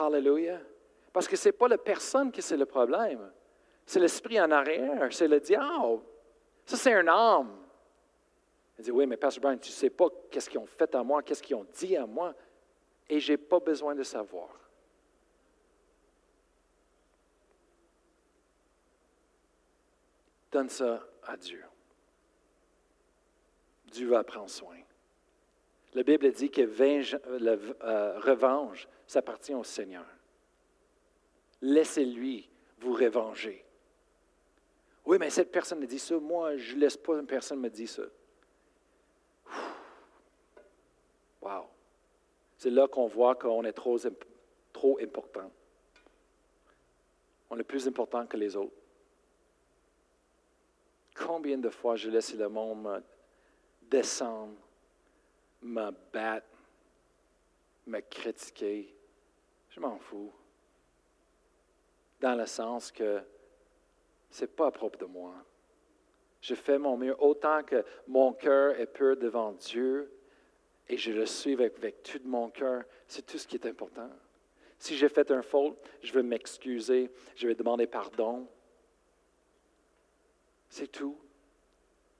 Hallelujah. 0.00 0.60
Parce 1.12 1.28
que 1.28 1.36
ce 1.36 1.48
n'est 1.48 1.52
pas 1.52 1.68
la 1.68 1.78
personne 1.78 2.32
qui 2.32 2.42
c'est 2.42 2.56
le 2.56 2.66
problème. 2.66 3.30
C'est 3.86 4.00
l'esprit 4.00 4.40
en 4.40 4.50
arrière, 4.50 5.06
c'est 5.10 5.28
le 5.28 5.38
diable. 5.38 6.00
Ça, 6.64 6.76
c'est 6.76 6.92
un 6.92 7.06
homme. 7.06 7.56
Il 8.78 8.84
dit, 8.84 8.90
oui, 8.90 9.06
mais 9.06 9.16
Pasteur 9.16 9.42
Brian, 9.42 9.58
tu 9.58 9.70
ne 9.70 9.74
sais 9.74 9.90
pas 9.90 10.06
qu'est-ce 10.30 10.50
qu'ils 10.50 10.58
ont 10.58 10.66
fait 10.66 10.92
à 10.94 11.02
moi, 11.04 11.22
qu'est-ce 11.22 11.42
qu'ils 11.42 11.56
ont 11.56 11.66
dit 11.74 11.96
à 11.96 12.06
moi, 12.06 12.34
et 13.08 13.20
je 13.20 13.32
n'ai 13.32 13.36
pas 13.36 13.60
besoin 13.60 13.94
de 13.94 14.02
savoir. 14.02 14.48
Donne 20.50 20.68
ça 20.68 21.06
à 21.22 21.36
Dieu. 21.36 21.64
Dieu 23.86 24.08
va 24.08 24.24
prendre 24.24 24.50
soin. 24.50 24.76
La 25.94 26.02
Bible 26.02 26.30
dit 26.32 26.50
que 26.50 26.62
la 27.38 27.52
euh, 27.52 28.20
revanche, 28.20 28.88
ça 29.06 29.18
appartient 29.18 29.54
au 29.54 29.64
Seigneur. 29.64 30.06
Laissez-lui 31.62 32.48
vous 32.78 32.92
revenger. 32.92 33.64
Oui, 35.04 35.18
mais 35.18 35.30
cette 35.30 35.50
personne 35.50 35.80
me 35.80 35.86
dit 35.86 35.98
ça. 35.98 36.18
Moi, 36.18 36.56
je 36.56 36.74
ne 36.74 36.80
laisse 36.80 36.96
pas 36.96 37.18
une 37.18 37.26
personne 37.26 37.58
me 37.60 37.68
dire 37.68 37.88
ça. 37.88 38.02
Wow! 41.40 41.64
C'est 42.56 42.70
là 42.70 42.86
qu'on 42.86 43.06
voit 43.06 43.34
qu'on 43.34 43.64
est 43.64 43.72
trop 43.72 43.98
important. 45.00 45.50
On 47.48 47.58
est 47.58 47.64
plus 47.64 47.88
important 47.88 48.26
que 48.26 48.36
les 48.36 48.54
autres. 48.54 48.79
Combien 51.26 51.58
de 51.58 51.68
fois 51.68 51.96
je 51.96 52.08
laisse 52.08 52.34
le 52.34 52.48
monde 52.48 52.82
me 52.82 53.02
descendre, 53.82 54.56
me 55.62 55.90
battre, 56.12 56.46
me 57.86 58.00
critiquer? 58.00 58.94
Je 59.68 59.80
m'en 59.80 59.98
fous. 59.98 60.32
Dans 62.20 62.34
le 62.34 62.46
sens 62.46 62.90
que 62.90 63.20
ce 64.30 64.42
n'est 64.42 64.48
pas 64.48 64.70
propre 64.70 64.98
de 64.98 65.04
moi. 65.04 65.34
Je 66.40 66.54
fais 66.54 66.78
mon 66.78 66.96
mieux 66.96 67.14
autant 67.22 67.62
que 67.62 67.84
mon 68.06 68.32
cœur 68.32 68.78
est 68.80 68.86
pur 68.86 69.16
devant 69.16 69.52
Dieu 69.52 70.10
et 70.88 70.96
je 70.96 71.12
le 71.12 71.26
suis 71.26 71.52
avec, 71.52 72.02
tout 72.02 72.20
mon 72.24 72.48
cœur. 72.48 72.84
C'est 73.06 73.26
tout 73.26 73.38
ce 73.38 73.46
qui 73.46 73.56
est 73.56 73.66
important. 73.66 74.10
Si 74.78 74.96
j'ai 74.96 75.10
fait 75.10 75.30
un 75.30 75.42
faute, 75.42 75.78
je 76.02 76.12
vais 76.12 76.22
m'excuser, 76.22 77.10
je 77.36 77.46
vais 77.46 77.54
demander 77.54 77.86
pardon. 77.86 78.48
C'est 80.70 80.86
tout. 80.86 81.18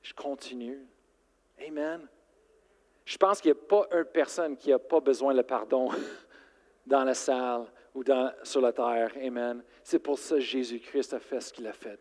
Je 0.02 0.12
continue. 0.12 0.86
Amen. 1.66 2.06
Je 3.04 3.16
pense 3.16 3.40
qu'il 3.40 3.52
n'y 3.52 3.58
a 3.58 3.62
pas 3.62 3.86
une 3.96 4.04
personne 4.04 4.56
qui 4.56 4.70
n'a 4.70 4.78
pas 4.78 5.00
besoin 5.00 5.32
de 5.34 5.42
pardon 5.42 5.88
dans 6.86 7.04
la 7.04 7.14
salle 7.14 7.66
ou 7.94 8.02
sur 8.42 8.60
la 8.60 8.72
terre. 8.72 9.12
Amen. 9.22 9.62
C'est 9.82 9.98
pour 9.98 10.18
ça 10.18 10.34
que 10.34 10.40
Jésus-Christ 10.40 11.14
a 11.14 11.20
fait 11.20 11.40
ce 11.40 11.52
qu'il 11.52 11.66
a 11.66 11.72
fait. 11.72 11.98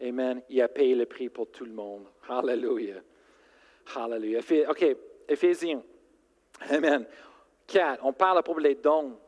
Amen. 0.00 0.40
Il 0.48 0.62
a 0.62 0.68
payé 0.68 0.94
le 0.94 1.04
prix 1.04 1.28
pour 1.28 1.50
tout 1.50 1.64
le 1.64 1.72
monde. 1.72 2.06
Hallelujah. 2.28 3.02
Hallelujah. 3.94 4.40
OK, 4.70 4.96
Éphésiens. 5.28 5.82
Amen. 6.70 7.06
4, 7.66 8.04
on 8.04 8.12
parle 8.12 8.42
propos 8.42 8.60
des 8.60 8.74
dons 8.74 9.18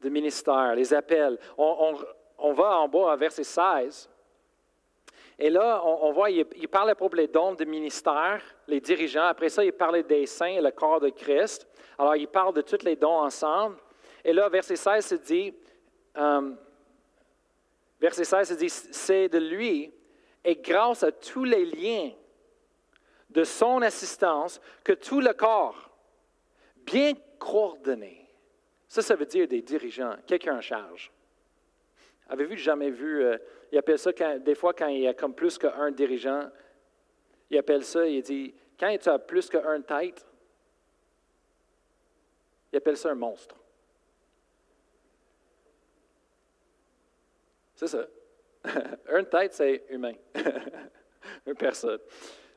de 0.00 0.08
ministère, 0.08 0.74
les 0.74 0.94
appels. 0.94 1.38
On, 1.58 2.52
va 2.52 2.78
en 2.78 2.88
bas 2.88 3.12
à 3.12 3.16
verset 3.16 3.44
16. 3.44 4.08
Et 5.38 5.50
là, 5.50 5.82
on, 5.84 6.12
voit, 6.12 6.30
il, 6.30 6.68
parle 6.68 6.90
à 6.90 6.94
propos 6.94 7.16
des 7.16 7.26
dons 7.26 7.54
de 7.54 7.64
ministère, 7.64 8.40
les 8.68 8.80
dirigeants. 8.80 9.26
Après 9.26 9.48
ça, 9.48 9.64
il 9.64 9.72
parle 9.72 10.02
des 10.04 10.26
saints 10.26 10.46
et 10.46 10.60
le 10.60 10.70
corps 10.70 11.00
de 11.00 11.08
Christ. 11.08 11.66
Alors, 11.98 12.14
il 12.14 12.28
parle 12.28 12.54
de 12.54 12.62
tous 12.62 12.84
les 12.84 12.94
dons 12.94 13.18
ensemble. 13.18 13.76
Et 14.24 14.32
là, 14.32 14.48
verset 14.48 14.76
16 14.76 15.04
se 15.04 15.14
dit, 15.16 15.52
euh, 16.16 16.52
verset 18.00 18.24
16 18.24 18.48
se 18.48 18.54
dit, 18.54 18.70
c'est 18.70 19.28
de 19.28 19.38
lui 19.38 19.92
et 20.44 20.56
grâce 20.56 21.02
à 21.02 21.10
tous 21.10 21.44
les 21.44 21.64
liens 21.64 22.10
de 23.30 23.42
son 23.42 23.82
assistance 23.82 24.60
que 24.84 24.92
tout 24.92 25.20
le 25.20 25.32
corps, 25.32 25.90
bien 26.78 27.12
coordonné. 27.38 28.28
Ça, 28.88 29.02
ça 29.02 29.16
veut 29.16 29.26
dire 29.26 29.48
des 29.48 29.62
dirigeants, 29.62 30.14
quelqu'un 30.26 30.58
en 30.58 30.60
charge. 30.60 31.10
Avez-vous 32.28 32.56
jamais 32.56 32.90
vu, 32.90 33.22
euh, 33.22 33.36
il 33.70 33.78
appelle 33.78 33.98
ça 33.98 34.12
des 34.38 34.54
fois 34.54 34.72
quand 34.72 34.88
il 34.88 35.00
y 35.00 35.08
a 35.08 35.14
comme 35.14 35.34
plus 35.34 35.58
qu'un 35.58 35.90
dirigeant, 35.90 36.50
il 37.50 37.58
appelle 37.58 37.84
ça, 37.84 38.06
il 38.06 38.22
dit, 38.22 38.54
quand 38.78 38.96
tu 38.98 39.08
as 39.08 39.18
plus 39.18 39.48
qu'un 39.48 39.80
tête, 39.82 40.26
il 42.72 42.76
appelle 42.76 42.96
ça 42.96 43.10
un 43.10 43.14
monstre. 43.14 43.56
C'est 47.74 47.88
ça. 47.88 48.06
un 49.08 49.24
tête, 49.24 49.52
c'est 49.52 49.84
humain. 49.90 50.14
Une 51.46 51.54
personne. 51.54 52.00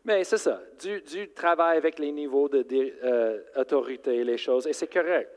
Mais 0.05 0.23
c'est 0.23 0.37
ça, 0.37 0.61
du, 0.79 1.33
travail 1.33 1.77
avec 1.77 1.99
les 1.99 2.13
niveaux 2.13 2.47
d'autorité, 2.47 4.19
euh, 4.19 4.23
les 4.23 4.37
choses, 4.37 4.65
et 4.65 4.71
c'est 4.71 4.87
correct. 4.87 5.29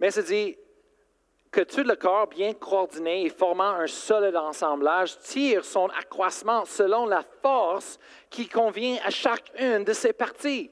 Mais 0.00 0.10
c'est 0.10 0.24
dit 0.24 0.58
que 1.54 1.60
tout 1.60 1.84
le 1.84 1.94
corps 1.94 2.26
bien 2.26 2.52
coordonné 2.52 3.26
et 3.26 3.28
formant 3.28 3.74
un 3.74 3.86
solide 3.86 4.34
ensemblage 4.34 5.16
tire 5.20 5.64
son 5.64 5.86
accroissement 5.86 6.64
selon 6.64 7.06
la 7.06 7.22
force 7.42 7.96
qui 8.28 8.48
convient 8.48 8.98
à 9.04 9.10
chacune 9.10 9.84
de 9.84 9.92
ses 9.92 10.12
parties. 10.12 10.70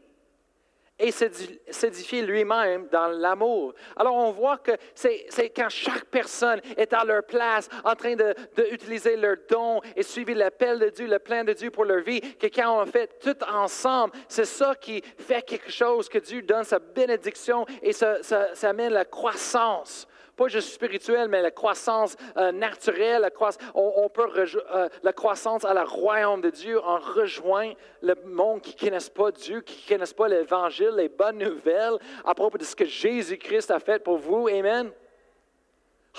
et 0.98 1.10
s'édifier 1.10 2.22
lui-même 2.22 2.86
dans 2.92 3.08
l'amour. 3.08 3.74
Alors 3.96 4.14
on 4.14 4.30
voit 4.30 4.58
que 4.58 4.72
c'est 4.94 5.50
quand 5.50 5.68
chaque 5.68 6.04
personne 6.04 6.60
est 6.76 6.92
à 6.92 7.04
leur 7.04 7.24
place, 7.24 7.68
en 7.82 7.96
train 7.96 8.14
d'utiliser 8.14 9.16
de, 9.16 9.22
leurs 9.22 9.36
dons 9.48 9.80
et 9.96 10.02
suivre 10.04 10.32
l'appel 10.34 10.78
de 10.78 10.90
Dieu, 10.90 11.08
le 11.08 11.18
plan 11.18 11.42
de 11.42 11.54
Dieu 11.54 11.70
pour 11.70 11.86
leur 11.86 12.02
vie, 12.04 12.20
que 12.20 12.46
quand 12.46 12.82
on 12.82 12.86
fait 12.86 13.18
tout 13.18 13.36
ensemble, 13.50 14.12
c'est 14.28 14.44
ça 14.44 14.76
qui 14.76 15.02
fait 15.02 15.42
quelque 15.42 15.72
chose, 15.72 16.08
que 16.08 16.18
Dieu 16.18 16.42
donne 16.42 16.64
sa 16.64 16.78
bénédiction 16.78 17.66
et 17.82 17.92
ça 17.92 18.18
amène 18.62 18.92
la 18.92 19.04
croissance 19.04 20.06
pas 20.36 20.48
juste 20.48 20.70
spirituelle, 20.70 21.28
mais 21.28 21.42
la 21.42 21.50
croissance 21.50 22.16
euh, 22.36 22.52
naturelle, 22.52 23.22
la 23.22 23.30
on, 23.74 24.08
peut 24.08 24.28
euh, 24.36 24.88
la 25.02 25.12
croissance 25.12 25.64
à 25.64 25.74
la 25.74 25.84
royaume 25.84 26.40
de 26.40 26.50
Dieu 26.50 26.80
en 26.82 26.98
rejoint 26.98 27.72
le 28.02 28.14
monde 28.24 28.62
qui 28.62 28.74
ne 28.74 28.90
connaissent 28.90 29.10
pas 29.10 29.30
Dieu, 29.30 29.60
qui 29.60 29.84
ne 29.84 29.96
connaissent 29.96 30.14
pas 30.14 30.28
l'Évangile, 30.28 30.92
les 30.96 31.08
bonnes 31.08 31.38
nouvelles 31.38 31.98
à 32.24 32.34
propos 32.34 32.58
de 32.58 32.64
ce 32.64 32.76
que 32.76 32.84
Jésus-Christ 32.84 33.70
a 33.70 33.78
fait 33.78 34.02
pour 34.02 34.18
vous. 34.18 34.48
Amen. 34.48 34.90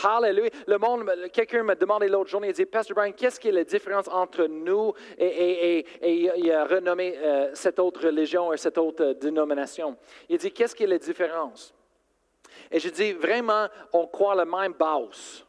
Hallelujah. 0.02 0.50
Le 0.68 0.78
monde, 0.78 1.10
quelqu'un 1.32 1.64
m'a 1.64 1.76
demandé 1.76 2.08
l'autre 2.08 2.30
journée, 2.30 2.48
il 2.48 2.54
dit, 2.54 2.66
Pastor 2.66 2.96
Brian, 2.96 3.12
qu'est-ce 3.12 3.40
qui 3.40 3.50
est 3.50 3.52
la 3.52 3.64
différence 3.64 4.08
entre 4.08 4.46
nous 4.46 4.94
et, 5.18 5.86
il 6.02 6.52
a 6.52 6.66
renommé 6.66 7.16
euh, 7.18 7.52
cette 7.54 7.80
autre 7.80 8.08
religion 8.08 8.52
et 8.54 8.58
cette 8.58 8.78
autre 8.78 9.14
dénomination? 9.14 9.96
Il 10.30 10.38
dit, 10.38 10.52
qu'est-ce 10.52 10.76
qui 10.76 10.84
est 10.84 10.88
la 10.88 10.98
différence? 10.98 11.74
Et 12.72 12.80
je 12.80 12.90
dis 12.90 13.14
vraiment, 13.14 13.68
on 13.92 14.08
croit 14.08 14.36
le 14.36 14.46
même 14.46 14.74
base. 14.74 15.46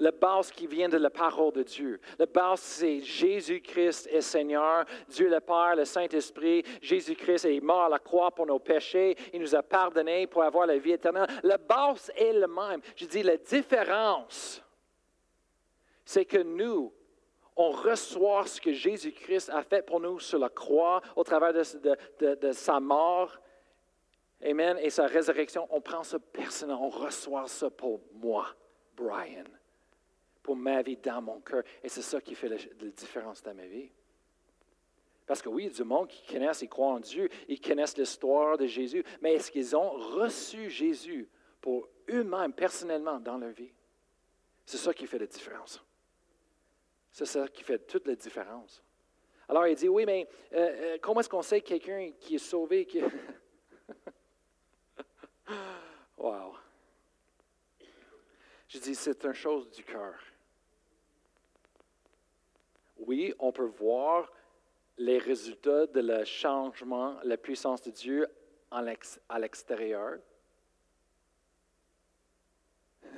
Le 0.00 0.12
base 0.12 0.52
qui 0.52 0.68
vient 0.68 0.88
de 0.88 0.96
la 0.96 1.10
parole 1.10 1.52
de 1.52 1.64
Dieu. 1.64 2.00
Le 2.20 2.26
base, 2.26 2.60
c'est 2.60 3.00
Jésus-Christ 3.00 4.08
est 4.12 4.20
Seigneur, 4.20 4.84
Dieu 5.08 5.28
le 5.28 5.40
Père, 5.40 5.74
le 5.74 5.84
Saint-Esprit. 5.84 6.62
Jésus-Christ 6.80 7.46
est 7.46 7.60
mort 7.60 7.82
à 7.82 7.88
la 7.88 7.98
croix 7.98 8.30
pour 8.30 8.46
nos 8.46 8.60
péchés. 8.60 9.16
Il 9.32 9.40
nous 9.40 9.56
a 9.56 9.62
pardonnés 9.62 10.28
pour 10.28 10.44
avoir 10.44 10.66
la 10.66 10.78
vie 10.78 10.92
éternelle. 10.92 11.26
Le 11.42 11.56
base 11.56 12.12
est 12.14 12.32
le 12.32 12.46
même. 12.46 12.80
Je 12.94 13.06
dis, 13.06 13.24
la 13.24 13.36
différence, 13.36 14.62
c'est 16.04 16.24
que 16.24 16.38
nous, 16.38 16.92
on 17.56 17.70
reçoit 17.70 18.46
ce 18.46 18.60
que 18.60 18.72
Jésus-Christ 18.72 19.50
a 19.50 19.64
fait 19.64 19.82
pour 19.82 19.98
nous 19.98 20.20
sur 20.20 20.38
la 20.38 20.48
croix 20.48 21.02
au 21.16 21.24
travers 21.24 21.52
de 21.52 22.52
sa 22.52 22.78
mort 22.78 23.36
Amen. 24.42 24.78
Et 24.80 24.90
sa 24.90 25.06
résurrection, 25.06 25.66
on 25.70 25.80
prend 25.80 26.04
ça 26.04 26.18
personnellement, 26.18 26.86
on 26.86 26.90
reçoit 26.90 27.48
ça 27.48 27.70
pour 27.70 28.00
moi, 28.14 28.46
Brian, 28.94 29.44
pour 30.42 30.56
ma 30.56 30.82
vie 30.82 30.96
dans 30.96 31.20
mon 31.20 31.40
cœur. 31.40 31.62
Et 31.82 31.88
c'est 31.88 32.02
ça 32.02 32.20
qui 32.20 32.34
fait 32.34 32.48
la, 32.48 32.56
différence 32.90 33.42
dans 33.42 33.54
ma 33.54 33.66
vie. 33.66 33.90
Parce 35.26 35.42
que 35.42 35.48
oui, 35.48 35.68
du 35.68 35.84
monde 35.84 36.08
qui 36.08 36.24
connaissent 36.32 36.62
et 36.62 36.68
croient 36.68 36.92
en 36.94 37.00
Dieu, 37.00 37.28
ils 37.48 37.60
connaissent 37.60 37.98
l'histoire 37.98 38.56
de 38.56 38.66
Jésus, 38.66 39.04
mais 39.20 39.34
est-ce 39.34 39.50
qu'ils 39.50 39.76
ont 39.76 39.90
reçu 39.90 40.70
Jésus 40.70 41.28
pour 41.60 41.88
eux-mêmes, 42.08 42.52
personnellement, 42.52 43.20
dans 43.20 43.36
leur 43.36 43.50
vie? 43.50 43.72
C'est 44.64 44.78
ça 44.78 44.94
qui 44.94 45.06
fait 45.06 45.18
la 45.18 45.26
différence. 45.26 45.82
C'est 47.10 47.26
ça 47.26 47.48
qui 47.48 47.62
fait 47.62 47.78
toute 47.78 48.06
la 48.06 48.14
différence. 48.14 48.82
Alors, 49.48 49.66
il 49.66 49.74
dit, 49.74 49.88
oui, 49.88 50.04
mais 50.06 50.28
euh, 50.52 50.56
euh, 50.58 50.98
comment 51.00 51.20
est-ce 51.20 51.28
qu'on 51.28 51.42
sait 51.42 51.60
quelqu'un 51.60 52.10
qui 52.20 52.36
est 52.36 52.38
sauvé? 52.38 52.86
Qui... 52.86 53.00
Wow. 56.16 56.56
Je 58.68 58.78
dis, 58.78 58.94
c'est 58.94 59.24
une 59.24 59.32
chose 59.32 59.70
du 59.70 59.82
cœur. 59.82 60.14
Oui, 62.98 63.32
on 63.38 63.52
peut 63.52 63.64
voir 63.64 64.30
les 64.98 65.18
résultats 65.18 65.86
de 65.86 66.00
le 66.00 66.24
changement, 66.24 67.18
la 67.22 67.36
puissance 67.36 67.80
de 67.82 67.90
Dieu 67.90 68.26
à 68.70 68.82
l'extérieur. 69.38 70.18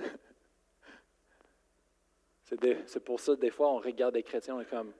C'est 2.87 3.05
pour 3.05 3.19
ça, 3.21 3.35
des 3.37 3.51
fois, 3.51 3.71
on 3.71 3.79
regarde 3.79 4.15
des 4.15 4.23
chrétiens, 4.23 4.57
on 4.57 4.61
est 4.61 4.67
comme, 4.67 4.93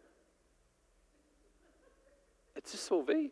es-tu 2.57 2.77
sauvé? 2.77 3.31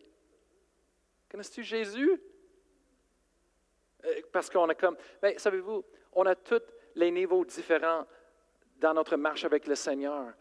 Connais-tu 1.31 1.63
Jésus? 1.63 2.21
Euh, 4.05 4.21
parce 4.33 4.49
qu'on 4.51 4.69
a 4.69 4.75
comme, 4.75 4.97
mais 5.23 5.33
ben, 5.33 5.39
savez-vous, 5.39 5.85
on 6.13 6.25
a 6.27 6.35
tous 6.35 6.63
les 6.95 7.11
niveaux 7.11 7.45
différents 7.45 8.07
dans 8.79 8.95
notre 8.95 9.17
marche 9.17 9.45
avec 9.45 9.67
le 9.67 9.75
Seigneur. 9.75 10.33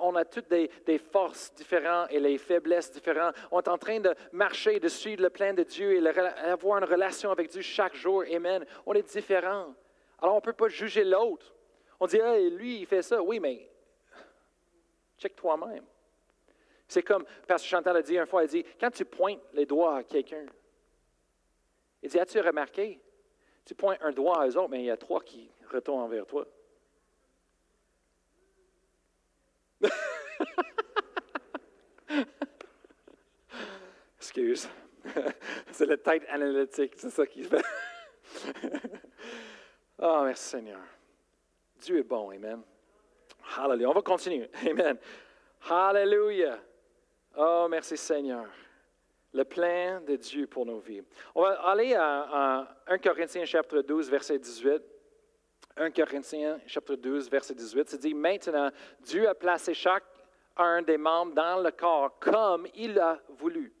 on 0.00 0.14
a 0.16 0.24
toutes 0.24 0.48
des, 0.48 0.98
forces 0.98 1.52
différentes 1.54 2.08
et 2.10 2.20
les 2.20 2.38
faiblesses 2.38 2.90
différentes. 2.90 3.34
On 3.50 3.60
est 3.60 3.68
en 3.68 3.78
train 3.78 4.00
de 4.00 4.14
marcher, 4.32 4.78
de 4.78 4.88
suivre 4.88 5.22
le 5.22 5.30
plan 5.30 5.54
de 5.54 5.62
Dieu 5.62 5.94
et 5.94 6.06
avoir 6.06 6.78
une 6.78 6.84
relation 6.84 7.30
avec 7.30 7.48
Dieu 7.48 7.62
chaque 7.62 7.94
jour. 7.94 8.24
Amen. 8.30 8.64
On 8.84 8.92
est 8.92 9.02
différents. 9.02 9.74
Alors, 10.20 10.34
on 10.34 10.38
ne 10.38 10.42
peut 10.42 10.52
pas 10.52 10.68
juger 10.68 11.04
l'autre. 11.04 11.54
On 11.98 12.06
dit, 12.06 12.18
hey, 12.18 12.50
lui, 12.50 12.80
il 12.80 12.86
fait 12.86 13.02
ça. 13.02 13.22
Oui, 13.22 13.40
mais 13.40 13.68
check 15.18 15.34
toi-même. 15.34 15.84
C'est 16.88 17.02
comme 17.02 17.24
Pasteur 17.46 17.78
Chantal 17.78 17.96
a 17.96 18.02
dit 18.02 18.16
une 18.16 18.26
fois, 18.26 18.42
elle 18.42 18.48
dit, 18.48 18.64
quand 18.78 18.90
tu 18.90 19.04
pointes 19.04 19.40
les 19.54 19.66
doigts 19.66 19.96
à 19.96 20.04
quelqu'un, 20.04 20.46
il 22.02 22.10
dit, 22.10 22.20
as-tu 22.20 22.40
remarqué? 22.40 23.00
Tu 23.66 23.74
pointes 23.74 23.98
un 24.00 24.12
doigt 24.12 24.40
à 24.40 24.48
eux 24.48 24.56
autres, 24.56 24.70
mais 24.70 24.80
il 24.80 24.86
y 24.86 24.90
a 24.90 24.96
trois 24.96 25.20
qui 25.20 25.50
retournent 25.70 26.00
envers 26.02 26.24
toi. 26.24 26.46
Excuse. 34.18 34.68
c'est 35.72 35.86
le 35.86 35.96
tête 35.96 36.24
analytique, 36.28 36.94
c'est 36.96 37.10
ça 37.10 37.26
qui 37.26 37.42
fait. 37.42 37.64
oh, 39.98 40.22
merci 40.24 40.44
Seigneur. 40.44 40.80
Dieu 41.80 41.98
est 41.98 42.04
bon, 42.04 42.30
Amen. 42.30 42.62
Hallelujah. 43.56 43.90
On 43.90 43.94
va 43.94 44.02
continuer. 44.02 44.48
Amen. 44.64 44.96
Hallelujah. 45.68 46.60
Oh, 47.36 47.66
merci 47.68 47.96
Seigneur 47.96 48.46
le 49.36 49.44
plan 49.44 50.00
de 50.00 50.16
Dieu 50.16 50.46
pour 50.46 50.64
nos 50.64 50.78
vies. 50.78 51.02
On 51.34 51.42
va 51.42 51.50
aller 51.68 51.94
à, 51.94 52.66
1 52.86 52.98
Corinthiens 52.98 53.44
chapitre 53.44 53.82
12, 53.82 54.10
verset 54.10 54.38
18. 54.38 54.82
1 55.76 55.90
Corinthiens 55.90 56.58
chapitre 56.66 57.02
12, 57.02 57.30
verset 57.30 57.54
18, 57.54 57.90
c'est 57.90 58.00
dit, 58.00 58.14
maintenant, 58.14 58.70
Dieu 59.00 59.28
a 59.28 59.34
placé 59.34 59.74
chaque 59.74 60.04
un 60.56 60.80
des 60.80 60.96
membres 60.96 61.34
dans 61.34 61.62
le 61.62 61.70
corps 61.70 62.18
comme 62.18 62.66
il 62.74 62.98
a 62.98 63.20
voulu. 63.28 63.74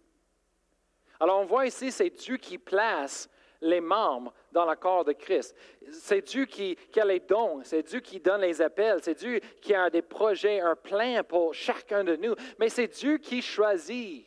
Alors 1.18 1.40
on 1.40 1.46
voit 1.46 1.66
ici, 1.66 1.90
c'est 1.90 2.10
Dieu 2.10 2.36
qui 2.36 2.58
place 2.58 3.30
les 3.62 3.80
membres 3.80 4.34
dans 4.52 4.68
le 4.68 4.76
corps 4.76 5.06
de 5.06 5.12
Christ. 5.12 5.56
C'est 5.90 6.20
Dieu 6.20 6.44
qui, 6.44 6.76
qui, 6.92 7.00
a 7.00 7.06
les 7.06 7.20
dons, 7.20 7.60
c'est 7.64 7.82
Dieu 7.82 8.00
qui 8.00 8.20
donne 8.20 8.42
les 8.42 8.60
appels, 8.60 8.98
c'est 9.00 9.14
Dieu 9.14 9.40
qui 9.62 9.74
a 9.74 9.88
des 9.88 10.02
projets, 10.02 10.60
un 10.60 10.76
plan 10.76 11.22
pour 11.26 11.54
chacun 11.54 12.04
de 12.04 12.16
nous, 12.16 12.34
mais 12.58 12.68
c'est 12.68 12.88
Dieu 12.88 13.16
qui 13.16 13.40
choisit 13.40 14.26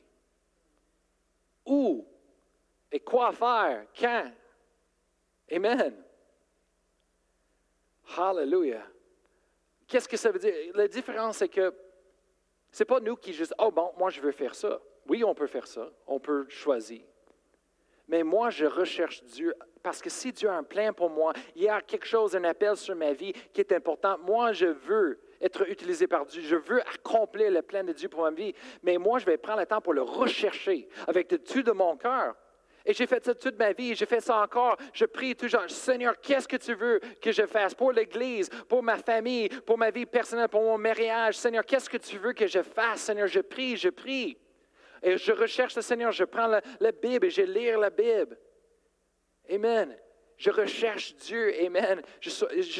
où 1.69 2.07
et 2.91 2.99
quoi 2.99 3.31
faire, 3.31 3.85
quand? 3.97 4.31
Amen. 5.51 6.03
Hallelujah. 8.17 8.85
Qu'est-ce 9.87 10.07
que 10.07 10.17
ça 10.17 10.31
veut 10.31 10.39
dire? 10.39 10.53
La 10.75 10.87
différence, 10.87 11.37
c'est 11.37 11.49
que 11.49 11.73
ce 12.71 12.83
n'est 12.83 12.87
pas 12.87 12.99
nous 12.99 13.15
qui 13.15 13.33
juste, 13.33 13.53
oh 13.57 13.71
bon, 13.71 13.93
moi 13.97 14.09
je 14.09 14.21
veux 14.21 14.31
faire 14.31 14.55
ça. 14.55 14.79
Oui, 15.07 15.23
on 15.23 15.33
peut 15.33 15.47
faire 15.47 15.67
ça, 15.67 15.89
on 16.05 16.19
peut 16.19 16.47
choisir. 16.49 17.01
Mais 18.07 18.23
moi, 18.23 18.49
je 18.49 18.65
recherche 18.65 19.23
Dieu 19.23 19.53
parce 19.83 20.01
que 20.01 20.09
si 20.09 20.31
Dieu 20.31 20.49
a 20.49 20.55
un 20.55 20.63
plan 20.63 20.93
pour 20.93 21.09
moi, 21.09 21.33
il 21.55 21.63
y 21.63 21.69
a 21.69 21.81
quelque 21.81 22.05
chose, 22.05 22.35
un 22.35 22.43
appel 22.43 22.75
sur 22.75 22.95
ma 22.95 23.13
vie 23.13 23.33
qui 23.53 23.61
est 23.61 23.71
important. 23.71 24.17
Moi, 24.17 24.51
je 24.51 24.65
veux 24.65 25.19
être 25.41 25.69
utilisé 25.69 26.07
par 26.07 26.25
Dieu. 26.25 26.41
Je 26.41 26.55
veux 26.55 26.81
accomplir 26.81 27.51
le 27.51 27.61
plan 27.61 27.83
de 27.83 27.93
Dieu 27.93 28.09
pour 28.09 28.23
ma 28.23 28.31
vie. 28.31 28.53
Mais 28.83 28.97
moi, 28.97 29.19
je 29.19 29.25
vais 29.25 29.37
prendre 29.37 29.59
le 29.59 29.65
temps 29.65 29.81
pour 29.81 29.93
le 29.93 30.01
rechercher 30.01 30.87
avec 31.07 31.43
tout 31.43 31.63
de 31.63 31.71
mon 31.71 31.97
cœur. 31.97 32.35
Et 32.85 32.93
j'ai 32.93 33.07
fait 33.07 33.23
ça 33.23 33.35
toute 33.35 33.59
ma 33.59 33.73
vie, 33.73 33.93
j'ai 33.93 34.05
fait 34.05 34.21
ça 34.21 34.41
encore. 34.41 34.77
Je 34.93 35.05
prie 35.05 35.35
toujours, 35.35 35.69
Seigneur, 35.69 36.19
qu'est-ce 36.19 36.47
que 36.47 36.55
tu 36.55 36.73
veux 36.73 36.99
que 37.21 37.31
je 37.31 37.45
fasse 37.45 37.75
pour 37.75 37.91
l'Église, 37.91 38.49
pour 38.67 38.81
ma 38.81 38.97
famille, 38.97 39.49
pour 39.49 39.77
ma 39.77 39.91
vie 39.91 40.05
personnelle, 40.05 40.47
pour 40.47 40.61
mon 40.61 40.77
mariage? 40.77 41.37
Seigneur, 41.37 41.65
qu'est-ce 41.65 41.89
que 41.89 41.97
tu 41.97 42.17
veux 42.17 42.33
que 42.33 42.47
je 42.47 42.63
fasse? 42.63 43.01
Seigneur, 43.01 43.27
je 43.27 43.41
prie, 43.41 43.75
je 43.75 43.89
prie. 43.89 44.37
Et 45.03 45.17
je 45.17 45.31
recherche 45.31 45.75
le 45.75 45.81
Seigneur, 45.81 46.11
je 46.11 46.23
prends 46.23 46.47
la, 46.47 46.61
la 46.79 46.91
Bible 46.91 47.27
et 47.27 47.29
je 47.29 47.41
lis 47.41 47.71
la 47.71 47.89
Bible. 47.89 48.37
Amen. 49.49 49.95
Je 50.39 50.51
recherche 50.51 51.13
Dieu, 51.17 51.53
Amen. 51.65 52.01
Je, 52.21 52.29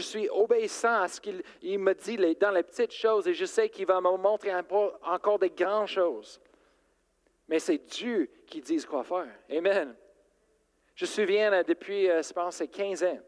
suis 0.02 0.30
obéissant 0.30 1.02
à 1.02 1.10
ce 1.10 1.20
qu'il 1.20 1.44
me 1.78 1.94
dit 1.94 2.18
dans 2.40 2.52
les 2.52 2.64
petites 2.64 2.94
choses 2.94 3.28
et 3.28 3.34
je 3.34 3.44
sais 3.44 3.68
qu'il 3.68 3.86
va 3.86 4.00
me 4.00 4.16
montrer 4.16 4.54
encore 5.04 5.38
des 5.38 5.50
grandes 5.50 5.90
choses. 5.90 6.40
Mais 7.50 7.60
c'est 7.60 7.78
Dieu 7.80 8.30
qui 8.48 8.62
dit 8.62 8.82
quoi 8.86 9.04
faire. 9.04 9.28
Amen. 9.52 9.94
Je 10.96 11.04
me 11.04 11.08
souviens, 11.08 11.52
euh, 11.52 11.64
depuis, 11.64 12.10
euh, 12.10 12.22
je 12.22 12.32
pense, 12.32 12.58
c'est 12.58 12.68
15 12.68 13.04
ans, 13.04 13.20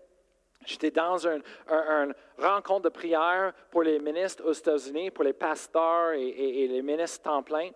j'étais 0.65 0.91
dans 0.91 1.27
une 1.27 1.41
un, 1.67 2.11
rencontre 2.37 2.83
de 2.83 2.89
prière 2.89 3.53
pour 3.69 3.83
les 3.83 3.99
ministres 3.99 4.45
aux 4.45 4.53
États-Unis, 4.53 5.11
pour 5.11 5.25
les 5.25 5.33
pasteurs 5.33 6.13
et, 6.13 6.27
et 6.27 6.67
les 6.67 6.81
ministres 6.81 7.23
temps 7.23 7.43
plein. 7.43 7.69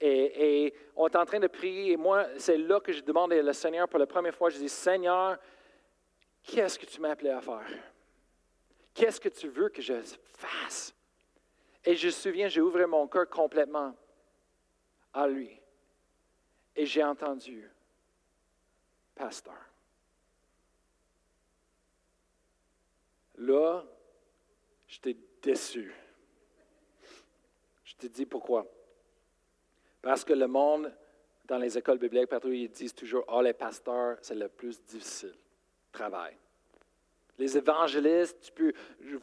Et, 0.00 0.74
on 0.96 1.06
est 1.06 1.16
en 1.16 1.24
train 1.24 1.38
de 1.38 1.46
prier. 1.46 1.92
Et 1.92 1.96
moi, 1.96 2.26
c'est 2.38 2.58
là 2.58 2.80
que 2.80 2.92
je 2.92 3.02
demande 3.02 3.32
au 3.32 3.52
Seigneur 3.52 3.88
pour 3.88 4.00
la 4.00 4.06
première 4.06 4.34
fois. 4.34 4.50
Je 4.50 4.58
dis, 4.58 4.68
Seigneur, 4.68 5.38
qu'est-ce 6.42 6.78
que 6.78 6.86
tu 6.86 7.00
m'as 7.00 7.10
appelé 7.10 7.30
à 7.30 7.40
faire? 7.40 7.66
Qu'est-ce 8.94 9.20
que 9.20 9.28
tu 9.28 9.48
veux 9.48 9.68
que 9.68 9.80
je 9.80 9.94
fasse? 10.36 10.94
Et 11.84 11.96
je 11.96 12.06
me 12.06 12.12
souviens, 12.12 12.48
j'ai 12.48 12.60
ouvert 12.60 12.86
mon 12.86 13.08
cœur 13.08 13.28
complètement 13.28 13.94
à 15.12 15.26
lui. 15.26 15.58
Et 16.76 16.86
j'ai 16.86 17.02
entendu, 17.02 17.68
pasteur. 19.14 19.54
Là, 23.38 23.84
j'étais 24.86 25.16
déçu. 25.42 25.92
Je 27.84 27.94
te 27.96 28.06
dis 28.06 28.26
pourquoi. 28.26 28.66
Parce 30.00 30.24
que 30.24 30.32
le 30.32 30.46
monde, 30.46 30.94
dans 31.46 31.58
les 31.58 31.76
écoles 31.76 31.98
bibliques, 31.98 32.28
partout, 32.28 32.52
ils 32.52 32.70
disent 32.70 32.94
toujours, 32.94 33.24
oh, 33.28 33.40
les 33.42 33.52
pasteurs, 33.52 34.18
c'est 34.20 34.34
le 34.34 34.48
plus 34.48 34.80
difficile 34.84 35.34
travail. 35.92 36.36
Les 37.38 37.56
évangélistes, 37.56 38.40
tu 38.40 38.52
peux 38.52 38.72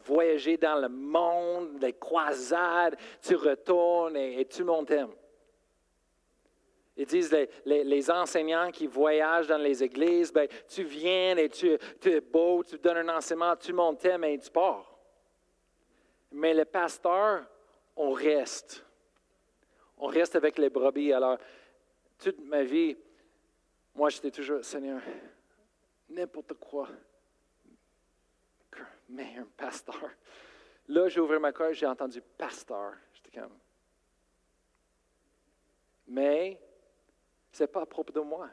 voyager 0.04 0.56
dans 0.56 0.76
le 0.76 0.88
monde, 0.88 1.80
les 1.80 1.92
croisades, 1.92 2.96
tu 3.22 3.36
retournes 3.36 4.16
et, 4.16 4.44
tout 4.46 4.60
le 4.60 4.64
monde 4.64 4.86
t'aime. 4.86 5.12
Ils 6.96 7.06
disent 7.06 7.34
les, 7.64 8.10
enseignants 8.10 8.70
qui 8.70 8.86
voyagent 8.86 9.46
dans 9.46 9.58
les 9.58 9.82
églises, 9.82 10.32
ben, 10.32 10.48
tu 10.68 10.82
viens 10.82 11.36
et 11.36 11.48
tu, 11.48 11.78
tu, 12.00 12.10
es 12.10 12.20
beau, 12.20 12.62
tu 12.62 12.78
donnes 12.78 13.08
un 13.08 13.16
enseignement, 13.16 13.56
tout 13.56 13.68
le 13.68 13.76
monde 13.76 13.98
t'aime 13.98 14.24
et 14.24 14.38
tu 14.38 14.50
pars. 14.50 14.98
Mais 16.32 16.52
les 16.52 16.64
pasteurs, 16.64 17.44
on 17.96 18.10
reste. 18.10 18.84
On 19.98 20.06
reste 20.06 20.36
avec 20.36 20.58
les 20.58 20.68
brebis. 20.68 21.12
Alors, 21.12 21.38
toute 22.18 22.40
ma 22.44 22.62
vie, 22.62 22.96
moi, 23.94 24.08
j'étais 24.10 24.30
toujours, 24.30 24.64
Seigneur, 24.64 25.00
n'importe 26.10 26.54
quoi, 26.54 26.88
mais 29.08 29.36
un 29.36 29.46
pasteur. 29.56 30.10
Là, 30.88 31.08
j'ai 31.08 31.20
ouvert 31.20 31.40
ma 31.40 31.52
cœur, 31.52 31.72
j'ai 31.72 31.86
entendu 31.86 32.20
pasteur. 32.20 32.94
J'étais 33.12 33.40
comme. 33.40 33.56
Mais, 36.08 36.60
ce 37.52 37.62
n'est 37.62 37.68
pas 37.68 37.82
à 37.82 37.86
propos 37.86 38.12
de 38.12 38.20
moi 38.20 38.48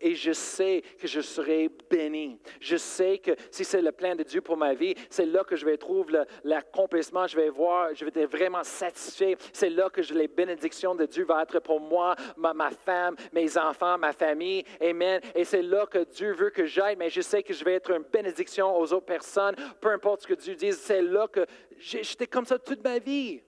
et 0.00 0.14
je 0.14 0.32
sais 0.32 0.82
que 0.98 1.06
je 1.06 1.20
serai 1.20 1.70
béni. 1.90 2.38
Je 2.60 2.76
sais 2.76 3.18
que 3.18 3.32
si 3.50 3.64
c'est 3.64 3.82
le 3.82 3.92
plan 3.92 4.14
de 4.14 4.22
Dieu 4.22 4.40
pour 4.40 4.56
ma 4.56 4.74
vie, 4.74 4.94
c'est 5.10 5.26
là 5.26 5.44
que 5.44 5.56
je 5.56 5.64
vais 5.64 5.76
trouver 5.76 6.22
l'accomplissement, 6.44 7.26
je 7.26 7.36
vais 7.36 7.50
voir, 7.50 7.94
je 7.94 8.04
vais 8.04 8.22
être 8.22 8.30
vraiment 8.30 8.64
satisfait. 8.64 9.36
C'est 9.52 9.70
là 9.70 9.90
que 9.90 10.00
les 10.12 10.28
bénédictions 10.28 10.94
de 10.94 11.06
Dieu 11.06 11.24
vont 11.24 11.40
être 11.40 11.60
pour 11.60 11.80
moi, 11.80 12.14
ma, 12.36 12.70
femme, 12.70 13.16
mes 13.32 13.58
enfants, 13.58 13.98
ma 13.98 14.12
famille. 14.12 14.64
Amen. 14.80 15.20
Et 15.34 15.44
c'est 15.44 15.62
là 15.62 15.86
que 15.86 16.04
Dieu 16.04 16.32
veut 16.32 16.50
que 16.50 16.64
j'aille, 16.64 16.96
mais 16.96 17.10
je 17.10 17.20
sais 17.20 17.42
que 17.42 17.52
je 17.52 17.64
vais 17.64 17.74
être 17.74 17.90
une 17.90 18.04
bénédiction 18.04 18.76
aux 18.76 18.92
autres 18.92 19.06
personnes, 19.06 19.56
peu 19.80 19.90
importe 19.90 20.22
ce 20.22 20.26
que 20.28 20.34
Dieu 20.34 20.54
dise. 20.54 20.78
C'est 20.78 21.02
là 21.02 21.26
que 21.28 21.46
j'étais 21.78 22.26
comme 22.26 22.44
ça 22.44 22.58
toute 22.58 22.82
ma 22.82 22.98
vie. 22.98 23.42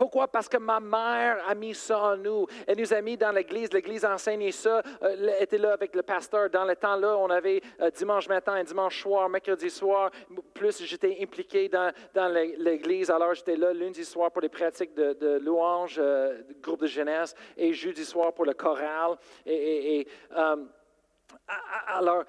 Pourquoi? 0.00 0.28
Parce 0.28 0.48
que 0.48 0.56
ma 0.56 0.80
mère 0.80 1.44
a 1.46 1.54
mis 1.54 1.74
ça 1.74 1.98
en 1.98 2.16
nous. 2.16 2.46
Elle 2.66 2.78
nous 2.78 2.94
a 2.94 3.02
mis 3.02 3.18
dans 3.18 3.32
l'Église. 3.32 3.70
L'Église 3.70 4.02
enseignait 4.02 4.50
ça. 4.50 4.80
Elle 5.02 5.28
euh, 5.28 5.40
était 5.42 5.58
là 5.58 5.74
avec 5.74 5.94
le 5.94 6.02
pasteur. 6.02 6.48
Dans 6.48 6.64
le 6.64 6.74
temps-là, 6.74 7.18
on 7.18 7.28
avait 7.28 7.60
euh, 7.82 7.90
dimanche 7.90 8.26
matin 8.26 8.56
et 8.56 8.64
dimanche 8.64 9.02
soir, 9.02 9.28
mercredi 9.28 9.68
soir. 9.68 10.10
Plus 10.54 10.82
j'étais 10.84 11.18
impliqué 11.20 11.68
dans, 11.68 11.92
dans 12.14 12.28
l'Église. 12.28 13.10
Alors, 13.10 13.34
j'étais 13.34 13.56
là 13.56 13.74
lundi 13.74 14.02
soir 14.06 14.30
pour 14.30 14.40
les 14.40 14.48
pratiques 14.48 14.94
de, 14.94 15.12
de 15.12 15.38
louange, 15.38 15.96
euh, 15.98 16.44
groupe 16.62 16.80
de 16.80 16.86
jeunesse, 16.86 17.34
et 17.54 17.74
jeudi 17.74 18.06
soir 18.06 18.32
pour 18.32 18.46
le 18.46 18.54
choral. 18.54 19.18
Et, 19.44 20.08
alors, 21.88 22.24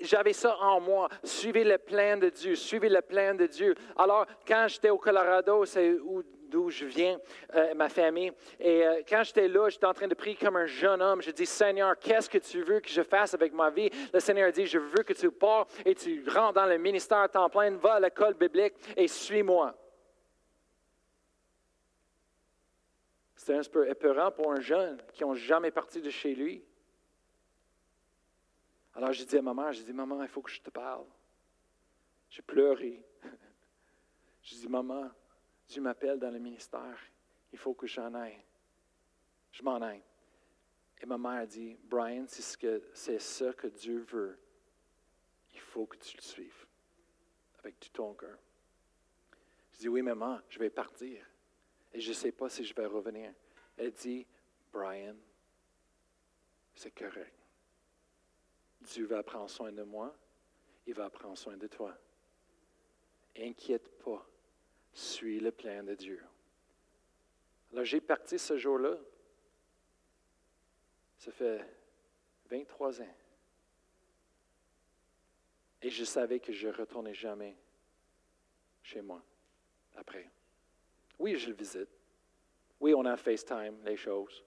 j'avais 0.00 0.32
ça 0.32 0.56
en 0.60 0.80
moi. 0.80 1.08
Suivez 1.22 1.62
le 1.62 1.78
plan 1.78 2.16
de 2.16 2.28
Dieu. 2.28 2.56
Suivez 2.56 2.88
le 2.88 3.02
plan 3.02 3.36
de 3.36 3.46
Dieu. 3.46 3.76
Alors, 3.96 4.26
quand 4.44 4.66
j'étais 4.66 4.90
au 4.90 4.98
Colorado, 4.98 5.64
c'est 5.64 5.92
où 5.92 6.24
d'où 6.48 6.70
je 6.70 6.84
viens, 6.86 7.18
euh, 7.54 7.74
ma 7.74 7.88
famille. 7.88 8.32
Et 8.58 8.86
euh, 8.86 9.02
quand 9.08 9.22
j'étais 9.22 9.48
là, 9.48 9.68
j'étais 9.68 9.86
en 9.86 9.94
train 9.94 10.08
de 10.08 10.14
prier 10.14 10.36
comme 10.36 10.56
un 10.56 10.66
jeune 10.66 11.00
homme. 11.02 11.22
Je 11.22 11.30
dis, 11.30 11.46
Seigneur, 11.46 11.98
qu'est-ce 11.98 12.28
que 12.28 12.38
tu 12.38 12.62
veux 12.62 12.80
que 12.80 12.88
je 12.88 13.02
fasse 13.02 13.34
avec 13.34 13.52
ma 13.52 13.70
vie? 13.70 13.90
Le 14.12 14.20
Seigneur 14.20 14.50
dit, 14.52 14.66
je 14.66 14.78
veux 14.78 15.02
que 15.02 15.12
tu 15.12 15.30
pars 15.30 15.66
et 15.84 15.94
tu 15.94 16.24
rentres 16.28 16.54
dans 16.54 16.66
le 16.66 16.78
ministère 16.78 17.18
à 17.18 17.28
temps 17.28 17.48
plein, 17.48 17.70
va 17.76 17.94
à 17.94 18.00
l'école 18.00 18.34
biblique 18.34 18.74
et 18.96 19.08
suis-moi. 19.08 19.74
C'était 23.36 23.54
un 23.54 23.62
peu 23.70 23.88
épeurant 23.88 24.30
pour 24.30 24.52
un 24.52 24.60
jeune 24.60 25.00
qui 25.14 25.24
n'a 25.24 25.34
jamais 25.34 25.70
parti 25.70 26.02
de 26.02 26.10
chez 26.10 26.34
lui. 26.34 26.64
Alors 28.94 29.12
j'ai 29.12 29.24
dit 29.24 29.38
à 29.38 29.42
maman, 29.42 29.70
j'ai 29.70 29.84
dit, 29.84 29.92
maman, 29.92 30.22
il 30.22 30.28
faut 30.28 30.42
que 30.42 30.50
je 30.50 30.60
te 30.60 30.70
parle. 30.70 31.06
J'ai 32.28 32.42
pleuré. 32.42 33.02
J'ai 34.42 34.56
dit, 34.56 34.68
maman, 34.68 35.10
Dieu 35.68 35.82
m'appelle 35.82 36.18
dans 36.18 36.30
le 36.30 36.38
ministère, 36.38 36.98
il 37.52 37.58
faut 37.58 37.74
que 37.74 37.86
j'en 37.86 38.14
aille. 38.14 38.42
Je 39.52 39.62
m'en 39.62 39.80
aille. 39.82 40.02
Et 41.00 41.06
ma 41.06 41.18
mère 41.18 41.46
dit, 41.46 41.76
Brian, 41.84 42.24
c'est 42.26 42.42
ce 42.42 42.56
que, 42.56 42.82
c'est 42.94 43.20
ça 43.20 43.52
que 43.52 43.66
Dieu 43.66 43.98
veut. 43.98 44.38
Il 45.52 45.60
faut 45.60 45.86
que 45.86 45.96
tu 45.96 46.16
le 46.16 46.22
suives 46.22 46.66
avec 47.58 47.78
tout 47.78 47.90
ton 47.90 48.14
cœur. 48.14 48.38
Je 49.72 49.78
dis, 49.78 49.88
oui, 49.88 50.02
maman, 50.02 50.40
je 50.48 50.58
vais 50.58 50.70
partir. 50.70 51.24
Et 51.92 52.00
je 52.00 52.08
ne 52.08 52.14
sais 52.14 52.32
pas 52.32 52.48
si 52.48 52.64
je 52.64 52.74
vais 52.74 52.86
revenir. 52.86 53.32
Elle 53.76 53.92
dit, 53.92 54.26
Brian, 54.72 55.16
c'est 56.74 56.90
correct. 56.90 57.34
Dieu 58.80 59.06
va 59.06 59.22
prendre 59.22 59.50
soin 59.50 59.72
de 59.72 59.82
moi, 59.82 60.16
il 60.86 60.94
va 60.94 61.10
prendre 61.10 61.36
soin 61.36 61.56
de 61.56 61.66
toi. 61.66 61.96
Inquiète 63.36 63.90
pas 64.02 64.26
suis 64.98 65.40
le 65.40 65.52
plan 65.52 65.82
de 65.82 65.94
Dieu. 65.94 66.22
Alors 67.72 67.84
j'ai 67.84 68.00
parti 68.00 68.38
ce 68.38 68.56
jour-là. 68.56 68.96
Ça 71.18 71.30
fait 71.32 71.64
23 72.50 73.02
ans. 73.02 73.14
Et 75.82 75.90
je 75.90 76.04
savais 76.04 76.40
que 76.40 76.52
je 76.52 76.68
ne 76.68 76.72
retournais 76.72 77.14
jamais 77.14 77.56
chez 78.82 79.00
moi 79.00 79.22
après. 79.96 80.30
Oui, 81.18 81.36
je 81.36 81.48
le 81.48 81.54
visite. 81.54 81.88
Oui, 82.80 82.94
on 82.94 83.04
a 83.04 83.16
FaceTime, 83.16 83.84
les 83.84 83.96
choses. 83.96 84.44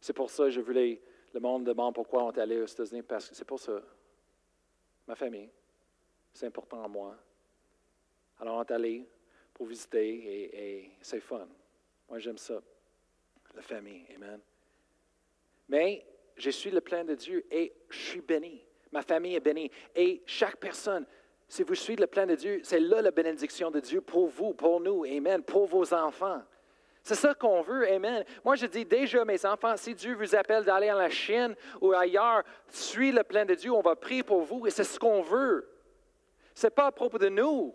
C'est 0.00 0.12
pour 0.12 0.30
ça 0.30 0.44
que 0.44 0.50
je 0.50 0.60
voulais, 0.60 1.00
le 1.32 1.40
monde 1.40 1.64
demande 1.64 1.94
pourquoi 1.94 2.24
on 2.24 2.32
est 2.32 2.38
allé 2.38 2.60
aux 2.60 2.66
États-Unis, 2.66 3.02
parce 3.02 3.28
que 3.28 3.34
c'est 3.34 3.44
pour 3.44 3.60
ça. 3.60 3.80
Ma 5.06 5.14
famille, 5.14 5.50
c'est 6.32 6.46
important 6.46 6.82
à 6.82 6.88
moi. 6.88 7.16
Alors 8.38 8.56
on 8.56 8.62
est 8.62 8.70
allé, 8.70 9.08
pour 9.60 9.66
visiter 9.66 10.08
et, 10.54 10.90
c'est 11.02 11.20
fun. 11.20 11.46
Moi, 12.08 12.18
j'aime 12.18 12.38
ça, 12.38 12.62
la 13.54 13.60
famille. 13.60 14.06
Amen. 14.16 14.40
Mais 15.68 16.02
je 16.34 16.48
suis 16.48 16.70
le 16.70 16.80
plein 16.80 17.04
de 17.04 17.14
Dieu 17.14 17.44
et 17.50 17.70
je 17.90 17.98
suis 17.98 18.22
béni. 18.22 18.64
Ma 18.90 19.02
famille 19.02 19.34
est 19.34 19.40
bénie. 19.40 19.70
Et 19.94 20.22
chaque 20.24 20.56
personne, 20.56 21.04
si 21.46 21.62
vous 21.62 21.74
suivez 21.74 22.00
le 22.00 22.06
plein 22.06 22.26
de 22.26 22.36
Dieu, 22.36 22.62
c'est 22.64 22.80
là 22.80 23.02
la 23.02 23.10
bénédiction 23.10 23.70
de 23.70 23.80
Dieu 23.80 24.00
pour 24.00 24.28
vous, 24.28 24.54
pour 24.54 24.80
nous. 24.80 25.04
Amen. 25.04 25.42
Pour 25.42 25.66
vos 25.66 25.92
enfants. 25.92 26.40
C'est 27.02 27.14
ça 27.14 27.34
qu'on 27.34 27.60
veut, 27.60 27.86
Amen. 27.86 28.24
Moi, 28.42 28.56
je 28.56 28.64
dis 28.64 28.86
déjà, 28.86 29.26
mes 29.26 29.44
enfants, 29.44 29.76
si 29.76 29.94
Dieu 29.94 30.14
vous 30.14 30.34
appelle 30.34 30.64
d'aller 30.64 30.90
en 30.90 30.96
la 30.96 31.10
Chine 31.10 31.54
ou 31.82 31.92
ailleurs, 31.92 32.44
suivez 32.70 33.12
le 33.12 33.24
plein 33.24 33.44
de 33.44 33.54
Dieu, 33.54 33.72
on 33.72 33.82
va 33.82 33.94
prier 33.94 34.22
pour 34.22 34.40
vous 34.40 34.66
et 34.66 34.70
c'est 34.70 34.84
ce 34.84 34.98
qu'on 34.98 35.20
veut. 35.20 35.68
Ce 36.54 36.66
n'est 36.66 36.70
pas 36.70 36.86
à 36.86 36.92
propos 36.92 37.18
de 37.18 37.28
nous. 37.28 37.74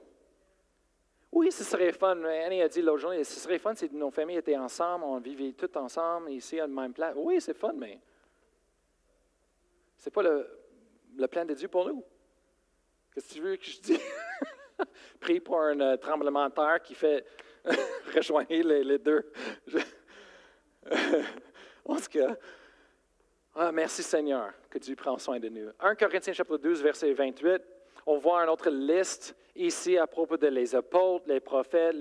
Oui, 1.35 1.51
ce 1.51 1.65
serait 1.65 1.91
fun. 1.91 2.23
Annie 2.23 2.61
a 2.61 2.69
dit 2.69 2.81
l'autre 2.81 2.99
jour, 2.99 3.11
ce 3.13 3.25
serait 3.25 3.59
fun 3.59 3.75
si 3.75 3.89
nos 3.91 4.09
familles 4.09 4.37
étaient 4.37 4.55
ensemble, 4.55 5.03
on 5.03 5.19
vivait 5.19 5.51
toutes 5.51 5.75
ensemble, 5.75 6.31
ici, 6.31 6.57
à 6.57 6.61
la 6.61 6.67
même 6.67 6.93
place. 6.93 7.13
Oui, 7.17 7.41
c'est 7.41 7.53
fun, 7.53 7.73
mais 7.75 7.99
ce 9.97 10.07
n'est 10.07 10.13
pas 10.13 10.23
le, 10.23 10.47
le, 11.17 11.27
plan 11.27 11.43
de 11.43 11.53
Dieu 11.53 11.67
pour 11.67 11.85
nous. 11.89 12.01
Qu'est-ce 13.13 13.27
que 13.27 13.33
tu 13.33 13.41
veux 13.41 13.57
que 13.57 13.65
je 13.65 13.81
dise? 13.81 13.99
Prie 15.19 15.41
pour 15.41 15.59
un 15.59 15.77
euh, 15.81 15.97
tremblement 15.97 16.47
de 16.47 16.53
terre 16.53 16.81
qui 16.81 16.95
fait 16.95 17.25
rejoindre 18.15 18.47
les, 18.49 18.97
deux. 18.97 19.29
en 21.85 21.97
tout 21.97 22.11
cas, 22.11 22.37
ah, 23.55 23.73
merci 23.73 24.03
Seigneur 24.03 24.53
que 24.69 24.79
Dieu 24.79 24.95
prend 24.95 25.17
soin 25.17 25.37
de 25.37 25.49
nous. 25.49 25.69
1 25.81 25.95
Corinthiens 25.95 26.31
chapitre 26.31 26.59
12, 26.59 26.81
verset 26.81 27.11
28, 27.11 27.61
on 28.05 28.19
voit 28.19 28.41
une 28.41 28.49
autre 28.49 28.69
liste 28.69 29.35
ici 29.55 29.97
à 29.97 30.07
propos 30.07 30.37
de 30.37 30.47
les 30.47 30.75
apôtres, 30.75 31.25
les 31.27 31.39
prophètes, 31.39 31.95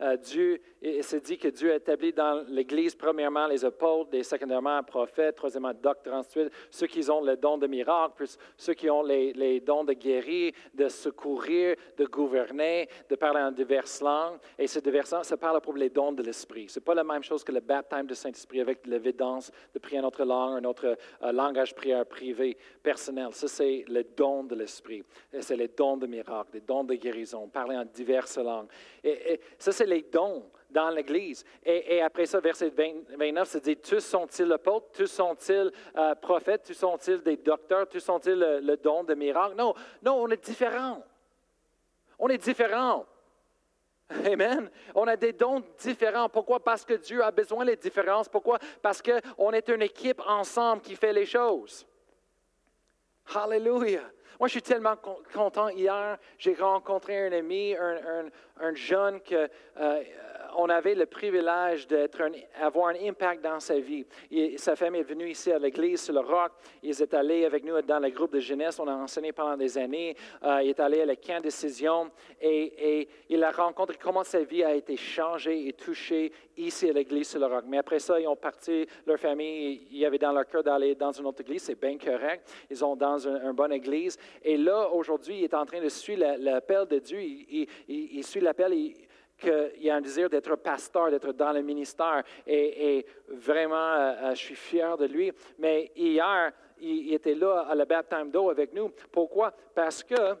euh, 0.00 0.16
Dieu, 0.16 0.60
il 0.82 1.02
se 1.02 1.16
dit 1.16 1.38
que 1.38 1.48
Dieu 1.48 1.72
a 1.72 1.76
établi 1.76 2.12
dans 2.12 2.44
l'Église, 2.48 2.94
premièrement, 2.94 3.46
les 3.46 3.64
apôtres, 3.64 4.14
et 4.14 4.22
secondairement, 4.22 4.82
prophètes, 4.82 5.36
troisièmement, 5.36 5.72
docteurs, 5.72 6.14
ensuite, 6.14 6.50
ceux 6.70 6.86
qui 6.86 7.08
ont 7.10 7.20
le 7.20 7.36
don 7.36 7.58
de 7.58 7.66
miracle, 7.66 8.14
plus 8.16 8.38
ceux 8.56 8.74
qui 8.74 8.90
ont 8.90 9.02
les, 9.02 9.32
les, 9.32 9.60
dons 9.60 9.84
de 9.84 9.94
guérir, 9.94 10.52
de 10.74 10.88
secourir, 10.88 11.76
de 11.96 12.04
gouverner, 12.04 12.88
de 13.08 13.16
parler 13.16 13.40
en 13.40 13.50
diverses 13.50 14.00
langues. 14.00 14.38
Et 14.58 14.66
ces 14.66 14.80
diverses 14.80 15.12
langues, 15.12 15.24
ça 15.24 15.36
parle 15.36 15.60
pour 15.60 15.76
les 15.76 15.90
dons 15.90 16.12
de 16.12 16.22
l'Esprit. 16.22 16.68
Ce 16.68 16.78
n'est 16.78 16.84
pas 16.84 16.94
la 16.94 17.04
même 17.04 17.22
chose 17.22 17.42
que 17.42 17.52
le 17.52 17.60
baptême 17.60 18.06
du 18.06 18.14
Saint-Esprit 18.14 18.60
avec 18.60 18.86
l'évidence 18.86 19.50
de 19.74 19.78
prier 19.78 19.98
en 19.98 20.02
notre 20.02 20.24
langue, 20.24 20.58
un 20.58 20.68
autre 20.68 20.96
euh, 21.22 21.32
langage 21.32 21.74
prière 21.74 22.04
privé, 22.06 22.56
personnel. 22.82 23.28
Ça, 23.32 23.48
c'est 23.48 23.84
le 23.88 24.04
don 24.04 24.44
de 24.44 24.54
l'Esprit. 24.54 25.02
C'est 25.40 25.56
les 25.56 25.68
dons 25.68 25.96
de 25.96 26.06
miracle, 26.06 26.50
les 26.54 26.60
dons 26.60 26.84
de 26.84 26.97
guérison, 26.98 27.48
parler 27.48 27.76
en 27.76 27.84
diverses 27.84 28.38
langues. 28.38 28.68
Et, 29.02 29.40
ça, 29.58 29.72
c'est 29.72 29.86
les 29.86 30.02
dons 30.02 30.44
dans 30.70 30.90
l'Église. 30.90 31.44
Et, 31.64 32.00
après 32.02 32.26
ça, 32.26 32.40
verset 32.40 32.70
29, 32.70 33.48
ça 33.48 33.60
dit, 33.60 33.76
tous 33.76 34.00
sont-ils 34.00 34.52
apôtres, 34.52 34.92
tous 34.92 35.06
sont-ils 35.06 35.72
euh, 35.96 36.14
prophètes, 36.16 36.64
tous 36.66 36.74
sont-ils 36.74 37.22
des 37.22 37.36
docteurs, 37.36 37.88
tous 37.88 38.00
sont-ils 38.00 38.38
le, 38.38 38.76
don 38.76 39.04
de 39.04 39.14
miracle? 39.14 39.54
Non, 39.56 39.74
non, 40.02 40.22
on 40.22 40.28
est 40.28 40.44
différents. 40.44 41.02
On 42.18 42.28
est 42.28 42.38
différents. 42.38 43.06
Amen. 44.10 44.70
On 44.94 45.06
a 45.06 45.16
des 45.16 45.32
dons 45.32 45.62
différents. 45.78 46.28
Pourquoi? 46.28 46.60
Parce 46.60 46.84
que 46.84 46.94
Dieu 46.94 47.22
a 47.22 47.30
besoin 47.30 47.64
des 47.64 47.76
différences. 47.76 48.28
Pourquoi? 48.28 48.58
Parce 48.80 49.02
qu'on 49.02 49.52
est 49.52 49.68
une 49.68 49.82
équipe 49.82 50.22
ensemble 50.26 50.82
qui 50.82 50.96
fait 50.96 51.12
les 51.12 51.26
choses. 51.26 51.86
Hallelujah. 53.34 54.10
Moi, 54.38 54.48
je 54.48 54.52
suis 54.52 54.62
tellement 54.62 54.96
content. 55.34 55.68
Hier, 55.68 56.18
j'ai 56.38 56.54
rencontré 56.54 57.26
un 57.26 57.32
ami, 57.32 57.74
un, 57.76 58.74
jeune 58.74 59.20
que 59.20 59.48
euh, 59.78 60.02
on 60.60 60.68
avait 60.68 60.96
le 60.96 61.06
privilège 61.06 61.86
d'avoir 61.86 62.88
un, 62.88 63.06
impact 63.06 63.44
dans 63.44 63.60
sa 63.60 63.78
vie. 63.78 64.04
sa 64.56 64.74
famille 64.74 65.00
est 65.02 65.04
venue 65.04 65.30
ici 65.30 65.52
à 65.52 65.58
l'église 65.58 66.02
sur 66.02 66.14
le 66.14 66.20
roc. 66.20 66.50
Ils 66.82 67.00
étaient 67.00 67.16
allés 67.16 67.44
avec 67.44 67.64
nous 67.64 67.80
dans 67.80 68.00
le 68.00 68.10
groupe 68.10 68.32
de 68.32 68.40
jeunesse. 68.40 68.80
On 68.80 68.88
a 68.88 68.94
enseigné 68.94 69.30
pendant 69.30 69.56
des 69.56 69.78
années. 69.78 70.16
Euh, 70.42 70.60
il 70.64 70.70
est 70.70 70.80
allé 70.80 71.02
à 71.02 71.06
la 71.06 71.14
camp 71.14 71.40
décision 71.40 72.10
et, 72.40 73.00
et, 73.00 73.08
il 73.28 73.44
a 73.44 73.52
rencontré 73.52 73.96
comment 74.02 74.24
sa 74.24 74.40
vie 74.40 74.64
a 74.64 74.74
été 74.74 74.96
changée 74.96 75.68
et 75.68 75.72
touchée 75.74 76.32
ici 76.56 76.90
à 76.90 76.92
l'église 76.92 77.28
sur 77.28 77.38
le 77.38 77.46
roc. 77.46 77.64
Mais 77.68 77.78
après 77.78 78.00
ça, 78.00 78.18
ils 78.18 78.26
ont 78.26 78.34
parti, 78.34 78.84
leur 79.06 79.20
famille, 79.20 79.86
il 79.92 79.98
y 79.98 80.04
avait 80.04 80.18
dans 80.18 80.32
leur 80.32 80.46
cœur 80.46 80.64
d'aller 80.64 80.96
dans 80.96 81.12
une 81.12 81.26
autre 81.26 81.42
église. 81.42 81.62
C'est 81.62 81.80
bien 81.80 81.96
correct. 81.98 82.50
Ils 82.68 82.76
sont 82.76 82.96
dans 82.96 83.28
une, 83.28 83.52
bonne 83.52 83.72
église. 83.72 84.18
Et 84.42 84.56
là, 84.56 84.90
aujourd'hui, 84.90 85.38
il 85.38 85.44
est 85.44 85.54
en 85.54 85.64
train 85.64 85.80
de 85.80 85.88
suivre 85.88 86.34
l'appel 86.40 86.84
de 86.86 86.98
Dieu. 86.98 87.20
Il 87.20 88.24
suit 88.24 88.40
l'appel 88.40 88.72
qu'il 89.38 89.82
y 89.82 89.90
a 89.90 89.96
un 89.96 90.00
désir 90.00 90.28
d'être 90.28 90.56
pasteur, 90.56 91.10
d'être 91.10 91.32
dans 91.32 91.52
le 91.52 91.62
ministère. 91.62 92.22
Et, 92.46 93.06
vraiment, 93.28 93.76
euh, 93.76 94.14
euh, 94.22 94.30
je 94.30 94.40
suis 94.40 94.54
fier 94.54 94.96
de 94.96 95.06
lui. 95.06 95.32
Mais 95.58 95.92
hier, 95.96 96.52
il, 96.80 97.12
était 97.14 97.34
là 97.34 97.66
à 97.68 97.74
la 97.74 97.84
baptême 97.84 98.30
d'eau 98.30 98.50
avec 98.50 98.72
nous. 98.72 98.90
Pourquoi? 99.10 99.52
Parce 99.74 100.02
que 100.02 100.36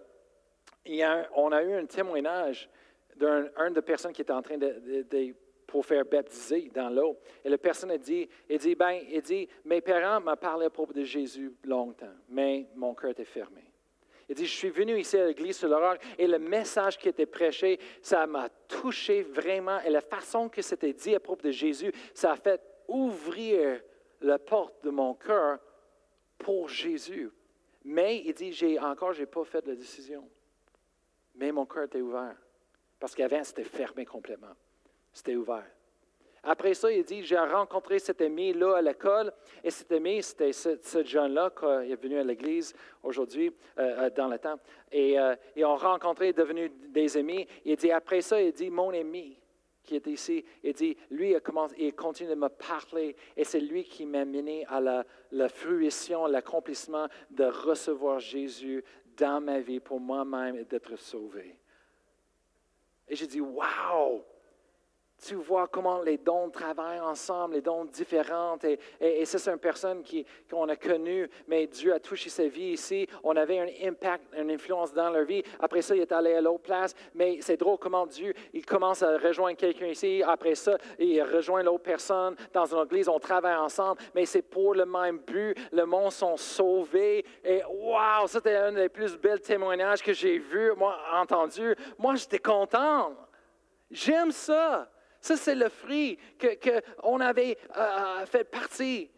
on 1.34 1.52
a 1.52 1.62
eu 1.62 1.74
un 1.74 1.84
témoignage 1.84 2.68
d'une 3.14 3.74
de 3.74 3.80
personnes 3.80 4.12
qui 4.12 4.22
était 4.22 4.32
en 4.32 4.40
train 4.40 4.56
de, 4.56 5.34
pour 5.66 5.84
faire 5.84 6.04
baptiser 6.04 6.70
dans 6.74 6.88
l'eau. 6.88 7.18
Et 7.44 7.50
la 7.50 7.58
personne 7.58 7.90
a 7.90 7.98
dit, 7.98 8.26
il 8.48 8.58
dit, 8.58 8.74
ben, 8.74 9.00
il 9.10 9.20
dit, 9.20 9.46
mes 9.66 9.82
parents 9.82 10.20
m'ont 10.20 10.36
parlé 10.36 10.66
à 10.66 10.70
propos 10.70 10.94
de 10.94 11.04
Jésus 11.04 11.52
longtemps, 11.64 12.06
mais 12.30 12.68
mon 12.74 12.94
cœur 12.94 13.10
était 13.10 13.24
fermé. 13.24 13.67
Il 14.28 14.34
dit, 14.34 14.46
je 14.46 14.54
suis 14.54 14.68
venu 14.68 14.98
ici 14.98 15.16
à 15.16 15.26
l'église 15.26 15.56
sur 15.56 15.68
le 15.68 15.98
et 16.18 16.26
le 16.26 16.38
message 16.38 16.98
qui 16.98 17.08
était 17.08 17.26
prêché, 17.26 17.80
ça 18.02 18.26
m'a 18.26 18.48
touché 18.68 19.22
vraiment. 19.22 19.80
Et 19.80 19.90
la 19.90 20.02
façon 20.02 20.48
que 20.48 20.60
c'était 20.60 20.92
dit 20.92 21.14
à 21.14 21.20
propos 21.20 21.46
de 21.46 21.50
Jésus, 21.50 21.92
ça 22.12 22.32
a 22.32 22.36
fait 22.36 22.60
ouvrir 22.88 23.80
la 24.20 24.38
porte 24.38 24.84
de 24.84 24.90
mon 24.90 25.14
cœur 25.14 25.58
pour 26.36 26.68
Jésus. 26.68 27.30
Mais 27.84 28.22
il 28.24 28.34
dit, 28.34 28.52
j'ai 28.52 28.78
encore, 28.78 29.14
je 29.14 29.20
n'ai 29.20 29.26
pas 29.26 29.44
fait 29.44 29.66
la 29.66 29.74
décision. 29.74 30.28
Mais 31.36 31.50
mon 31.50 31.64
cœur 31.64 31.84
était 31.84 32.00
ouvert. 32.02 32.36
Parce 33.00 33.14
qu'avant, 33.14 33.42
c'était 33.44 33.64
fermé 33.64 34.04
complètement. 34.04 34.54
C'était 35.12 35.36
ouvert. 35.36 35.64
Après 36.42 36.74
ça, 36.74 36.90
il 36.90 37.04
dit, 37.04 37.22
j'ai 37.22 37.38
rencontré 37.38 37.98
cet 37.98 38.20
ami-là 38.20 38.76
à 38.76 38.82
l'école, 38.82 39.32
et 39.62 39.70
cet 39.70 39.90
ami, 39.92 40.22
c'était 40.22 40.52
ce, 40.52 41.04
jeune-là 41.04 41.50
qui 41.50 41.92
est 41.92 42.00
venu 42.00 42.18
à 42.18 42.24
l'église 42.24 42.74
aujourd'hui, 43.02 43.52
euh, 43.78 44.06
euh, 44.06 44.10
dans 44.10 44.28
le 44.28 44.38
temps. 44.38 44.58
Et, 44.92 45.18
euh, 45.18 45.34
et 45.56 45.64
on 45.64 45.76
rencontré, 45.76 46.32
devenu 46.32 46.70
des 46.88 47.16
amis. 47.16 47.46
Il 47.64 47.76
dit, 47.76 47.90
après 47.90 48.20
ça, 48.20 48.40
il 48.40 48.52
dit, 48.52 48.70
mon 48.70 48.90
ami 48.90 49.38
qui 49.82 49.96
est 49.96 50.06
ici, 50.06 50.44
il 50.62 50.74
dit, 50.74 50.96
lui, 51.10 51.34
il 51.78 51.94
continue 51.94 52.28
de 52.28 52.34
me 52.34 52.48
parler, 52.48 53.16
et 53.34 53.44
c'est 53.44 53.60
lui 53.60 53.84
qui 53.84 54.04
m'a 54.04 54.26
mené 54.26 54.66
à 54.66 54.80
la, 54.80 55.04
la 55.32 55.48
fruition, 55.48 56.26
l'accomplissement 56.26 57.06
de 57.30 57.44
recevoir 57.44 58.20
Jésus 58.20 58.84
dans 59.16 59.40
ma 59.40 59.60
vie 59.60 59.80
pour 59.80 59.98
moi-même 59.98 60.56
et 60.56 60.64
d'être 60.64 60.96
sauvé. 60.96 61.58
Et 63.08 63.16
j'ai 63.16 63.26
dit, 63.26 63.40
wow! 63.40 64.22
Tu 65.24 65.34
vois 65.34 65.66
comment 65.66 66.00
les 66.00 66.18
dons 66.18 66.48
travaillent 66.50 67.00
ensemble, 67.00 67.54
les 67.54 67.60
dons 67.60 67.84
différents. 67.84 68.56
Et, 68.62 68.78
et, 69.00 69.24
c'est 69.24 69.50
une 69.50 69.58
personne 69.58 70.02
qu'on 70.48 70.68
a 70.68 70.76
connue, 70.76 71.28
mais 71.46 71.66
Dieu 71.66 71.92
a 71.92 72.00
touché 72.00 72.30
sa 72.30 72.46
vie 72.46 72.72
ici. 72.72 73.06
On 73.24 73.36
avait 73.36 73.58
un 73.58 73.88
impact, 73.88 74.24
une 74.36 74.50
influence 74.50 74.92
dans 74.92 75.10
leur 75.10 75.24
vie. 75.24 75.42
Après 75.60 75.82
ça, 75.82 75.96
il 75.96 76.02
est 76.02 76.12
allé 76.12 76.34
à 76.34 76.40
l'autre 76.40 76.62
place. 76.62 76.94
Mais 77.14 77.38
c'est 77.40 77.56
drôle 77.56 77.78
comment 77.78 78.06
Dieu, 78.06 78.32
il 78.52 78.64
commence 78.64 79.02
à 79.02 79.18
rejoindre 79.18 79.56
quelqu'un 79.56 79.86
ici. 79.86 80.22
Après 80.24 80.54
ça, 80.54 80.78
il 80.98 81.20
rejoint 81.22 81.62
l'autre 81.62 81.82
personne 81.82 82.36
dans 82.52 82.72
une 82.72 82.84
église. 82.84 83.08
On 83.08 83.18
travaille 83.18 83.56
ensemble, 83.56 84.00
mais 84.14 84.24
c'est 84.24 84.42
pour 84.42 84.74
le 84.74 84.86
même 84.86 85.18
but. 85.18 85.56
Le 85.72 85.84
monde 85.84 86.12
sont 86.12 86.36
sauvés. 86.36 87.24
Et 87.44 87.62
waouh, 87.64 88.26
c'était 88.26 88.56
un 88.56 88.72
des 88.72 88.88
plus 88.88 89.16
belles 89.16 89.40
témoignages 89.40 90.02
que 90.02 90.12
j'ai 90.12 90.38
vu, 90.38 90.72
moi, 90.76 90.96
entendu. 91.14 91.74
Moi, 91.98 92.14
j'étais 92.14 92.38
content. 92.38 93.14
J'aime 93.90 94.30
ça. 94.30 94.88
Ça, 95.20 95.36
c'est 95.36 95.54
le 95.54 95.68
fruit 95.68 96.18
qu'on 97.00 97.20
avait 97.20 97.58
euh, 97.76 97.80
euh, 97.80 98.26
fait 98.26 98.44
partie. 98.44 99.10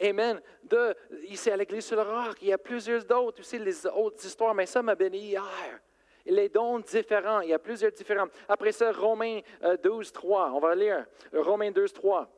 Amen. 0.00 0.40
De, 0.64 0.94
ici 1.28 1.50
à 1.50 1.56
l'Église 1.56 1.86
sur 1.86 1.96
le 1.96 2.02
roc, 2.02 2.36
il 2.42 2.48
y 2.48 2.52
a 2.52 2.58
plusieurs 2.58 3.04
d'autres 3.04 3.40
aussi, 3.40 3.58
les 3.58 3.86
autres 3.86 4.24
histoires, 4.26 4.54
mais 4.54 4.66
ça 4.66 4.82
m'a 4.82 4.94
béni 4.94 5.18
hier. 5.18 5.80
Les 6.26 6.48
dons 6.48 6.80
différents, 6.80 7.40
il 7.40 7.50
y 7.50 7.54
a 7.54 7.58
plusieurs 7.58 7.92
différents. 7.92 8.26
Après 8.48 8.72
ça, 8.72 8.90
Romains 8.90 9.40
12, 9.82 10.08
euh, 10.08 10.12
3, 10.12 10.52
on 10.54 10.58
va 10.58 10.74
lire. 10.74 11.06
Romains 11.32 11.70
12, 11.70 11.92
3. 11.92 12.28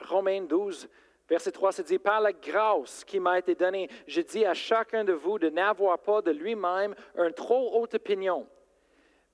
Romains 0.00 0.42
12, 0.42 0.88
verset 1.28 1.52
3, 1.52 1.72
c'est 1.72 1.84
dit, 1.84 1.98
par 1.98 2.20
la 2.20 2.32
grâce 2.32 3.04
qui 3.04 3.18
m'a 3.18 3.38
été 3.38 3.54
donnée, 3.54 3.88
je 4.06 4.20
dis 4.20 4.44
à 4.44 4.52
chacun 4.52 5.04
de 5.04 5.12
vous 5.12 5.38
de 5.38 5.48
n'avoir 5.48 5.98
pas 5.98 6.20
de 6.20 6.32
lui-même 6.32 6.94
une 7.16 7.32
trop 7.32 7.80
haute 7.80 7.94
opinion 7.94 8.46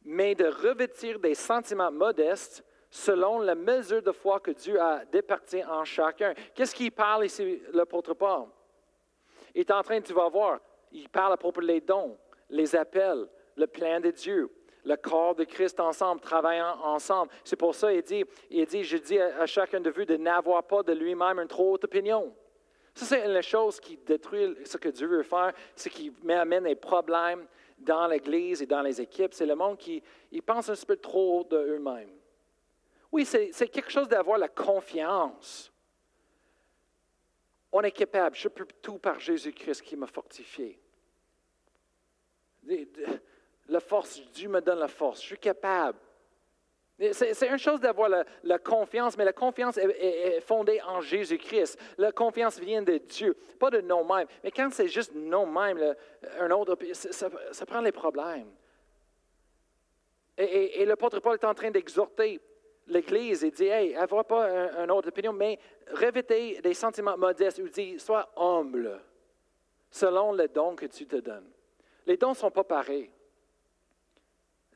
mais 0.04 0.34
de 0.34 0.46
revêtir 0.46 1.18
des 1.18 1.34
sentiments 1.34 1.92
modestes 1.92 2.64
selon 2.90 3.38
la 3.38 3.54
mesure 3.54 4.02
de 4.02 4.12
foi 4.12 4.40
que 4.40 4.50
Dieu 4.50 4.80
a 4.80 5.04
départi 5.04 5.64
en 5.64 5.84
chacun. 5.84 6.34
Qu'est-ce 6.54 6.74
qu'il 6.74 6.90
parle 6.90 7.26
ici, 7.26 7.62
l'apôtre 7.72 8.14
Paul? 8.14 8.46
Il 9.54 9.60
est 9.60 9.70
en 9.70 9.82
train, 9.82 10.00
tu 10.00 10.12
vas 10.12 10.28
voir, 10.28 10.60
il 10.92 11.08
parle 11.08 11.32
à 11.32 11.36
propos 11.36 11.60
des 11.60 11.80
dons, 11.80 12.16
les 12.48 12.74
appels, 12.74 13.28
le 13.56 13.66
plan 13.66 14.00
de 14.00 14.10
Dieu, 14.10 14.50
le 14.84 14.96
corps 14.96 15.34
de 15.34 15.44
Christ 15.44 15.78
ensemble, 15.80 16.20
travaillant 16.20 16.78
ensemble. 16.82 17.30
C'est 17.44 17.56
pour 17.56 17.74
ça 17.74 17.92
qu'il 17.92 18.02
dit, 18.02 18.24
il 18.50 18.66
dit, 18.66 18.82
je 18.82 18.96
dis 18.96 19.18
à, 19.18 19.46
chacun 19.46 19.80
de 19.80 19.90
vous 19.90 20.04
de 20.04 20.16
n'avoir 20.16 20.64
pas 20.64 20.82
de 20.82 20.92
lui-même 20.92 21.38
une 21.38 21.48
trop 21.48 21.74
haute 21.74 21.84
opinion. 21.84 22.34
Ça, 22.94 23.04
c'est 23.06 23.24
une 23.24 23.40
chose 23.42 23.78
qui 23.78 23.96
détruit 23.98 24.56
ce 24.64 24.76
que 24.76 24.88
Dieu 24.88 25.06
veut 25.06 25.22
faire, 25.22 25.52
c'est 25.76 25.90
qui 25.90 26.12
amène 26.28 26.64
des 26.64 26.74
problèmes, 26.74 27.46
dans 27.80 28.06
l'Église 28.06 28.62
et 28.62 28.66
dans 28.66 28.82
les 28.82 29.00
équipes, 29.00 29.34
c'est 29.34 29.46
le 29.46 29.54
monde 29.54 29.78
qui 29.78 30.02
pense 30.44 30.68
un 30.68 30.74
petit 30.74 30.86
peu 30.86 30.96
trop 30.96 31.44
de 31.44 31.56
eux-mêmes. 31.56 32.16
Oui, 33.12 33.24
c'est 33.24 33.68
quelque 33.68 33.90
chose 33.90 34.08
d'avoir 34.08 34.38
la 34.38 34.48
confiance. 34.48 35.72
On 37.72 37.82
est 37.82 37.90
capable, 37.90 38.36
je 38.36 38.48
peux 38.48 38.66
tout 38.82 38.98
par 38.98 39.18
Jésus-Christ 39.18 39.82
qui 39.82 39.96
m'a 39.96 40.06
fortifié. 40.06 40.80
La 43.68 43.80
force, 43.80 44.20
Dieu 44.32 44.48
me 44.48 44.60
donne 44.60 44.78
la 44.78 44.88
force, 44.88 45.22
je 45.22 45.26
suis 45.26 45.38
capable. 45.38 45.98
C'est 47.12 47.48
une 47.48 47.58
chose 47.58 47.80
d'avoir 47.80 48.10
la, 48.42 48.58
confiance, 48.58 49.16
mais 49.16 49.24
la 49.24 49.32
confiance 49.32 49.78
est, 49.78 50.40
fondée 50.40 50.80
en 50.86 51.00
Jésus-Christ. 51.00 51.78
La 51.96 52.12
confiance 52.12 52.58
vient 52.58 52.82
de 52.82 52.98
Dieu, 52.98 53.36
pas 53.58 53.70
de 53.70 53.80
nous-mêmes. 53.80 54.26
Mais 54.44 54.50
quand 54.50 54.68
c'est 54.70 54.88
juste 54.88 55.12
nous-mêmes, 55.14 55.94
un 56.38 56.50
autre, 56.50 56.76
ça, 56.92 57.66
prend 57.66 57.80
les 57.80 57.92
problèmes. 57.92 58.50
Et, 60.36 60.82
et, 60.82 60.84
l'apôtre 60.84 61.20
Paul 61.20 61.34
est 61.34 61.44
en 61.44 61.54
train 61.54 61.70
d'exhorter 61.70 62.40
l'Église 62.86 63.44
et 63.44 63.50
dit 63.50 63.66
Hey, 63.66 63.94
avoir 63.94 64.24
pas 64.26 64.48
une 64.82 64.90
autre 64.90 65.08
opinion, 65.08 65.32
mais 65.32 65.58
revêtez 65.92 66.60
des 66.60 66.74
sentiments 66.74 67.16
modestes. 67.16 67.58
Il 67.58 67.70
dit 67.70 67.98
Sois 67.98 68.30
humble 68.36 69.00
selon 69.90 70.32
le 70.32 70.48
don 70.48 70.76
que 70.76 70.86
tu 70.86 71.06
te 71.06 71.16
donnes. 71.16 71.50
Les 72.06 72.16
dons 72.16 72.30
ne 72.30 72.34
sont 72.34 72.50
pas 72.50 72.64
pareils. 72.64 73.10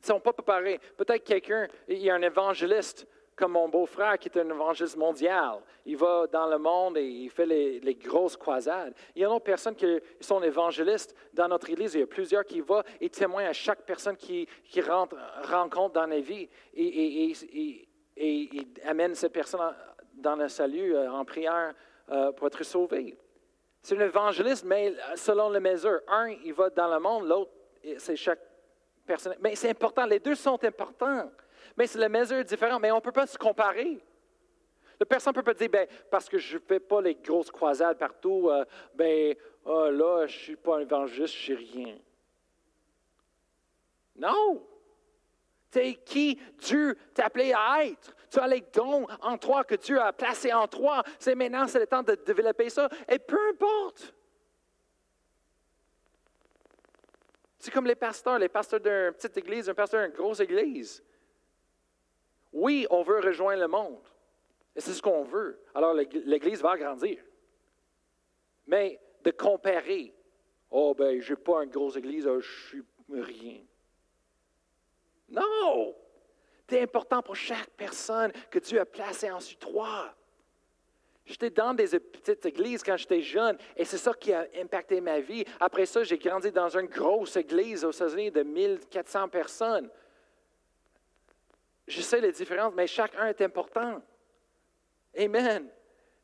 Ils 0.05 0.11
ne 0.11 0.13
sont 0.17 0.19
pas 0.19 0.33
préparés. 0.33 0.79
Peut-être 0.97 1.23
quelqu'un, 1.23 1.67
il 1.87 1.97
y 1.97 2.11
a 2.11 2.15
un 2.15 2.21
évangéliste 2.21 3.07
comme 3.35 3.53
mon 3.53 3.67
beau-frère 3.67 4.19
qui 4.19 4.29
est 4.29 4.37
un 4.37 4.47
évangéliste 4.47 4.97
mondial. 4.97 5.59
Il 5.85 5.97
va 5.97 6.27
dans 6.27 6.45
le 6.45 6.59
monde 6.59 6.97
et 6.97 7.05
il 7.05 7.29
fait 7.29 7.47
les, 7.47 7.95
grosses 7.95 8.37
croisades. 8.37 8.93
Il 9.15 9.23
y 9.23 9.25
a 9.25 9.27
d'autres 9.27 9.43
personnes 9.43 9.75
qui 9.75 9.99
sont 10.21 10.41
évangélistes 10.43 11.15
dans 11.33 11.47
notre 11.47 11.69
Église. 11.71 11.95
Il 11.95 12.01
y 12.01 12.03
a 12.03 12.07
plusieurs 12.07 12.45
qui 12.45 12.61
vont 12.61 12.83
et 13.01 13.09
témoignent 13.09 13.47
à 13.47 13.53
chaque 13.53 13.81
personne 13.81 14.15
qui, 14.15 14.47
rentre, 14.87 15.15
rencontre 15.43 15.93
dans 15.95 16.05
la 16.05 16.19
vie 16.19 16.47
et, 16.75 17.31
et, 17.31 17.87
et, 18.15 18.67
amène 18.85 19.15
cette 19.15 19.33
personne 19.33 19.73
dans 20.13 20.35
le 20.35 20.47
salut 20.47 20.95
euh, 20.95 21.11
en 21.11 21.25
prière 21.25 21.73
euh, 22.09 22.31
pour 22.31 22.47
être 22.47 22.63
sauvé. 22.63 23.17
C'est 23.81 23.97
un 23.97 24.05
évangéliste, 24.05 24.65
mais 24.65 24.93
selon 25.15 25.49
les 25.49 25.59
mesures. 25.59 26.01
Un, 26.07 26.29
il 26.29 26.53
va 26.53 26.69
dans 26.69 26.93
le 26.93 26.99
monde, 26.99 27.27
l'autre, 27.27 27.51
c'est 27.97 28.15
chaque 28.15 28.44
Mais 29.39 29.55
c'est 29.55 29.69
important, 29.69 30.05
les 30.05 30.19
deux 30.19 30.35
sont 30.35 30.63
importants. 30.63 31.31
Mais 31.77 31.87
c'est 31.87 31.99
la 31.99 32.09
mesure 32.09 32.43
différente, 32.43 32.81
mais 32.81 32.91
on 32.91 32.97
ne 32.97 33.01
peut 33.01 33.11
pas 33.11 33.27
se 33.27 33.37
comparer. 33.37 34.03
La 34.99 35.05
personne 35.05 35.31
ne 35.31 35.35
peut 35.35 35.43
pas 35.43 35.53
dire, 35.53 35.69
ben, 35.69 35.87
parce 36.09 36.29
que 36.29 36.37
je 36.37 36.55
ne 36.55 36.61
fais 36.61 36.79
pas 36.79 37.01
les 37.01 37.15
grosses 37.15 37.51
croisades 37.51 37.97
partout, 37.97 38.49
euh, 38.49 38.63
ben, 38.93 39.35
oh, 39.65 39.89
là, 39.89 40.25
je 40.25 40.37
ne 40.37 40.43
suis 40.43 40.55
pas 40.55 40.77
un 40.77 40.81
évangéliste, 40.81 41.35
je 41.35 41.53
ne 41.53 41.57
sais 41.57 41.63
rien. 41.63 41.97
Non! 44.15 44.65
C'est 45.71 45.95
qui? 46.05 46.39
Dieu 46.59 46.95
t'a 47.13 47.25
appelé 47.25 47.51
à 47.51 47.83
être. 47.83 48.15
Tu 48.31 48.39
as 48.39 48.47
les 48.47 48.63
dons 48.73 49.05
en 49.21 49.37
toi 49.37 49.65
que 49.65 49.75
Dieu 49.75 49.99
a 49.99 50.13
placés 50.13 50.53
en 50.53 50.69
toi. 50.69 51.03
C'est 51.19 51.35
maintenant, 51.35 51.67
c'est 51.67 51.79
le 51.79 51.87
temps 51.87 52.01
de 52.01 52.15
développer 52.15 52.69
ça. 52.69 52.87
Et 53.09 53.19
peu 53.19 53.37
importe. 53.49 54.13
C'est 57.65 57.71
comme 57.71 57.87
les 57.87 57.95
pasteurs, 57.95 58.37
les 58.37 58.47
pasteurs 58.47 58.79
d'une 58.79 59.11
petite 59.13 59.37
église, 59.37 59.67
un 59.67 59.73
pasteur 59.73 60.05
d'une 60.05 60.15
grosse 60.15 60.39
église. 60.39 61.03
Oui, 62.53 62.85
on 62.91 63.01
veut 63.01 63.19
rejoindre 63.19 63.59
le 63.59 63.67
monde. 63.67 64.07
Et 64.75 64.81
c'est 64.81 64.93
ce 64.93 65.01
qu'on 65.01 65.23
veut. 65.23 65.59
Alors 65.73 65.95
l'Église 65.95 66.61
va 66.61 66.77
grandir. 66.77 67.17
Mais 68.67 69.01
de 69.23 69.31
comparer, 69.31 70.13
oh 70.69 70.93
ben, 70.93 71.19
je 71.19 71.33
n'ai 71.33 71.39
pas 71.39 71.63
une 71.63 71.71
grosse 71.71 71.95
Église, 71.95 72.29
je 72.39 72.67
suis 72.67 72.83
rien. 73.11 73.63
Non! 75.29 75.95
C'est 76.69 76.83
important 76.83 77.23
pour 77.23 77.35
chaque 77.35 77.71
personne 77.71 78.31
que 78.51 78.59
Dieu 78.59 78.79
a 78.79 78.85
placé 78.85 79.31
en 79.31 79.39
toi. 79.59 80.13
J'étais 81.25 81.49
dans 81.49 81.73
des 81.73 81.99
petites 81.99 82.45
églises 82.45 82.83
quand 82.83 82.97
j'étais 82.97 83.21
jeune 83.21 83.57
et 83.75 83.83
c'est 83.83 83.97
ça 83.97 84.13
qui 84.13 84.31
a 84.31 84.45
impacté 84.61 85.01
ma 85.01 85.19
vie. 85.19 85.43
Après 85.59 85.87
ça, 85.87 86.03
j'ai 86.03 86.19
grandi 86.19 86.51
dans 86.51 86.69
une 86.77 86.85
grosse 86.85 87.35
église 87.35 87.83
aux 87.83 87.91
États-Unis 87.91 88.31
de 88.31 88.43
1400 88.43 89.29
personnes. 89.29 89.89
Je 91.87 92.01
sais 92.01 92.21
les 92.21 92.31
différences, 92.31 92.73
mais 92.75 92.85
chacun 92.85 93.27
est 93.27 93.41
important. 93.41 94.01
Amen. 95.17 95.67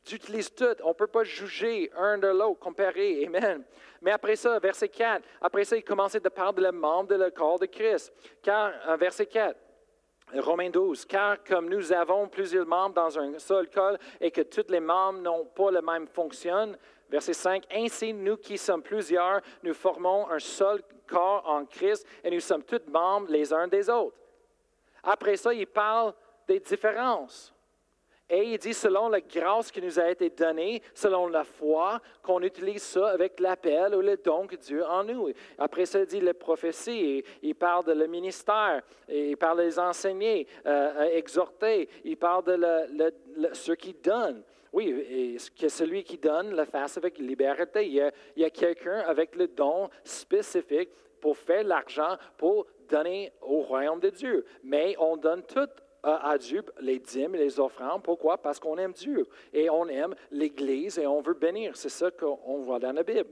Tu 0.04 0.16
utilises 0.16 0.52
tout. 0.52 0.76
On 0.84 0.88
ne 0.88 0.94
peut 0.94 1.06
pas 1.06 1.24
juger 1.24 1.90
un 1.96 2.18
de 2.18 2.28
l'autre, 2.28 2.60
comparer. 2.60 3.24
Amen. 3.26 3.64
Mais 4.00 4.10
après 4.10 4.36
ça, 4.36 4.58
verset 4.58 4.88
4, 4.88 5.24
après 5.40 5.64
ça, 5.64 5.76
il 5.76 5.84
commençait 5.84 6.24
à 6.24 6.30
parler 6.30 6.56
de 6.56 6.62
le 6.62 6.72
membre 6.72 7.10
de 7.10 7.14
le 7.16 7.30
corps 7.30 7.58
de 7.58 7.66
Christ. 7.66 8.12
Car, 8.42 8.72
euh, 8.88 8.96
verset 8.96 9.26
4, 9.26 9.56
Romains 10.40 10.70
12, 10.70 11.04
car 11.04 11.42
comme 11.44 11.68
nous 11.68 11.92
avons 11.92 12.28
plusieurs 12.28 12.66
membres 12.66 12.94
dans 12.94 13.18
un 13.18 13.38
seul 13.38 13.68
corps 13.68 13.96
et 14.20 14.30
que 14.30 14.42
tous 14.42 14.70
les 14.70 14.80
membres 14.80 15.20
n'ont 15.20 15.44
pas 15.44 15.70
la 15.70 15.82
même 15.82 16.06
fonction, 16.06 16.74
verset 17.10 17.34
5, 17.34 17.64
ainsi 17.70 18.12
nous 18.14 18.36
qui 18.36 18.56
sommes 18.56 18.82
plusieurs, 18.82 19.40
nous 19.62 19.74
formons 19.74 20.28
un 20.30 20.38
seul 20.38 20.82
corps 21.06 21.42
en 21.46 21.66
Christ 21.66 22.06
et 22.24 22.30
nous 22.30 22.40
sommes 22.40 22.62
tous 22.62 22.80
membres 22.90 23.30
les 23.30 23.52
uns 23.52 23.68
des 23.68 23.90
autres. 23.90 24.16
Après 25.02 25.36
ça, 25.36 25.52
il 25.52 25.66
parle 25.66 26.14
des 26.46 26.60
différences. 26.60 27.51
Et 28.34 28.54
il 28.54 28.58
dit, 28.58 28.72
selon 28.72 29.10
la 29.10 29.20
grâce 29.20 29.70
qui 29.70 29.82
nous 29.82 30.00
a 30.00 30.08
été 30.08 30.30
donnée, 30.30 30.80
selon 30.94 31.26
la 31.26 31.44
foi, 31.44 32.00
qu'on 32.22 32.40
utilise 32.40 32.82
ça 32.82 33.08
avec 33.10 33.38
l'appel 33.38 33.94
ou 33.94 34.00
le 34.00 34.16
don 34.16 34.46
que 34.46 34.56
Dieu 34.56 34.82
en 34.86 35.04
nous. 35.04 35.28
Après 35.58 35.84
ça, 35.84 36.00
il 36.00 36.06
dit 36.06 36.20
la 36.20 36.32
prophétie, 36.32 37.22
il 37.42 37.54
parle 37.54 37.84
de 37.84 37.92
le 37.92 38.06
ministère, 38.06 38.80
il 39.06 39.36
parle 39.36 39.58
des 39.58 39.78
enseignés, 39.78 40.46
euh, 40.64 41.10
exhorter, 41.12 41.90
il 42.04 42.16
parle 42.16 42.44
de 42.44 42.52
le, 42.54 43.48
ceux 43.52 43.74
qui 43.74 43.92
donnent. 43.92 44.42
Oui, 44.72 45.36
que 45.60 45.68
celui 45.68 46.02
qui 46.02 46.16
donne 46.16 46.56
le 46.56 46.64
fasse 46.64 46.96
avec 46.96 47.18
liberté. 47.18 47.86
Il 47.86 48.12
y 48.36 48.44
a 48.44 48.50
quelqu'un 48.50 49.00
avec 49.00 49.36
le 49.36 49.48
don 49.48 49.90
spécifique 50.02 50.88
pour 51.20 51.36
faire 51.36 51.64
l'argent, 51.64 52.16
pour 52.38 52.66
donner 52.88 53.30
au 53.42 53.60
royaume 53.60 54.00
de 54.00 54.08
Dieu. 54.08 54.46
Mais 54.64 54.94
on 54.98 55.18
donne 55.18 55.42
tout 55.42 55.68
à 56.02 56.36
Dieu, 56.36 56.64
les 56.80 56.98
dîmes, 56.98 57.34
les 57.34 57.60
offrandes. 57.60 58.02
Pourquoi? 58.02 58.38
Parce 58.38 58.58
qu'on 58.58 58.76
aime 58.78 58.92
Dieu 58.92 59.26
et 59.52 59.70
on 59.70 59.86
aime 59.86 60.14
l'Église 60.30 60.98
et 60.98 61.06
on 61.06 61.20
veut 61.20 61.34
bénir. 61.34 61.76
C'est 61.76 61.88
ça 61.88 62.10
qu'on 62.10 62.60
voit 62.60 62.80
dans 62.80 62.92
la 62.92 63.04
Bible. 63.04 63.30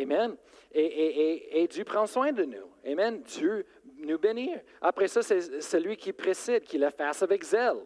Amen. 0.00 0.36
Et, 0.72 1.66
Dieu 1.68 1.84
prend 1.84 2.06
soin 2.06 2.32
de 2.32 2.44
nous. 2.44 2.70
Amen. 2.86 3.20
Dieu 3.22 3.66
nous 3.98 4.18
bénit. 4.18 4.54
Après 4.80 5.08
ça, 5.08 5.22
c'est 5.22 5.60
celui 5.60 5.96
qui 5.96 6.12
précède, 6.12 6.62
qui 6.62 6.78
le 6.78 6.90
fasse 6.90 7.22
avec 7.22 7.42
zèle. 7.42 7.78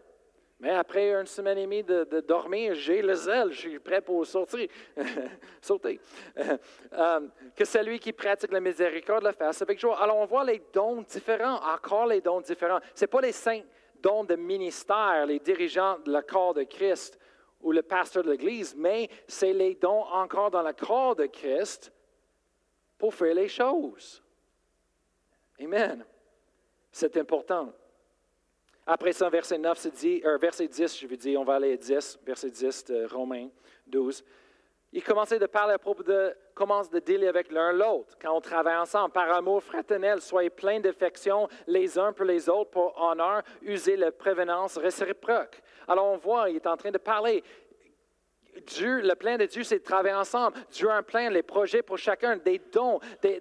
Mais 0.59 0.71
après 0.71 1.11
une 1.11 1.27
semaine 1.27 1.59
et 1.59 1.63
demie 1.63 1.83
de, 1.83 2.19
dormir, 2.21 2.73
j'ai 2.73 3.03
le 3.03 3.13
zèle, 3.13 3.51
je 3.51 3.59
suis 3.59 3.79
prêt 3.79 4.01
pour 4.01 4.25
sortir, 4.25 4.67
sauter. 5.61 5.99
Euh, 6.93 7.19
que 7.55 7.63
celui 7.63 7.99
qui 7.99 8.11
pratique 8.11 8.51
la 8.51 8.59
miséricorde 8.59 9.23
le 9.23 9.33
fasse 9.33 9.61
avec 9.61 9.79
joie. 9.79 10.01
Alors 10.01 10.17
on 10.17 10.25
voit 10.25 10.43
les 10.43 10.63
dons 10.73 11.03
différents, 11.03 11.59
encore 11.63 12.07
les 12.07 12.21
dons 12.21 12.41
différents. 12.41 12.79
Ce 12.95 13.03
n'est 13.03 13.07
pas 13.07 13.21
les 13.21 13.33
saints 13.33 13.61
dons 14.01 14.23
de 14.23 14.35
ministère, 14.35 15.25
les 15.25 15.39
dirigeants 15.39 15.99
de 15.99 16.11
la 16.11 16.21
corps 16.21 16.53
de 16.53 16.63
Christ 16.63 17.19
ou 17.61 17.71
le 17.71 17.81
pasteur 17.81 18.23
de 18.23 18.31
l'Église, 18.31 18.75
mais 18.75 19.09
c'est 19.27 19.53
les 19.53 19.75
dons 19.75 20.03
encore 20.03 20.51
dans 20.51 20.61
la 20.61 20.73
corps 20.73 21.15
de 21.15 21.25
Christ 21.25 21.91
pour 22.97 23.13
faire 23.13 23.33
les 23.33 23.47
choses. 23.47 24.23
Amen. 25.59 26.05
C'est 26.91 27.17
important. 27.17 27.73
Après 28.85 29.11
ça, 29.11 29.29
verset 29.29 29.57
9, 29.57 29.87
dit, 29.93 30.21
euh, 30.23 30.37
verset 30.37 30.67
10, 30.67 30.99
je 30.99 31.07
veux 31.07 31.17
dire, 31.17 31.41
on 31.41 31.43
va 31.43 31.55
aller 31.55 31.73
à 31.73 31.77
10, 31.77 32.19
verset 32.25 32.49
10 32.49 32.85
de 32.85 33.05
Romains 33.05 33.49
12. 33.85 34.23
Il 34.97 35.03
commençait 35.03 35.37
de 35.37 35.45
parler 35.45 35.75
à 35.75 35.77
propos 35.77 36.01
de, 36.01 36.35
commence 36.55 36.89
de 36.89 36.97
dealer 36.97 37.27
avec 37.27 37.51
l'un 37.51 37.71
l'autre 37.71 38.17
quand 38.19 38.35
on 38.35 38.41
travaille 38.41 38.77
ensemble. 38.77 39.11
Par 39.11 39.31
amour 39.31 39.61
fraternel, 39.61 40.21
soyez 40.21 40.49
pleins 40.49 40.79
d'affection 40.79 41.47
les 41.67 41.99
uns 41.99 42.13
pour 42.13 42.25
les 42.25 42.49
autres 42.49 42.71
pour 42.71 42.99
honneur, 42.99 43.43
usez 43.61 43.95
la 43.95 44.11
prévenance 44.11 44.75
réciproque. 44.75 45.61
Alors 45.87 46.07
on 46.07 46.17
voit, 46.17 46.49
il 46.49 46.55
est 46.55 46.65
en 46.65 46.75
train 46.75 46.89
de 46.89 46.97
parler. 46.97 47.43
Dieu, 48.65 49.01
le 49.01 49.13
plan 49.13 49.37
de 49.37 49.45
Dieu, 49.45 49.61
c'est 49.61 49.77
de 49.77 49.83
travailler 49.83 50.15
ensemble. 50.15 50.57
Dieu 50.71 50.89
a 50.89 50.95
un 50.95 51.03
plan, 51.03 51.29
les 51.29 51.43
projets 51.43 51.83
pour 51.83 51.99
chacun, 51.99 52.37
des 52.37 52.59
dons, 52.71 52.99
des, 53.21 53.39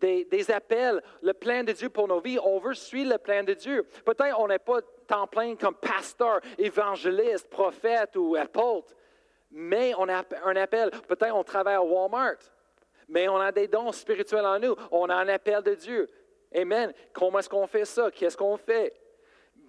des, 0.00 0.24
des, 0.24 0.50
appels, 0.50 1.00
le 1.22 1.34
plan 1.34 1.62
de 1.62 1.70
Dieu 1.70 1.88
pour 1.88 2.08
nos 2.08 2.18
vies. 2.18 2.40
On 2.42 2.58
veut 2.58 2.74
suivre 2.74 3.12
le 3.12 3.18
plan 3.18 3.44
de 3.44 3.54
Dieu. 3.54 3.84
Peut-être 4.04 4.40
on 4.40 4.48
n'est 4.48 4.58
pas 4.58 4.80
temps 5.06 5.28
plein 5.28 5.54
comme 5.54 5.76
pasteur, 5.76 6.40
évangéliste, 6.58 7.48
prophète 7.48 8.16
ou 8.16 8.34
apôtre, 8.34 8.92
mais 9.58 9.94
on 9.96 10.06
a 10.10 10.22
un 10.44 10.56
appel. 10.56 10.90
Peut-être 11.08 11.34
on 11.34 11.42
travaille 11.42 11.76
à 11.76 11.82
Walmart, 11.82 12.36
mais 13.08 13.26
on 13.26 13.38
a 13.38 13.50
des 13.50 13.66
dons 13.66 13.90
spirituels 13.90 14.44
en 14.44 14.58
nous. 14.58 14.76
On 14.90 15.08
a 15.08 15.14
un 15.14 15.28
appel 15.28 15.62
de 15.62 15.74
Dieu. 15.74 16.10
Amen. 16.54 16.92
Comment 17.14 17.38
est-ce 17.38 17.48
qu'on 17.48 17.66
fait 17.66 17.86
ça? 17.86 18.10
Qu'est-ce 18.10 18.36
qu'on 18.36 18.58
fait? 18.58 18.94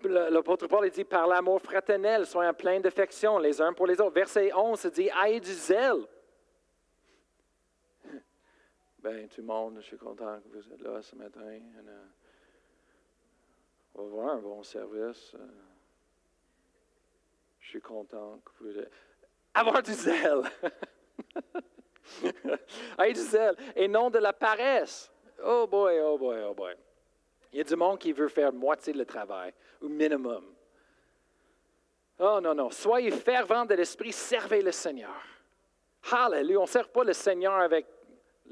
L'apôtre 0.03 0.67
Paul 0.67 0.89
dit 0.89 1.05
par 1.05 1.25
l'amour 1.25 1.61
fraternel, 1.61 2.25
soyons 2.25 2.53
pleins 2.53 2.81
d'affection 2.81 3.39
les 3.39 3.61
uns 3.61 3.71
pour 3.71 3.88
les 3.88 3.99
autres. 4.01 4.13
Verset 4.13 4.53
11 4.53 4.85
dit 4.88 5.09
Aïe 5.09 5.39
du 5.39 5.53
zèle. 5.53 6.05
Ben, 8.99 9.27
tout 9.29 9.39
le 9.39 9.47
monde, 9.47 9.77
je 9.77 9.85
suis 9.85 9.97
content 9.97 10.41
que 10.41 10.49
vous 10.49 10.73
êtes 10.73 10.81
là 10.81 11.01
ce 11.01 11.15
matin. 11.15 11.59
On 13.95 14.03
va 14.03 14.09
voir 14.09 14.35
un 14.35 14.39
bon 14.39 14.63
service. 14.63 15.33
Je 17.61 17.69
suis 17.69 17.81
content 17.81 18.41
que 18.43 18.63
vous 18.63 18.79
êtes. 18.79 19.07
Avoir 19.60 19.82
du 19.82 19.93
zèle. 19.93 20.43
Aïe 22.97 23.14
du 23.14 23.20
zèle. 23.22 23.55
Et 23.76 23.88
non 23.88 24.12
de 24.12 24.20
la 24.20 24.32
paresse. 24.32 25.12
Oh 25.43 25.66
boy, 25.66 25.99
oh 25.99 26.18
boy, 26.18 26.38
oh 26.47 26.53
boy. 26.53 26.76
Il 27.51 27.58
y 27.58 27.62
a 27.62 27.64
du 27.64 27.76
monde 27.76 27.97
qui 27.97 28.12
veut 28.12 28.28
faire 28.28 28.53
moitié 28.53 28.93
le 28.93 29.05
travail, 29.05 29.51
au 29.82 29.88
minimum. 29.88 30.45
Oh 32.20 32.39
non, 32.39 32.53
non. 32.53 32.70
Soyez 32.70 33.10
fervents 33.10 33.66
de 33.66 33.74
l'esprit, 33.74 34.12
servez 34.12 34.62
le 34.62 34.72
Seigneur. 34.72 35.24
Hallelujah. 36.12 36.60
On 36.60 36.64
ne 36.64 36.68
sert 36.68 36.89
pas 36.89 37.03
le 37.03 37.14
Seigneur 37.14 37.55
avec 37.55 37.88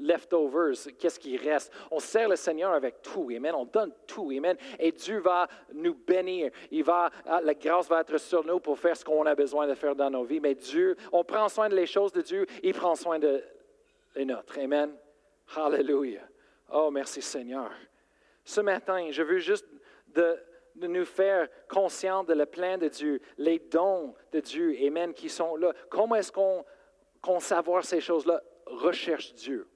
leftovers, 0.00 0.74
qu'est-ce 0.98 1.18
qui 1.18 1.36
reste? 1.36 1.72
On 1.90 1.98
sert 1.98 2.28
le 2.28 2.36
Seigneur 2.36 2.72
avec 2.72 3.02
tout, 3.02 3.30
Amen. 3.34 3.54
On 3.54 3.64
donne 3.64 3.92
tout, 4.06 4.30
Amen. 4.30 4.56
Et 4.78 4.92
Dieu 4.92 5.18
va 5.18 5.48
nous 5.72 5.94
bénir. 5.94 6.50
Il 6.70 6.84
va, 6.84 7.10
ah, 7.26 7.40
la 7.42 7.54
grâce 7.54 7.88
va 7.88 8.00
être 8.00 8.18
sur 8.18 8.44
nous 8.44 8.60
pour 8.60 8.78
faire 8.78 8.96
ce 8.96 9.04
qu'on 9.04 9.26
a 9.26 9.34
besoin 9.34 9.66
de 9.66 9.74
faire 9.74 9.94
dans 9.94 10.10
nos 10.10 10.24
vies. 10.24 10.40
Mais 10.40 10.54
Dieu, 10.54 10.96
on 11.12 11.24
prend 11.24 11.48
soin 11.48 11.68
de 11.68 11.74
les 11.74 11.86
choses 11.86 12.12
de 12.12 12.22
Dieu, 12.22 12.46
il 12.62 12.74
prend 12.74 12.94
soin 12.94 13.18
de 13.18 13.42
les 14.14 14.24
nôtres. 14.24 14.58
Amen. 14.58 14.94
Hallelujah. 15.54 16.26
Oh, 16.72 16.90
merci 16.90 17.22
Seigneur. 17.22 17.70
Ce 18.44 18.60
matin, 18.60 19.08
je 19.10 19.22
veux 19.22 19.38
juste 19.38 19.66
de, 20.08 20.36
nous 20.76 21.04
faire 21.04 21.48
conscients 21.68 22.22
de 22.24 22.34
le 22.34 22.46
plein 22.46 22.78
de 22.78 22.88
Dieu, 22.88 23.20
les 23.38 23.58
dons 23.58 24.14
de 24.32 24.40
Dieu, 24.40 24.76
Amen, 24.86 25.14
qui 25.14 25.28
sont 25.28 25.56
là. 25.56 25.72
Comment 25.88 26.16
est-ce 26.16 26.32
qu'on 26.32 26.64
qu'on 27.22 27.40
savoir 27.40 27.84
ces 27.84 28.00
choses-là? 28.00 28.42
Recherche 28.66 29.34
Dieu. 29.34 29.66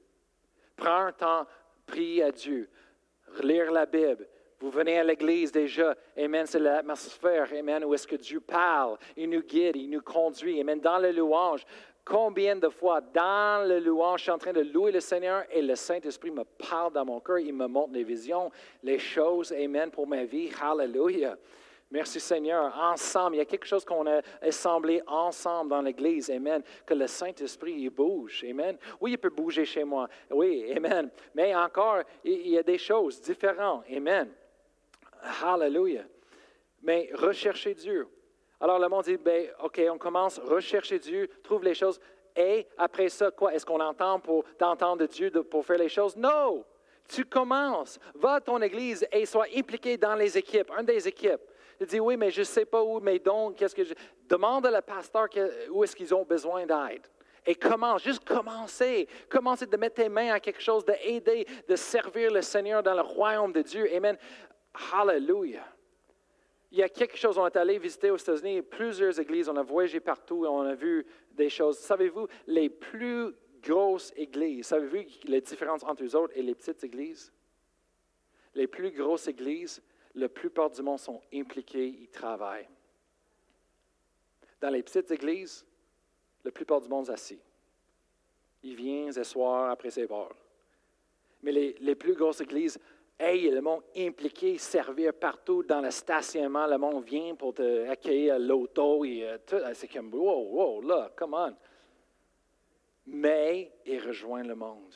Prends 0.81 1.07
un 1.07 1.13
temps, 1.13 1.47
prie 1.87 2.23
à 2.23 2.33
Dieu, 2.33 2.67
lire 3.43 3.71
la 3.71 3.85
Bible. 3.85 4.27
Vous 4.59 4.71
venez 4.71 4.99
à 4.99 5.05
l'église 5.05 5.53
déjà, 5.53 5.95
Amen, 6.17 6.47
c'est 6.47 6.59
l'atmosphère, 6.59 7.49
Amen, 7.53 7.85
où 7.85 7.93
est-ce 7.93 8.07
que 8.07 8.17
Dieu 8.17 8.41
parle, 8.41 8.97
il 9.15 9.29
nous 9.29 9.43
guide, 9.43 9.77
il 9.77 9.91
nous 9.91 10.01
conduit, 10.01 10.59
Amen, 10.59 10.81
dans 10.81 10.99
le 10.99 11.13
louange. 11.13 11.67
Combien 12.03 12.57
de 12.57 12.71
fois 12.71 13.03
dans 13.03 13.69
le 13.69 13.79
louange, 13.79 14.21
je 14.21 14.23
suis 14.25 14.33
en 14.33 14.39
train 14.39 14.55
de 14.55 14.63
louer 14.63 14.91
le 14.91 15.01
Seigneur 15.01 15.45
et 15.51 15.61
le 15.61 15.75
Saint-Esprit 15.75 16.31
me 16.31 16.45
parle 16.45 16.95
dans 16.95 17.05
mon 17.05 17.21
cœur, 17.21 17.39
il 17.39 17.53
me 17.53 17.67
montre 17.67 17.93
les 17.93 18.05
visions, 18.05 18.51
les 18.83 18.99
choses, 18.99 19.53
Amen, 19.53 19.91
pour 19.91 20.07
ma 20.07 20.25
vie. 20.25 20.51
Hallelujah. 20.63 21.37
Merci 21.91 22.21
Seigneur. 22.21 22.73
Ensemble, 22.79 23.37
il 23.37 23.39
y 23.39 23.43
a 23.43 23.45
quelque 23.45 23.67
chose 23.67 23.85
qu'on 23.85 24.07
a 24.07 24.21
assemblé 24.41 25.03
ensemble 25.07 25.71
dans 25.71 25.83
l'Église. 25.83 26.31
Amen. 26.31 26.63
Que 26.87 26.95
le 26.95 27.09
Saint-Esprit, 27.09 27.73
il 27.73 27.91
bouge. 27.91 28.45
Amen. 28.49 28.79
Oui, 29.01 29.13
il 29.13 29.19
peut 29.19 29.31
bouger 29.31 29.65
chez 29.65 29.83
moi. 29.83 30.09
Oui, 30.31 30.73
Amen. 30.77 31.11
Mais 31.35 31.55
encore, 31.55 32.03
il 32.23 32.49
y 32.49 32.59
a 32.59 32.63
des 32.63 32.79
choses 32.79 33.21
différentes. 33.21 33.85
Amen. 33.91 34.33
Hallelujah. 35.43 36.05
Mais 36.83 37.11
rechercher 37.15 37.75
Dieu. 37.75 38.07
Alors 38.61 38.79
le 38.79 38.89
monde 38.89 39.05
dit, 39.05 39.17
ben, 39.17 39.49
OK, 39.63 39.81
on 39.91 39.99
commence, 39.99 40.39
rechercher 40.39 40.99
Dieu, 40.99 41.29
trouve 41.43 41.65
les 41.65 41.75
choses. 41.75 41.99
Et 42.37 42.67
après 42.79 43.09
ça, 43.09 43.31
quoi? 43.31 43.53
Est-ce 43.53 43.67
qu'on 43.67 43.81
entend 43.81 44.21
pour 44.21 44.45
t'entendre 44.57 45.07
Dieu 45.07 45.31
pour 45.31 45.65
faire 45.65 45.79
les 45.79 45.89
choses? 45.89 46.17
Non! 46.17 46.65
Tu 47.09 47.25
commences. 47.25 47.99
Va 48.15 48.35
à 48.35 48.41
ton 48.41 48.63
église 48.63 49.05
et 49.11 49.27
sois 49.27 49.47
impliqué 49.57 49.97
dans 49.97 50.15
les 50.15 50.39
équipes, 50.39 50.71
un 50.77 50.85
des 50.85 51.09
équipes. 51.09 51.41
Tu 51.81 51.87
dis, 51.87 52.01
oui, 52.01 52.19
mais 52.19 52.31
je 52.31 52.41
ne 52.41 52.45
sais 52.45 52.67
pas 52.67 52.83
où 52.83 53.01
mes 53.01 53.19
dons, 53.19 53.53
qu'est-ce 53.53 53.75
que 53.75 53.85
je... 53.85 53.95
Demande 54.29 54.67
à 54.67 54.71
le 54.71 54.83
pasteur 54.83 55.29
où 55.71 55.83
est-ce 55.83 55.97
qu'ils 55.97 56.15
ont 56.15 56.25
besoin 56.25 56.67
d'aide. 56.67 57.07
Et 57.47 57.55
commence, 57.55 58.05
juste 58.05 58.23
commencer. 58.23 59.09
Commencer 59.31 59.65
de 59.65 59.77
mettre 59.79 59.97
tes 59.97 60.11
mains 60.11 60.35
à 60.35 60.41
quelque 60.41 60.61
chose, 60.61 60.85
d'aider, 60.85 61.47
de 61.67 61.77
servir 61.77 62.31
le 62.33 62.43
Seigneur 62.43 62.83
dans 62.83 62.93
le 62.93 63.01
royaume 63.01 63.53
de 63.53 63.63
Dieu. 63.63 63.89
Amen. 63.95 64.19
Hallelujah. 64.93 65.67
Il 66.71 66.79
y 66.79 66.83
a 66.83 66.89
quelque 66.91 67.17
chose, 67.17 67.39
on 67.39 67.47
est 67.47 67.57
allé 67.57 67.79
visiter 67.79 68.11
aux 68.11 68.19
États-Unis 68.19 68.61
plusieurs 68.61 69.19
églises, 69.19 69.49
on 69.49 69.57
a 69.57 69.63
voyagé 69.63 70.01
partout 70.01 70.45
et 70.45 70.49
on 70.49 70.61
a 70.61 70.75
vu 70.75 71.07
des 71.33 71.49
choses. 71.49 71.79
Savez-vous, 71.79 72.29
les 72.47 72.69
plus 72.69 73.35
grosses 73.63 74.13
églises, 74.17 74.67
savez-vous 74.67 75.09
les 75.25 75.41
différences 75.41 75.83
entre 75.83 76.05
eux 76.05 76.15
autres 76.15 76.35
et 76.37 76.43
les 76.43 76.55
petites 76.55 76.85
églises? 76.85 77.33
Les 78.55 78.67
plus 78.67 78.91
grosses 78.91 79.27
églises, 79.27 79.83
la 80.15 80.29
plupart 80.29 80.71
du 80.71 80.83
monde 80.83 80.99
sont 80.99 81.21
impliqués, 81.33 81.87
ils 81.87 82.11
travaillent. 82.11 82.69
Dans 84.61 84.71
les 84.71 84.83
petites 84.83 85.11
églises, 85.11 85.65
la 86.45 86.51
plupart 86.51 86.81
du 86.81 86.89
monde 86.89 87.09
est 87.09 87.13
assis. 87.13 87.41
Ils 88.63 88.77
viennent 88.77 89.13
s'asseoir 89.13 89.71
après 89.71 89.91
ses 89.91 90.07
bord. 90.07 90.35
Mais 91.43 91.53
les, 91.53 91.77
les 91.81 91.95
plus 91.95 92.15
grosses 92.15 92.41
églises, 92.41 92.79
Hey, 93.23 93.51
le 93.51 93.61
monde 93.61 93.83
impliqué, 93.95 94.57
servir 94.57 95.13
partout 95.13 95.63
dans 95.63 95.83
le 95.83 95.91
stationnement, 95.91 96.67
le 96.67 96.79
monde 96.79 97.05
vient 97.05 97.35
pour 97.35 97.53
te 97.53 97.87
accueillir 97.87 98.37
à 98.37 98.39
l'auto 98.39 99.05
et 99.05 99.29
euh, 99.29 99.37
tout. 99.47 99.59
C'est 99.75 99.89
comme, 99.89 100.11
wow, 100.15 100.49
wow, 100.49 100.81
là, 100.81 101.13
come 101.15 101.35
on. 101.35 101.55
Mais 103.05 103.73
il 103.85 104.01
rejoint 104.01 104.43
le 104.43 104.55
monde. 104.55 104.95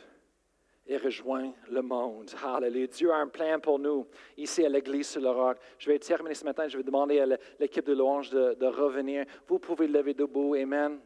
Il 0.87 0.99
rejoint 0.99 1.53
le 1.71 1.81
monde. 1.81 2.31
Hallelujah. 2.45 2.87
Dieu 2.89 3.11
a 3.11 3.17
un 3.17 3.29
plan 3.29 3.59
pour 3.59 3.79
nous 3.79 4.07
ici 4.37 4.65
à 4.65 4.69
l'Église 4.69 5.09
sur 5.09 5.23
le 5.23 5.31
roc. 5.31 5.57
Je 5.79 5.91
vais 5.91 5.99
terminer 5.99 6.35
ce 6.35 6.45
matin. 6.45 6.69
Je 6.69 6.77
vais 6.77 6.83
demander 6.83 7.21
à 7.21 7.27
l'équipe 7.59 7.87
de 7.87 7.95
louange 7.95 8.31
de, 8.31 8.67
revenir. 8.67 9.25
Vous 9.47 9.59
pouvez 9.59 9.87
lever 9.87 10.13
debout. 10.13 10.55
Amen. 10.55 11.01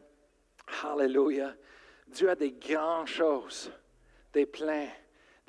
Hallelujah. 0.83 1.55
Dieu 2.07 2.29
a 2.29 2.35
des 2.35 2.51
grandes 2.51 3.07
choses, 3.07 3.71
des 4.33 4.45
plans 4.45 4.87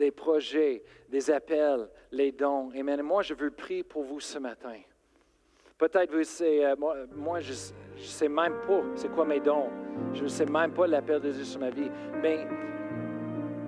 des 0.01 0.11
projets, 0.11 0.83
des 1.11 1.31
appels, 1.31 1.87
les 2.11 2.33
dons. 2.33 2.70
Amen. 2.74 3.03
Moi, 3.03 3.22
je 3.22 3.35
veux 3.35 3.51
prier 3.51 3.85
pour 3.85 4.03
vous 4.03 4.18
ce 4.18 4.39
matin. 4.39 4.81
Peut-être 5.76 6.12
vous 6.12 6.24
savez, 6.24 6.64
euh, 6.64 6.74
moi, 7.14 7.41
je 7.41 7.53
ne 7.53 8.03
sais 8.03 8.28
même 8.28 8.55
pas 8.66 8.83
c'est 8.97 9.12
quoi 9.12 9.26
mes 9.26 9.41
dons. 9.41 9.68
Je 10.14 10.24
ne 10.24 10.28
sais 10.28 10.47
même 10.47 10.72
pas 10.72 10.87
l'appel 10.87 11.20
de 11.20 11.31
Dieu 11.31 11.45
sur 11.45 11.61
ma 11.61 11.70
vie. 11.70 11.91
Mais 12.22 12.47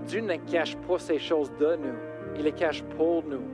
Dieu 0.06 0.20
ne 0.20 0.36
cache 0.36 0.76
pas 0.76 0.98
ces 0.98 1.18
choses 1.18 1.52
de 1.58 1.76
nous. 1.76 1.96
Il 2.36 2.44
les 2.44 2.52
cache 2.52 2.82
pour 2.96 3.22
nous 3.24 3.44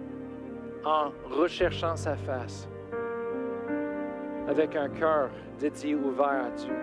en 0.84 1.10
recherchant 1.30 1.96
sa 1.96 2.16
face 2.16 2.68
avec 4.48 4.74
un 4.76 4.88
cœur 4.88 5.30
dédié, 5.58 5.94
ouvert 5.94 6.46
à 6.46 6.50
Dieu. 6.50 6.74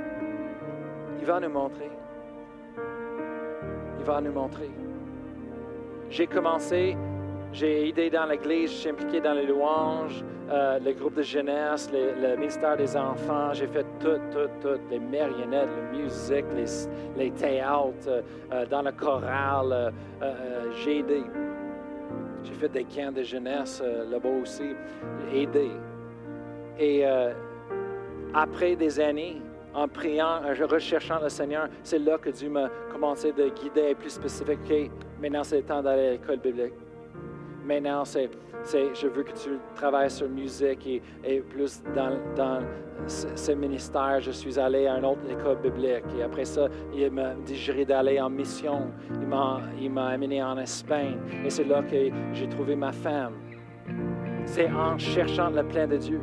Il 1.20 1.26
va 1.26 1.40
nous 1.40 1.50
montrer. 1.50 1.90
Il 3.98 4.06
va 4.06 4.22
nous 4.22 4.32
montrer. 4.32 4.70
J'ai 6.10 6.28
commencé, 6.28 6.96
j'ai 7.52 7.90
aidé 7.90 8.12
dans 8.12 8.26
l'église, 8.26 8.70
je 8.72 8.76
suis 8.76 8.90
impliqué 8.90 9.20
dans 9.20 9.34
les 9.34 9.48
louanges, 9.48 10.24
euh, 10.50 10.78
le 10.80 10.94
groupe 10.94 11.16
de 11.16 11.24
jeunesse, 11.24 11.90
le 11.92 12.36
ministère 12.36 12.78
des 12.78 12.96
enfants. 12.96 13.52
J'ai 13.54 13.68
fait 13.68 13.86
tout, 14.00 14.20
tout, 14.32 14.50
tout, 14.62 14.80
les 14.92 15.00
marionnettes, 15.00 15.70
la 15.76 15.98
musique, 15.98 16.46
les, 16.56 17.24
les 17.24 17.32
théâtres, 17.32 18.24
euh, 18.52 18.66
dans 18.68 18.84
le 18.84 18.92
choral. 18.92 19.94
Euh, 20.22 20.72
j'ai 20.84 21.00
aidé. 21.00 21.24
J'ai 22.44 22.54
fait 22.54 22.70
des 22.70 22.84
camps 22.84 23.12
de 23.12 23.24
jeunesse 23.24 23.82
là-bas 23.82 24.30
aussi. 24.42 24.76
Aidé. 25.34 25.72
Et 26.78 27.04
après 28.34 28.76
des 28.76 29.00
années, 29.00 29.42
en 29.74 29.88
priant, 29.88 30.42
en 30.44 30.68
recherchant 30.68 31.20
le 31.24 31.30
Seigneur, 31.30 31.70
c'est 31.82 31.98
là 31.98 32.20
que 32.20 32.30
Dieu 32.30 32.50
m'a 32.50 32.70
commencé 32.92 33.32
de 33.32 33.50
guider 33.50 33.96
plus 33.96 34.12
spécifique. 34.12 34.92
maintenant, 35.20 35.44
c'est 35.44 35.58
le 35.58 35.64
temps 35.64 35.82
d'aller 35.82 36.08
à 36.08 36.12
l'école 36.12 36.38
biblique. 36.38 36.74
Maintenant, 37.66 38.04
je 38.06 39.08
veux 39.08 39.24
que 39.24 39.32
tu 39.32 39.58
travailles 39.74 40.12
sur 40.12 40.30
musique 40.30 41.02
et, 41.24 41.40
plus 41.40 41.82
dans, 41.96 42.60
ce, 43.08 43.52
ministère. 43.54 44.22
Je 44.22 44.30
suis 44.30 44.60
allé 44.60 44.86
à 44.86 45.00
une 45.00 45.06
autre 45.06 45.28
école 45.28 45.58
biblique. 45.58 46.04
Et 46.16 46.22
après 46.22 46.46
ça, 46.46 46.68
il 46.94 47.10
m'a 47.10 47.34
digéré 47.34 47.84
d'aller 47.84 48.22
en 48.22 48.30
mission. 48.30 48.92
Il 49.20 49.90
m'a, 49.90 50.08
amené 50.10 50.44
en 50.44 50.60
Espagne. 50.60 51.18
Et 51.44 51.50
c'est 51.50 51.64
là 51.64 51.82
que 51.82 52.12
j'ai 52.34 52.48
trouvé 52.50 52.76
ma 52.76 52.92
femme. 52.92 53.34
C'est 54.46 54.70
en 54.70 54.96
cherchant 55.00 55.50
le 55.50 55.64
plein 55.64 55.88
de 55.88 55.98
Dieu. 55.98 56.22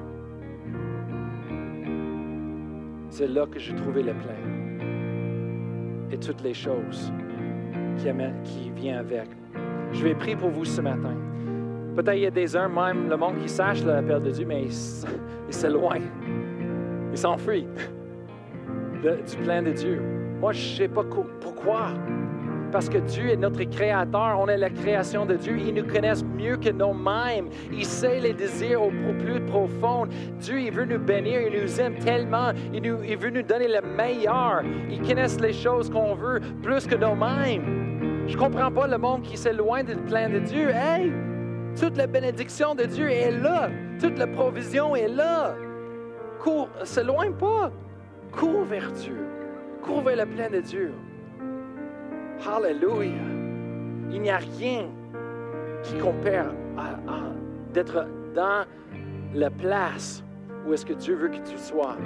C'est 3.08 3.26
là 3.26 3.46
que 3.46 3.58
j'ai 3.58 3.74
trouvé 3.74 4.04
le 4.04 4.14
plein. 4.14 4.38
Et 6.12 6.18
toutes 6.18 6.42
les 6.42 6.54
choses 6.54 7.12
qui 7.96 8.70
viennent 8.76 8.96
avec. 8.96 9.28
Je 9.90 10.04
vais 10.04 10.14
prier 10.14 10.36
pour 10.36 10.50
vous 10.50 10.64
ce 10.64 10.80
matin. 10.80 11.16
Peut-être 11.94 12.16
il 12.16 12.22
y 12.22 12.26
a 12.26 12.30
des 12.30 12.56
uns, 12.56 12.68
même 12.68 13.08
le 13.10 13.16
monde 13.16 13.38
qui 13.42 13.48
sache 13.48 13.84
l'appel 13.84 14.22
de 14.22 14.30
Dieu, 14.30 14.46
mais 14.46 14.64
il, 14.64 15.54
s'éloigne. 15.54 16.08
Il 17.10 17.18
s'enfuit 17.18 17.66
du 19.02 19.36
plein 19.42 19.62
de 19.62 19.72
Dieu. 19.72 20.00
Moi, 20.40 20.52
je 20.52 20.72
ne 20.72 20.76
sais 20.76 20.88
pas 20.88 21.04
pourquoi. 21.40 21.88
Parce 22.70 22.88
que 22.88 22.96
Dieu 22.96 23.28
est 23.28 23.36
notre 23.36 23.62
créateur, 23.64 24.38
on 24.40 24.48
est 24.48 24.56
la 24.56 24.70
création 24.70 25.26
de 25.26 25.34
Dieu. 25.34 25.58
Il 25.58 25.74
nous 25.74 25.84
connaît 25.84 26.14
mieux 26.34 26.56
que 26.56 26.70
nous-mêmes. 26.70 27.50
Il 27.70 27.84
sait 27.84 28.18
les 28.20 28.32
désirs 28.32 28.82
au 28.82 28.90
plus 29.18 29.40
profond. 29.42 30.06
Dieu, 30.40 30.58
il 30.58 30.72
veut 30.72 30.86
nous 30.86 30.98
bénir, 30.98 31.42
il 31.42 31.62
nous 31.62 31.80
aime 31.80 31.96
tellement. 31.96 32.52
Il, 32.72 32.86
il 32.86 33.18
veut 33.18 33.28
nous 33.28 33.42
donner 33.42 33.68
le 33.68 33.82
meilleur. 33.94 34.62
Il 34.90 35.02
connaît 35.02 35.26
les 35.42 35.52
choses 35.52 35.90
qu'on 35.90 36.14
veut 36.14 36.40
plus 36.62 36.86
que 36.86 36.94
nous-mêmes. 36.94 38.26
Je 38.26 38.34
ne 38.34 38.40
comprends 38.40 38.70
pas 38.70 38.86
le 38.86 38.96
monde 38.96 39.20
qui 39.20 39.36
s'éloigne 39.36 39.84
du 39.84 39.96
plein 39.96 40.30
de 40.30 40.38
Dieu. 40.38 40.70
Hey, 40.70 41.12
toute 41.78 41.96
la 41.96 42.06
bénédiction 42.06 42.74
de 42.74 42.84
Dieu 42.84 43.10
est 43.10 43.30
là. 43.30 43.70
Toute 44.00 44.18
la 44.18 44.26
provision 44.26 44.94
est 44.96 45.08
là. 45.08 45.54
Cours, 46.40 46.68
s'éloigne 46.84 47.34
pas. 47.34 47.70
Cours 48.32 48.64
vers 48.64 48.90
Dieu. 48.92 49.26
Cours 49.82 50.02
vers 50.02 50.24
le 50.24 50.26
plein 50.26 50.50
de 50.50 50.60
Dieu. 50.60 50.92
Hallelujah. 52.46 53.12
Il 54.10 54.20
n'y 54.20 54.30
a 54.30 54.38
rien 54.38 54.88
qui 55.82 55.96
compare 55.98 56.52
à, 56.76 56.96
d'être 57.72 58.06
dans 58.34 58.64
la 59.34 59.50
place 59.50 60.22
où 60.66 60.72
est-ce 60.72 60.86
que 60.86 60.92
Dieu 60.92 61.14
veut 61.14 61.28
que 61.28 61.48
tu 61.48 61.58
sois, 61.58 61.96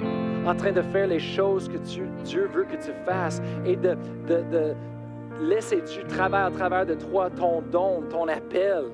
en 0.45 0.55
train 0.55 0.71
de 0.71 0.81
faire 0.81 1.07
les 1.07 1.19
choses 1.19 1.69
que 1.69 1.77
Dieu 1.77 2.49
veut 2.51 2.63
que 2.63 2.75
tu 2.75 2.91
fasses 3.05 3.41
et 3.65 3.75
de, 3.75 3.95
de, 4.27 4.73
laisser 5.41 5.81
Dieu 5.81 6.03
travailler 6.07 6.47
à 6.47 6.51
travers 6.51 6.85
de 6.85 6.95
toi 6.95 7.29
ton 7.29 7.61
don, 7.61 8.03
ton 8.09 8.27
appel. 8.27 8.85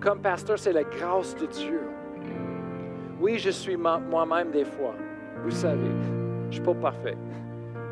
Comme 0.00 0.20
pasteur, 0.20 0.58
c'est 0.58 0.72
la 0.72 0.84
grâce 0.84 1.34
de 1.36 1.46
Dieu. 1.46 1.80
Oui, 3.20 3.38
je 3.38 3.50
suis 3.50 3.76
moi-même 3.76 4.50
des 4.50 4.64
fois, 4.64 4.94
vous 5.42 5.50
savez, 5.50 5.90
je 6.42 6.46
ne 6.46 6.52
suis 6.52 6.62
pas 6.62 6.74
parfait, 6.74 7.16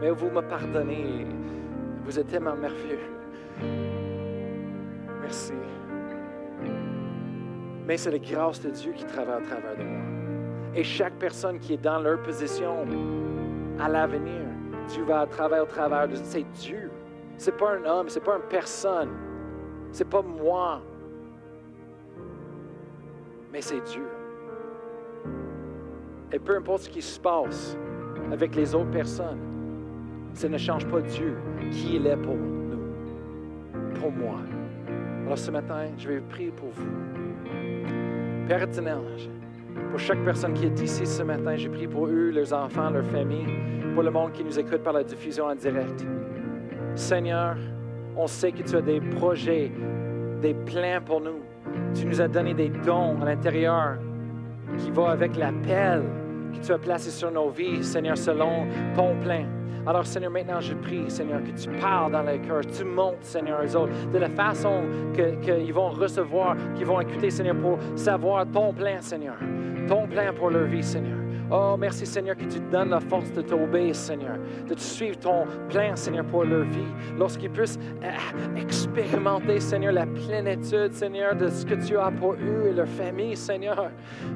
mais 0.00 0.10
vous 0.10 0.30
me 0.30 0.40
pardonnez 0.40 1.26
vous 2.06 2.20
êtes 2.20 2.28
tellement 2.28 2.54
merveilleux. 2.54 3.00
Merci. 5.20 5.52
mais 7.84 7.96
c'est 7.96 8.12
la 8.12 8.18
grâce 8.18 8.60
de 8.60 8.70
Dieu 8.70 8.92
qui 8.92 9.04
travaille 9.04 9.42
à 9.42 9.46
travers 9.46 9.76
de 9.76 9.82
moi. 9.82 10.02
Et 10.74 10.84
chaque 10.84 11.14
personne 11.14 11.58
qui 11.58 11.74
est 11.74 11.82
dans 11.82 11.98
leur 11.98 12.22
position 12.22 12.86
à 13.80 13.88
l'avenir, 13.88 14.42
Dieu 14.88 15.02
va 15.02 15.26
travailler 15.26 15.62
au 15.62 15.66
travers 15.66 16.06
de 16.06 16.14
c'est 16.14 16.44
Dieu. 16.52 16.92
C'est 17.38 17.56
pas 17.56 17.72
un 17.72 17.84
homme, 17.84 18.08
c'est 18.08 18.22
pas 18.22 18.36
une 18.36 18.48
personne. 18.48 19.10
C'est 19.90 20.08
pas 20.08 20.22
moi. 20.22 20.80
Mais 23.56 23.62
c'est 23.62 23.80
Dieu. 23.80 24.06
Et 26.30 26.38
peu 26.38 26.58
importe 26.58 26.82
ce 26.82 26.90
qui 26.90 27.00
se 27.00 27.18
passe 27.18 27.74
avec 28.30 28.54
les 28.54 28.74
autres 28.74 28.90
personnes, 28.90 29.40
ça 30.34 30.46
ne 30.46 30.58
change 30.58 30.86
pas 30.86 31.00
Dieu, 31.00 31.38
qui 31.70 31.96
il 31.96 32.06
est 32.06 32.18
pour 32.18 32.34
nous, 32.34 32.78
pour 33.98 34.12
moi. 34.12 34.40
Alors 35.24 35.38
ce 35.38 35.50
matin, 35.50 35.86
je 35.96 36.06
vais 36.06 36.20
prier 36.20 36.50
pour 36.50 36.68
vous. 36.68 36.90
Père 38.46 38.62
éternel, 38.62 38.98
pour 39.88 40.00
chaque 40.00 40.22
personne 40.22 40.52
qui 40.52 40.66
est 40.66 40.78
ici 40.82 41.06
ce 41.06 41.22
matin, 41.22 41.56
je 41.56 41.70
prie 41.70 41.86
pour 41.86 42.08
eux, 42.08 42.28
leurs 42.28 42.52
enfants, 42.52 42.90
leurs 42.90 43.06
familles, 43.06 43.54
pour 43.94 44.02
le 44.02 44.10
monde 44.10 44.32
qui 44.32 44.44
nous 44.44 44.58
écoute 44.58 44.82
par 44.82 44.92
la 44.92 45.02
diffusion 45.02 45.46
en 45.46 45.54
direct. 45.54 46.04
Seigneur, 46.94 47.56
on 48.18 48.26
sait 48.26 48.52
que 48.52 48.62
tu 48.62 48.76
as 48.76 48.82
des 48.82 49.00
projets, 49.00 49.72
des 50.42 50.52
plans 50.52 51.00
pour 51.02 51.22
nous. 51.22 51.40
Tu 51.94 52.06
nous 52.06 52.20
as 52.20 52.28
donné 52.28 52.54
des 52.54 52.68
dons 52.68 53.20
à 53.22 53.26
l'intérieur 53.26 53.98
qui 54.78 54.90
vont 54.90 55.06
avec 55.06 55.36
l'appel 55.36 56.02
que 56.52 56.64
tu 56.64 56.72
as 56.72 56.78
placé 56.78 57.10
sur 57.10 57.30
nos 57.30 57.50
vies, 57.50 57.84
Seigneur, 57.84 58.16
selon 58.16 58.66
ton 58.94 59.16
plan. 59.22 59.44
Alors, 59.86 60.04
Seigneur, 60.04 60.32
maintenant, 60.32 60.60
je 60.60 60.74
prie, 60.74 61.08
Seigneur, 61.08 61.40
que 61.44 61.50
tu 61.50 61.68
parles 61.80 62.10
dans 62.10 62.22
les 62.22 62.40
cœurs, 62.40 62.66
tu 62.66 62.84
montes, 62.84 63.22
Seigneur, 63.22 63.60
eux 63.64 63.76
autres, 63.76 63.92
de 64.12 64.18
la 64.18 64.28
façon 64.28 64.82
qu'ils 65.14 65.72
vont 65.72 65.90
recevoir, 65.90 66.56
qu'ils 66.74 66.86
vont 66.86 67.00
écouter, 67.00 67.30
Seigneur, 67.30 67.56
pour 67.56 67.78
savoir 67.94 68.46
ton 68.50 68.72
plan, 68.72 68.96
Seigneur. 69.00 69.36
Ton 69.86 70.08
plan 70.08 70.32
pour 70.34 70.50
leur 70.50 70.64
vie, 70.64 70.82
Seigneur. 70.82 71.25
Oh, 71.48 71.76
merci 71.78 72.04
Seigneur 72.06 72.36
que 72.36 72.44
tu 72.44 72.58
donnes 72.58 72.90
la 72.90 72.98
force 72.98 73.30
de 73.32 73.40
t'obéir, 73.40 73.94
Seigneur, 73.94 74.36
de 74.66 74.74
te 74.74 74.80
suivre 74.80 75.16
ton 75.20 75.46
plan, 75.68 75.94
Seigneur, 75.94 76.24
pour 76.24 76.44
leur 76.44 76.64
vie, 76.64 76.92
lorsqu'ils 77.16 77.50
puissent 77.50 77.78
euh, 78.02 78.60
expérimenter, 78.60 79.60
Seigneur, 79.60 79.92
la 79.92 80.06
plénitude, 80.06 80.92
Seigneur, 80.92 81.36
de 81.36 81.48
ce 81.48 81.64
que 81.64 81.74
tu 81.74 81.96
as 81.96 82.10
pour 82.10 82.32
eux 82.32 82.66
et 82.68 82.72
leur 82.72 82.88
famille, 82.88 83.36
Seigneur. 83.36 83.90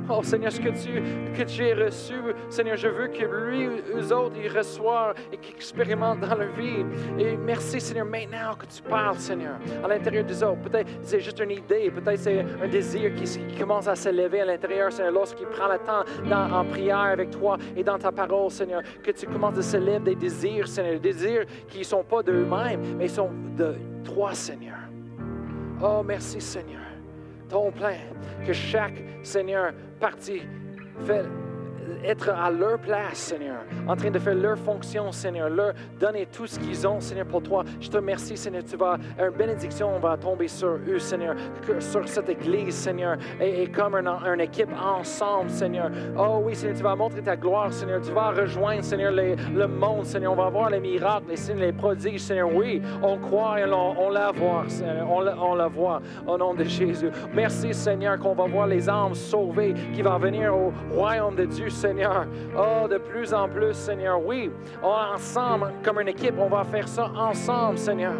Oh, 0.09 0.23
Seigneur, 0.23 0.53
ce 0.53 0.61
que 0.61 0.69
tu, 0.69 1.03
que 1.35 1.43
as 1.43 1.85
reçu, 1.85 2.15
Seigneur, 2.49 2.77
je 2.77 2.87
veux 2.87 3.09
que 3.09 3.25
lui, 3.25 3.67
eux 3.93 4.13
autres, 4.13 4.37
ils 4.41 4.57
reçoivent 4.57 5.17
et 5.33 5.37
qu'ils 5.37 5.57
expérimentent 5.57 6.21
dans 6.21 6.37
leur 6.37 6.53
vie. 6.53 6.85
Et 7.19 7.37
merci, 7.37 7.81
Seigneur, 7.81 8.07
maintenant 8.07 8.55
que 8.57 8.67
tu 8.67 8.83
parles, 8.83 9.19
Seigneur, 9.19 9.57
à 9.83 9.89
l'intérieur 9.89 10.25
des 10.25 10.45
autres. 10.45 10.61
Peut-être 10.63 10.89
c'est 11.03 11.21
juste 11.21 11.41
une 11.41 11.51
idée, 11.51 11.91
peut-être 11.91 12.21
c'est 12.21 12.47
un 12.63 12.69
désir 12.69 13.13
qui, 13.17 13.25
commence 13.59 13.89
à 13.89 13.97
s'élever 13.97 14.43
à 14.43 14.45
l'intérieur, 14.45 14.93
Seigneur, 14.93 15.13
lorsqu'il 15.13 15.47
prend 15.49 15.67
le 15.67 15.79
temps 15.79 16.05
dans, 16.29 16.61
en 16.61 16.65
prière 16.65 17.00
avec 17.05 17.31
toi 17.31 17.57
et 17.77 17.83
dans 17.83 17.99
ta 17.99 18.13
parole, 18.13 18.51
Seigneur, 18.51 18.83
que 19.03 19.11
tu 19.11 19.27
commences 19.27 19.59
à 19.59 19.63
se 19.63 19.77
des 19.99 20.15
désirs, 20.15 20.69
Seigneur, 20.69 21.01
des 21.01 21.13
désirs 21.13 21.45
qui 21.69 21.79
ne 21.79 21.85
sont 21.85 22.05
pas 22.05 22.23
d'eux-mêmes, 22.23 22.97
mais 22.99 23.09
sont 23.09 23.31
de 23.57 23.75
toi, 24.05 24.35
Seigneur. 24.35 24.79
Oh, 25.83 26.03
merci, 26.05 26.41
Seigneur. 26.41 26.81
Ton 27.49 27.71
plan, 27.73 27.97
que 28.47 28.53
chaque, 28.53 29.03
Seigneur, 29.23 29.73
partie 29.99 30.43
fait 31.05 31.25
être 32.05 32.31
à 32.31 32.51
leur 32.51 32.79
place, 32.79 33.19
Seigneur, 33.19 33.65
en 33.87 33.97
train 33.97 34.11
de 34.11 34.19
faire 34.19 34.35
leur 34.35 34.59
fonction, 34.59 35.13
Seigneur, 35.13 35.51
leur 35.51 35.73
donner 35.99 36.27
tout 36.27 36.47
ce 36.47 36.59
qu'ils 36.59 36.87
ont, 36.87 37.01
Seigneur, 37.01 37.27
pour 37.27 37.43
toi. 37.43 37.65
Je 37.81 37.89
te 37.89 37.97
remercie, 37.97 38.37
Seigneur, 38.37 38.65
tu 38.65 38.77
vas, 38.77 38.99
une 39.19 39.31
bénédiction 39.31 39.99
va 39.99 40.17
tomber 40.17 40.49
sur 40.49 40.79
eux, 40.89 40.99
Seigneur, 40.99 41.35
sur 41.79 42.07
cette 42.09 42.29
église, 42.29 42.75
Seigneur, 42.75 43.17
et, 43.41 43.69
comme 43.69 43.95
une 43.97 44.41
équipe 44.41 44.71
ensemble, 44.81 45.51
Seigneur. 45.51 45.91
Oh 46.19 46.41
oui, 46.45 46.55
Seigneur, 46.55 46.77
tu 46.77 46.83
vas 46.83 46.97
montrer 46.97 47.23
ta 47.23 47.37
gloire, 47.37 47.73
Seigneur, 47.73 48.01
tu 48.01 48.13
vas 48.13 48.31
rejoindre, 48.31 48.85
Seigneur, 48.85 49.13
le 49.13 49.67
monde, 49.67 50.05
Seigneur, 50.05 50.33
on 50.33 50.37
va 50.37 50.49
voir 50.49 50.71
les 50.71 50.81
miracles, 50.81 51.27
les 51.31 51.37
signes, 51.37 51.59
les 51.59 51.73
prodiges, 51.73 52.21
Seigneur, 52.21 52.55
oui, 52.55 52.83
on 53.03 53.19
croit 53.19 53.61
et 53.61 53.65
on, 53.65 54.11
la 54.11 54.33
voit, 54.33 54.65
Seigneur, 54.69 55.11
on, 55.11 55.27
on 55.27 55.55
la 55.55 55.69
voit, 55.69 56.01
au 56.27 56.37
nom 56.37 56.55
de 56.55 56.65
Jésus. 56.65 57.11
Merci, 57.35 57.75
Seigneur, 57.75 58.19
qu'on 58.19 58.35
va 58.35 58.47
voir 58.47 58.67
les 58.67 58.89
âmes 58.89 59.15
sauvées 59.15 59.75
qui 59.95 60.03
vont 60.03 60.19
venir 60.19 60.55
au 60.55 60.73
royaume 60.91 61.35
de 61.35 61.45
Dieu, 61.45 61.71
Seigneur. 61.81 62.27
Oh, 62.55 62.87
de 62.87 62.99
plus 62.99 63.33
en 63.33 63.49
plus, 63.49 63.73
Seigneur. 63.73 64.23
Oui, 64.23 64.51
ensemble, 64.83 65.73
comme 65.83 65.99
une 66.01 66.09
équipe, 66.09 66.35
on 66.39 66.49
va 66.49 66.63
faire 66.63 66.87
ça 66.87 67.11
ensemble, 67.17 67.79
Seigneur. 67.79 68.13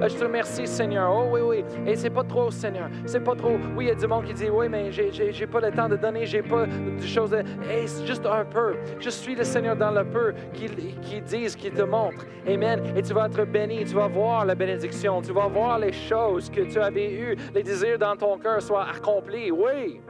Euh, 0.00 0.08
je 0.08 0.16
te 0.16 0.22
remercie, 0.22 0.68
Seigneur. 0.68 1.12
Oh, 1.12 1.28
oui, 1.32 1.40
oui. 1.40 1.64
Et 1.84 1.96
c'est 1.96 2.10
pas 2.10 2.22
trop, 2.22 2.50
Seigneur. 2.52 2.88
C'est 3.06 3.24
pas 3.24 3.34
trop. 3.34 3.58
Oui, 3.76 3.86
il 3.86 3.88
y 3.88 3.90
a 3.90 3.94
du 3.96 4.06
monde 4.06 4.24
qui 4.24 4.34
dit, 4.34 4.48
oui, 4.48 4.68
mais 4.68 4.92
j'ai 4.92 5.46
pas 5.48 5.60
le 5.60 5.72
temps 5.72 5.88
de 5.88 5.96
donner, 5.96 6.26
j'ai 6.26 6.42
pas 6.42 6.66
de 6.66 7.02
choses. 7.02 7.34
Hey, 7.34 7.88
c'est 7.88 8.06
juste 8.06 8.24
un 8.24 8.44
peu. 8.44 8.76
Je 9.00 9.10
suis 9.10 9.34
le 9.34 9.42
Seigneur 9.42 9.74
dans 9.74 9.90
le 9.90 10.04
peu 10.04 10.32
qui, 10.52 10.66
qui 11.02 11.20
disent, 11.20 11.56
qui 11.56 11.72
te 11.72 11.82
montre. 11.82 12.24
Amen. 12.46 12.80
Et 12.96 13.02
tu 13.02 13.12
vas 13.12 13.26
être 13.26 13.44
béni. 13.44 13.84
Tu 13.84 13.94
vas 13.94 14.06
voir 14.06 14.44
la 14.44 14.54
bénédiction. 14.54 15.20
Tu 15.22 15.32
vas 15.32 15.48
voir 15.48 15.80
les 15.80 15.92
choses 15.92 16.48
que 16.50 16.60
tu 16.60 16.78
avais 16.78 17.12
eues. 17.12 17.36
Les 17.52 17.64
désirs 17.64 17.98
dans 17.98 18.14
ton 18.14 18.38
cœur 18.38 18.62
soient 18.62 18.86
accomplis. 18.94 19.50
Oui. 19.50 20.00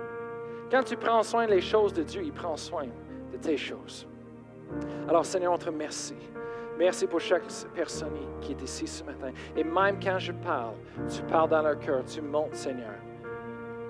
Quand 0.71 0.83
tu 0.83 0.97
prends 0.97 1.23
soin 1.23 1.47
des 1.47 1.61
choses 1.61 1.93
de 1.93 2.03
Dieu, 2.03 2.23
il 2.25 2.33
prend 2.33 2.57
soin 2.57 2.87
tes 3.41 3.57
choses. 3.57 4.07
Alors, 5.09 5.25
Seigneur, 5.25 5.53
on 5.53 5.59
te 5.59 5.66
remercie. 5.66 6.14
Merci 6.79 7.07
pour 7.07 7.21
chaque 7.21 7.45
personne 7.75 8.12
qui 8.41 8.53
est 8.53 8.62
ici 8.62 8.87
ce 8.87 9.03
matin. 9.03 9.33
Et 9.57 9.64
même 9.64 9.99
quand 10.03 10.19
je 10.19 10.33
parle, 10.33 10.75
tu 11.09 11.23
parles 11.23 11.49
dans 11.49 11.62
leur 11.62 11.79
cœur, 11.79 12.05
tu 12.05 12.21
montes, 12.21 12.55
Seigneur. 12.55 12.95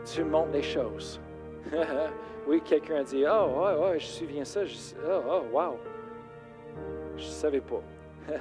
Tu 0.04 0.24
montes 0.24 0.52
les 0.52 0.62
choses. 0.62 1.20
oui, 2.46 2.62
quelqu'un 2.64 2.96
a 3.00 3.04
dit 3.04 3.24
Oh, 3.26 3.60
ouais, 3.60 3.90
ouais, 3.90 3.98
je 3.98 4.24
bien 4.24 4.44
ça. 4.44 4.60
oh, 5.06 5.20
oh, 5.28 5.42
wow. 5.52 5.76
Je 7.16 7.24
ne 7.24 7.30
savais 7.30 7.60
pas. 7.60 7.82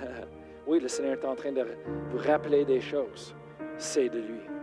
oui, 0.67 0.79
le 0.79 0.87
Seigneur 0.87 1.13
est 1.13 1.25
en 1.25 1.35
train 1.35 1.51
de 1.51 1.65
vous 2.11 2.19
rappeler 2.19 2.63
des 2.63 2.79
choses. 2.79 3.35
C'est 3.77 4.07
de 4.07 4.19
lui 4.19 4.56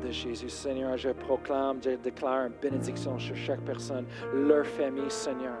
de 0.00 0.10
Jésus, 0.10 0.48
Seigneur, 0.48 0.96
je 0.96 1.10
proclame, 1.10 1.82
je 1.82 1.90
déclare 1.90 2.46
une 2.46 2.52
bénédiction 2.60 3.18
sur 3.18 3.36
chaque 3.36 3.60
personne, 3.60 4.06
leur 4.34 4.66
famille, 4.66 5.10
Seigneur. 5.10 5.58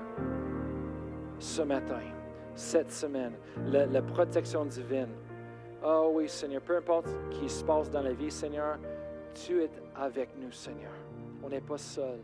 Ce 1.38 1.62
matin, 1.62 2.00
cette 2.54 2.90
semaine, 2.90 3.32
la, 3.66 4.02
protection 4.02 4.64
divine. 4.64 5.08
Oh 5.84 6.12
oui, 6.14 6.28
Seigneur, 6.28 6.62
peu 6.62 6.76
importe 6.76 7.08
ce 7.08 7.38
qui 7.38 7.48
se 7.48 7.64
passe 7.64 7.90
dans 7.90 8.02
la 8.02 8.12
vie, 8.12 8.30
Seigneur, 8.30 8.78
tu 9.34 9.62
es 9.62 9.70
avec 9.96 10.30
nous, 10.38 10.52
Seigneur. 10.52 10.92
On 11.42 11.48
n'est 11.48 11.60
pas 11.60 11.78
seul. 11.78 12.18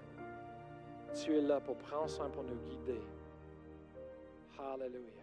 Tu 1.15 1.35
es 1.35 1.41
là 1.41 1.61
pour 1.61 1.77
prendre 1.77 2.11
soin, 2.11 2.29
pour 2.29 2.43
nous 2.43 2.57
guider. 2.69 3.01
Hallelujah. 4.59 5.16